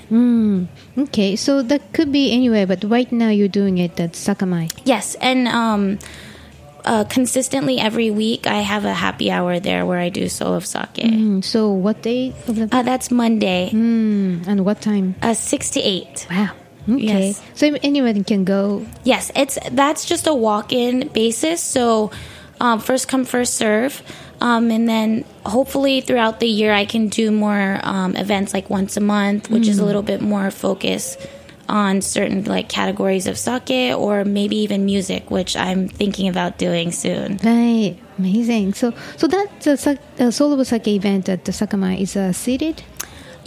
Okay, 0.97 1.35
so 1.35 1.61
that 1.63 1.93
could 1.93 2.11
be 2.11 2.31
anywhere, 2.31 2.65
but 2.67 2.83
right 2.85 3.11
now 3.11 3.29
you're 3.29 3.47
doing 3.47 3.77
it 3.77 3.99
at 3.99 4.13
Sakamai. 4.13 4.71
Yes, 4.85 5.15
and 5.15 5.47
um, 5.47 5.99
uh, 6.85 7.03
consistently 7.05 7.79
every 7.79 8.09
week 8.11 8.47
I 8.47 8.61
have 8.61 8.85
a 8.85 8.93
happy 8.93 9.29
hour 9.29 9.59
there 9.59 9.85
where 9.85 9.99
I 9.99 10.09
do 10.09 10.29
Soul 10.29 10.53
of 10.55 10.65
Sake. 10.65 10.93
Mm, 11.03 11.43
so, 11.43 11.69
what 11.69 12.01
day 12.01 12.33
of 12.47 12.55
the 12.55 12.69
Uh, 12.71 12.81
that's 12.81 13.11
Monday, 13.11 13.69
Mm, 13.73 14.47
and 14.47 14.63
what 14.65 14.81
time? 14.81 15.15
uh, 15.21 15.33
six 15.33 15.69
to 15.71 15.81
eight. 15.81 16.25
Wow. 16.31 16.51
Okay. 16.89 17.03
Yes. 17.35 17.41
So 17.53 17.75
anyone 17.83 18.23
can 18.23 18.43
go. 18.45 18.85
Yes, 19.03 19.31
it's 19.35 19.57
that's 19.71 20.05
just 20.05 20.27
a 20.27 20.33
walk-in 20.33 21.09
basis. 21.09 21.61
So 21.61 22.11
um, 22.59 22.79
first 22.79 23.07
come, 23.07 23.25
first 23.25 23.55
serve, 23.55 24.01
um, 24.41 24.71
and 24.71 24.87
then 24.87 25.25
hopefully 25.45 26.01
throughout 26.01 26.39
the 26.39 26.47
year 26.47 26.71
I 26.73 26.85
can 26.85 27.07
do 27.09 27.31
more 27.31 27.79
um, 27.83 28.15
events 28.15 28.53
like 28.53 28.69
once 28.69 28.97
a 28.97 29.01
month, 29.01 29.49
which 29.49 29.67
is 29.67 29.79
a 29.79 29.85
little 29.85 30.01
bit 30.01 30.21
more 30.21 30.49
focus 30.49 31.17
on 31.69 32.01
certain 32.01 32.45
like 32.45 32.69
categories 32.69 33.27
of 33.27 33.37
sake 33.37 33.93
or 33.93 34.23
maybe 34.23 34.55
even 34.57 34.85
music, 34.85 35.29
which 35.29 35.55
I'm 35.57 35.89
thinking 35.89 36.29
about 36.29 36.57
doing 36.57 36.91
soon. 36.91 37.37
Right. 37.43 37.97
Amazing. 38.17 38.73
So, 38.73 38.93
so 39.17 39.27
that 39.27 39.77
sa- 39.77 39.95
uh, 40.19 40.31
Soul 40.31 40.59
of 40.59 40.65
Sake 40.65 40.87
event 40.87 41.27
at 41.29 41.43
the 41.45 41.51
Sakamai 41.51 41.99
is 41.99 42.15
uh, 42.15 42.31
seated. 42.31 42.83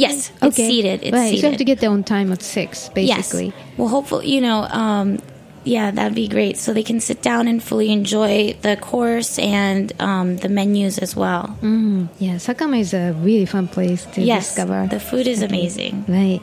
Yes, 0.01 0.33
it's 0.43 0.57
seated. 0.57 1.03
It's 1.03 1.13
right. 1.13 1.29
seated. 1.29 1.41
So 1.41 1.47
you 1.47 1.51
have 1.51 1.59
to 1.59 1.65
get 1.65 1.81
there 1.81 1.91
on 1.91 2.05
time 2.05 2.33
at 2.33 2.43
six, 2.43 2.89
basically. 2.89 3.47
Yes. 3.47 3.77
Well, 3.77 3.89
hopefully, 3.89 4.29
you 4.29 4.41
know, 4.41 4.63
um, 4.65 5.19
yeah, 5.65 5.91
that'd 5.91 6.15
be 6.15 6.29
great. 6.29 6.57
So 6.57 6.73
they 6.73 6.83
can 6.83 7.01
sit 7.01 7.23
down 7.23 7.49
and 7.49 7.63
fully 7.63 7.91
enjoy 7.91 8.55
the 8.63 8.77
course 8.77 9.39
and 9.39 9.93
um, 10.01 10.39
the 10.39 10.49
menus 10.49 10.99
as 10.99 11.15
well. 11.15 11.57
Mm, 11.61 12.09
yeah, 12.19 12.37
Sakamai 12.37 12.81
is 12.81 12.95
a 12.95 13.13
really 13.21 13.47
fun 13.47 13.69
place 13.69 14.07
to 14.07 14.23
yes, 14.23 14.49
discover. 14.49 14.89
the 14.91 15.01
food 15.01 15.27
is 15.27 15.43
amazing. 15.43 16.05
Right. 16.09 16.41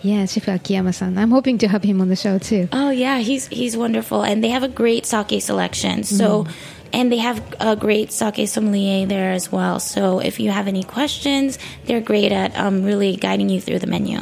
Yeah, 0.00 0.26
Chef 0.26 0.46
Akiyama-san. 0.46 1.18
I'm 1.18 1.32
hoping 1.32 1.58
to 1.58 1.66
have 1.66 1.82
him 1.82 2.00
on 2.00 2.08
the 2.08 2.14
show 2.14 2.38
too. 2.38 2.68
Oh 2.72 2.90
yeah, 2.90 3.18
he's 3.18 3.48
he's 3.48 3.76
wonderful, 3.76 4.22
and 4.22 4.44
they 4.44 4.50
have 4.50 4.62
a 4.62 4.68
great 4.68 5.06
sake 5.06 5.42
selection. 5.42 6.04
So. 6.04 6.46
And 6.92 7.12
they 7.12 7.18
have 7.18 7.42
a 7.60 7.76
great 7.76 8.12
sake 8.12 8.48
sommelier 8.48 9.06
there 9.06 9.32
as 9.32 9.52
well. 9.52 9.78
So 9.80 10.20
if 10.20 10.40
you 10.40 10.50
have 10.50 10.68
any 10.68 10.84
questions, 10.84 11.58
they're 11.84 12.00
great 12.00 12.32
at 12.32 12.56
um, 12.56 12.82
really 12.82 13.16
guiding 13.16 13.48
you 13.48 13.60
through 13.60 13.80
the 13.80 13.86
menu. 13.86 14.18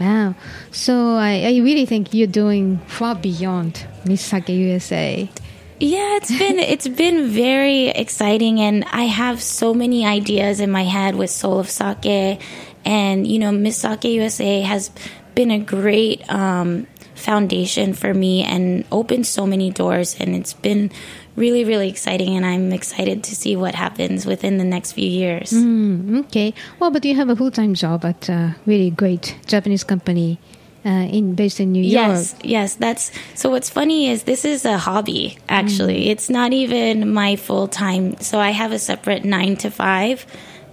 Wow. 0.00 0.34
So 0.70 1.16
I, 1.16 1.42
I 1.44 1.60
really 1.62 1.86
think 1.86 2.12
you're 2.12 2.26
doing 2.26 2.78
far 2.86 3.14
beyond 3.14 3.86
Miss 4.04 4.20
Sake 4.20 4.48
USA. 4.48 5.30
Yeah, 5.78 6.16
it's 6.16 6.30
been 6.36 6.58
it's 6.74 6.88
been 6.88 7.28
very 7.28 7.88
exciting, 7.88 8.60
and 8.60 8.84
I 8.92 9.04
have 9.04 9.42
so 9.42 9.74
many 9.74 10.06
ideas 10.06 10.60
in 10.60 10.70
my 10.70 10.84
head 10.84 11.16
with 11.16 11.30
Soul 11.30 11.58
of 11.58 11.68
Sake, 11.68 12.40
and 12.84 13.26
you 13.26 13.38
know, 13.38 13.52
Miss 13.52 13.78
Sake 13.78 14.04
USA 14.04 14.60
has 14.60 14.90
been 15.34 15.50
a 15.50 15.58
great 15.58 16.22
um, 16.32 16.86
foundation 17.22 17.94
for 17.94 18.12
me 18.12 18.42
and 18.42 18.84
opened 18.90 19.26
so 19.26 19.46
many 19.46 19.70
doors, 19.70 20.16
and 20.18 20.34
it's 20.34 20.52
been 20.52 20.90
really 21.36 21.64
really 21.64 21.88
exciting, 21.88 22.36
and 22.36 22.44
I'm 22.44 22.72
excited 22.72 23.24
to 23.24 23.36
see 23.36 23.56
what 23.56 23.74
happens 23.74 24.26
within 24.26 24.58
the 24.58 24.64
next 24.64 24.92
few 24.92 25.08
years. 25.08 25.52
Mm, 25.52 26.26
okay. 26.26 26.52
Well, 26.78 26.90
but 26.90 27.04
you 27.04 27.14
have 27.16 27.30
a 27.30 27.36
full-time 27.36 27.74
job 27.74 28.04
at 28.04 28.28
a 28.28 28.56
really 28.66 28.90
great 28.90 29.36
Japanese 29.46 29.84
company 29.84 30.38
uh, 30.84 30.88
in 30.88 31.34
based 31.34 31.60
in 31.60 31.72
New 31.72 31.82
York. 31.82 32.08
yes, 32.08 32.34
yes. 32.42 32.74
that's 32.74 33.12
so. 33.34 33.50
What's 33.50 33.70
funny 33.70 34.10
is 34.10 34.24
this 34.24 34.44
is 34.44 34.64
a 34.64 34.78
hobby. 34.78 35.38
Actually, 35.48 36.08
it's 36.08 36.28
not 36.28 36.52
even 36.52 37.12
my 37.12 37.36
full 37.36 37.68
time. 37.68 38.18
So 38.20 38.38
I 38.38 38.50
have 38.50 38.72
a 38.72 38.78
separate 38.78 39.24
nine 39.24 39.56
to 39.58 39.70
five, 39.70 40.26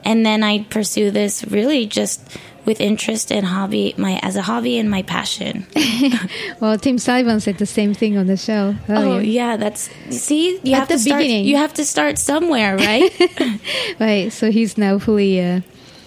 and 0.04 0.26
then 0.26 0.44
I 0.44 0.64
pursue 0.64 1.12
this 1.12 1.46
really 1.46 1.86
just 1.86 2.22
with 2.66 2.80
interest 2.82 3.32
and 3.32 3.46
hobby, 3.46 3.94
my 3.98 4.20
as 4.22 4.36
a 4.36 4.42
hobby 4.42 4.78
and 4.78 4.90
my 4.90 5.02
passion. 5.04 5.66
Well, 6.60 6.78
Tim 6.78 6.98
Sullivan 6.98 7.40
said 7.40 7.58
the 7.58 7.66
same 7.66 7.94
thing 7.94 8.18
on 8.18 8.28
the 8.28 8.36
show. 8.38 8.76
Oh 8.90 9.20
yeah, 9.20 9.56
that's 9.58 9.90
see. 10.10 10.60
You 10.64 10.74
At 10.74 10.80
have 10.80 10.88
the 10.90 10.94
to 10.96 11.00
start. 11.00 11.20
beginning. 11.22 11.46
You 11.46 11.56
have 11.58 11.74
to 11.76 11.86
start 11.86 12.18
somewhere, 12.18 12.76
right? 12.90 13.12
Right. 14.00 14.32
So 14.32 14.52
he's 14.52 14.78
now 14.78 15.00
fully. 15.00 15.40
Uh, 15.42 15.62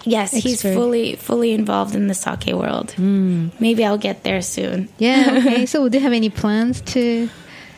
yes, 0.04 0.32
he's 0.32 0.62
fully 0.62 1.16
fully 1.16 1.52
involved 1.52 1.94
in 1.94 2.06
the 2.08 2.14
sake 2.14 2.52
world. 2.54 2.94
Maybe 2.98 3.84
I'll 3.84 3.98
get 3.98 4.24
there 4.24 4.42
soon. 4.42 4.88
yeah. 4.98 5.38
Okay. 5.38 5.66
so 5.66 5.88
do 5.88 5.98
you 5.98 6.04
have 6.04 6.12
any 6.12 6.30
plans 6.30 6.80
to? 6.92 7.28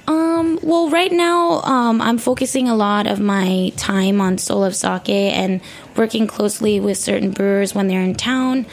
Um, 0.07 0.59
well, 0.63 0.91
right 0.91 1.11
now, 1.13 1.63
um, 1.63 2.03
I'm 2.03 2.19
focusing 2.19 2.69
a 2.69 2.75
lot 2.77 3.07
of 3.07 3.21
my 3.21 3.73
time 3.79 4.21
on 4.21 4.37
Soul 4.37 4.63
of 4.65 4.77
Sake 4.77 5.09
and 5.09 5.61
working 5.97 6.27
closely 6.27 6.81
with 6.81 6.99
certain 6.99 7.31
brewers 7.31 7.75
when 7.75 7.89
they're 7.89 8.03
in 8.03 8.15
town. 8.15 8.67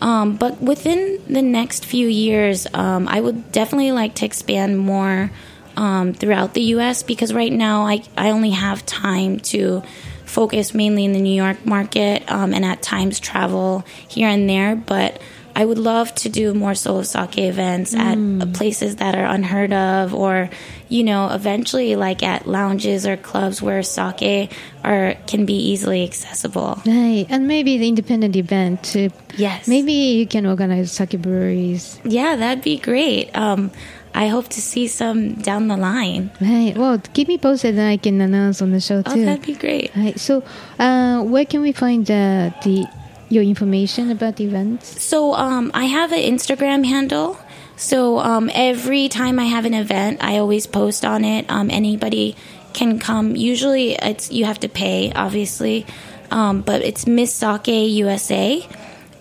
Um, 0.00 0.36
but 0.36 0.60
within 0.60 1.22
the 1.28 1.42
next 1.42 1.84
few 1.84 2.08
years, 2.08 2.66
um, 2.74 3.08
I 3.08 3.20
would 3.20 3.52
definitely 3.52 3.92
like 3.92 4.14
to 4.16 4.26
expand 4.26 4.78
more 4.78 5.30
um, 5.76 6.12
throughout 6.12 6.54
the 6.54 6.62
U.S. 6.62 7.02
because 7.02 7.32
right 7.32 7.52
now 7.52 7.86
I, 7.86 8.02
I 8.16 8.30
only 8.30 8.50
have 8.50 8.84
time 8.86 9.40
to 9.40 9.82
focus 10.24 10.74
mainly 10.74 11.04
in 11.04 11.12
the 11.12 11.20
New 11.20 11.34
York 11.34 11.64
market 11.64 12.30
um, 12.30 12.52
and 12.52 12.64
at 12.64 12.82
times 12.82 13.20
travel 13.20 13.84
here 14.08 14.28
and 14.28 14.48
there. 14.48 14.76
But 14.76 15.20
I 15.56 15.64
would 15.64 15.78
love 15.78 16.14
to 16.16 16.28
do 16.28 16.52
more 16.52 16.74
Soul 16.74 16.98
of 17.00 17.06
Sake 17.06 17.38
events 17.38 17.94
at 17.94 18.18
places 18.54 18.96
that 18.96 19.14
are 19.14 19.24
unheard 19.24 19.72
of, 19.72 20.12
or 20.14 20.50
you 20.88 21.04
know, 21.04 21.28
eventually 21.32 21.94
like 21.96 22.22
at 22.22 22.46
lounges 22.46 23.06
or 23.06 23.16
clubs 23.16 23.62
where 23.62 23.82
sake 23.82 24.50
are 24.82 25.14
can 25.26 25.46
be 25.46 25.54
easily 25.54 26.02
accessible. 26.04 26.80
Right, 26.86 27.26
and 27.30 27.46
maybe 27.46 27.78
the 27.78 27.88
independent 27.88 28.36
event. 28.36 28.82
too. 28.82 29.10
Yes. 29.36 29.66
Maybe 29.68 29.92
you 29.92 30.26
can 30.26 30.44
organize 30.46 30.92
sake 30.92 31.20
breweries. 31.22 32.00
Yeah, 32.04 32.36
that'd 32.36 32.62
be 32.64 32.78
great. 32.78 33.30
Um, 33.36 33.70
I 34.14 34.28
hope 34.28 34.48
to 34.50 34.60
see 34.60 34.86
some 34.86 35.34
down 35.42 35.66
the 35.66 35.76
line. 35.76 36.30
Right. 36.40 36.74
Well, 36.76 36.98
keep 37.14 37.26
me 37.26 37.38
posted, 37.38 37.76
and 37.78 37.88
I 37.88 37.96
can 37.96 38.20
announce 38.20 38.62
on 38.62 38.70
the 38.70 38.80
show 38.80 39.02
Oh, 39.04 39.14
too. 39.14 39.24
that'd 39.24 39.44
be 39.46 39.54
great. 39.54 39.90
Right. 39.96 40.18
So, 40.20 40.44
uh, 40.78 41.22
where 41.22 41.44
can 41.44 41.62
we 41.62 41.72
find 41.72 42.08
uh, 42.10 42.50
the 42.62 42.86
your 43.28 43.42
information 43.42 44.10
about 44.10 44.36
the 44.36 44.44
events? 44.44 45.02
So 45.02 45.34
um, 45.34 45.70
I 45.74 45.84
have 45.84 46.12
an 46.12 46.20
Instagram 46.20 46.84
handle. 46.84 47.38
So 47.76 48.18
um, 48.18 48.50
every 48.54 49.08
time 49.08 49.38
I 49.38 49.44
have 49.44 49.64
an 49.64 49.74
event, 49.74 50.22
I 50.22 50.38
always 50.38 50.66
post 50.66 51.04
on 51.04 51.24
it. 51.24 51.46
Um, 51.48 51.70
anybody 51.70 52.36
can 52.72 52.98
come. 52.98 53.36
Usually, 53.36 53.92
it's 53.94 54.30
you 54.30 54.44
have 54.44 54.60
to 54.60 54.68
pay, 54.68 55.12
obviously, 55.12 55.86
um, 56.30 56.62
but 56.62 56.82
it's 56.82 57.06
Miss 57.06 57.32
Sake 57.34 57.68
USA. 57.68 58.66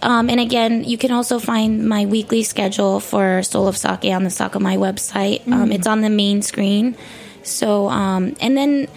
Um, 0.02 0.30
and 0.30 0.40
again, 0.40 0.84
you 0.84 0.98
can 0.98 1.12
also 1.12 1.40
find 1.40 1.88
my 1.88 2.06
weekly 2.06 2.44
schedule 2.44 3.00
for 3.00 3.42
Soul 3.42 3.68
of 3.68 3.78
Sake 3.78 4.06
on 4.06 4.24
the 4.24 4.30
Sakamai 4.30 4.78
website. 4.78 5.48
Um, 5.50 5.72
it's 5.72 5.88
on 5.88 6.02
the 6.02 6.10
main 6.10 6.42
screen. 6.42 6.98
So, 7.44 7.88
um, 7.88 8.36
and 8.42 8.58
then 8.58 8.88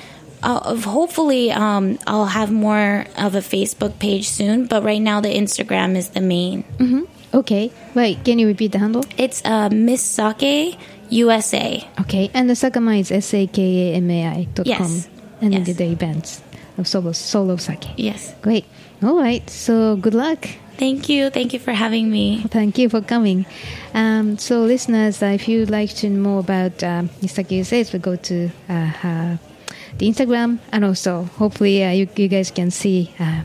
uh, 0.47 0.61
of- 0.73 0.85
hopefully 0.87 1.51
um, 1.51 1.99
I'll 2.07 2.31
have 2.41 2.51
more 2.67 3.05
of 3.19 3.35
a 3.35 3.43
Facebook 3.55 3.99
page 3.99 4.27
soon. 4.39 4.67
But 4.71 4.81
right 4.91 5.03
now, 5.03 5.19
the 5.21 5.33
Instagram 5.43 5.97
is 6.01 6.11
the 6.17 6.21
main. 6.23 6.63
Okay. 7.35 7.71
Wait. 7.99 8.25
Can 8.25 8.39
you 8.39 8.47
repeat 8.47 8.71
the 8.73 8.79
handle? 8.79 9.05
It's 9.19 9.43
uh, 9.45 9.69
Miss 9.69 10.03
Sake 10.03 10.79
USA. 11.11 11.67
Okay. 12.03 12.31
And 12.33 12.49
the 12.51 12.55
Sakamai 12.55 13.01
is 13.01 13.11
s 13.11 13.35
a 13.35 13.47
k 13.47 13.59
a 13.93 13.97
m 13.99 14.11
a 14.11 14.21
i 14.41 14.41
dot 14.55 14.67
com. 14.67 14.91
Yes. 14.93 15.09
And 15.43 15.53
Yes. 15.53 15.67
the, 15.67 15.73
the 15.75 15.89
events 15.93 16.29
of 16.79 16.87
solo 16.89 17.13
solo 17.13 17.57
sake. 17.57 17.87
Yes. 17.97 18.33
Great. 18.47 18.65
All 19.03 19.19
right. 19.21 19.45
So 19.51 19.97
good 19.97 20.15
luck. 20.15 20.49
Thank 20.79 21.09
you. 21.09 21.31
Thank 21.31 21.53
you 21.55 21.61
for 21.67 21.73
having 21.73 22.11
me. 22.11 22.45
Thank 22.53 22.77
you 22.81 22.89
for 22.89 23.01
coming. 23.01 23.47
Um, 23.95 24.37
so, 24.37 24.61
listeners, 24.61 25.23
uh, 25.23 25.33
if 25.39 25.49
you'd 25.49 25.71
like 25.71 25.93
to 26.01 26.07
know 26.11 26.21
more 26.29 26.41
about 26.41 26.77
um, 26.85 27.09
Misaki 27.23 27.65
Says, 27.65 27.93
we 27.95 27.99
go 27.99 28.17
to 28.29 28.51
uh, 28.69 28.93
uh, 29.03 29.37
the 29.99 30.09
Instagram, 30.09 30.59
and 30.73 30.85
also 30.85 31.25
hopefully 31.39 31.85
uh, 31.85 31.91
you, 31.91 32.09
you 32.17 32.29
guys 32.29 32.51
can 32.51 32.71
see 32.71 33.15
uh, 33.19 33.43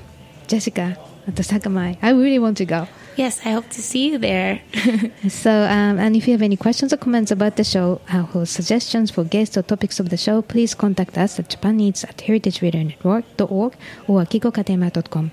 Jessica 0.48 0.98
at 1.28 1.36
the 1.36 1.44
Sakamai. 1.44 1.98
I 2.02 2.12
really 2.12 2.40
want 2.40 2.58
to 2.58 2.66
go. 2.66 2.88
Yes, 3.18 3.46
I 3.46 3.52
hope 3.52 3.70
to 3.70 3.82
see 3.82 4.12
you 4.12 4.18
there. 4.18 4.62
So, 5.30 5.52
um, 5.52 6.00
and 6.00 6.16
if 6.16 6.28
you 6.28 6.34
have 6.34 6.42
any 6.42 6.56
questions 6.58 6.92
or 6.94 6.98
comments 6.98 7.30
about 7.30 7.56
the 7.56 7.64
show, 7.64 8.02
uh, 8.12 8.26
or 8.34 8.46
suggestions 8.46 9.12
for 9.12 9.24
guests 9.24 9.56
or 9.56 9.62
topics 9.62 10.00
of 10.00 10.10
the 10.10 10.18
show, 10.18 10.42
please 10.42 10.74
contact 10.74 11.18
us 11.18 11.38
at 11.40 11.50
japaneats 11.50 12.04
at 12.04 12.18
heritageradionetwork.org 12.18 13.76
or 14.08 14.22
at 14.22 14.30
akikokatayama.com. 14.30 15.32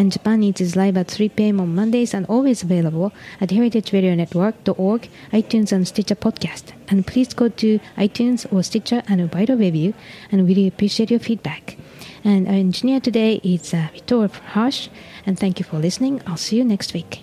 And 0.00 0.10
Japan 0.10 0.42
Eats 0.42 0.62
is 0.62 0.76
live 0.76 0.96
at 0.96 1.08
3 1.08 1.28
p.m. 1.28 1.60
on 1.60 1.74
Mondays 1.74 2.14
and 2.14 2.24
always 2.24 2.62
available 2.62 3.12
at 3.38 3.50
heritageradionetwork.org, 3.50 5.10
iTunes, 5.30 5.72
and 5.72 5.86
Stitcher 5.86 6.14
Podcast. 6.14 6.72
And 6.88 7.06
please 7.06 7.34
go 7.34 7.50
to 7.50 7.78
iTunes 7.98 8.50
or 8.50 8.62
Stitcher 8.62 9.02
and 9.08 9.34
write 9.34 9.50
a 9.50 9.56
review, 9.56 9.92
and 10.32 10.40
we 10.40 10.54
really 10.54 10.68
appreciate 10.68 11.10
your 11.10 11.20
feedback. 11.20 11.76
And 12.24 12.48
our 12.48 12.54
engineer 12.54 13.00
today 13.00 13.42
is 13.44 13.74
uh, 13.74 13.88
Vitor 13.94 14.30
Harsh, 14.54 14.88
and 15.26 15.38
thank 15.38 15.58
you 15.58 15.66
for 15.66 15.78
listening. 15.78 16.22
I'll 16.26 16.38
see 16.38 16.56
you 16.56 16.64
next 16.64 16.94
week. 16.94 17.22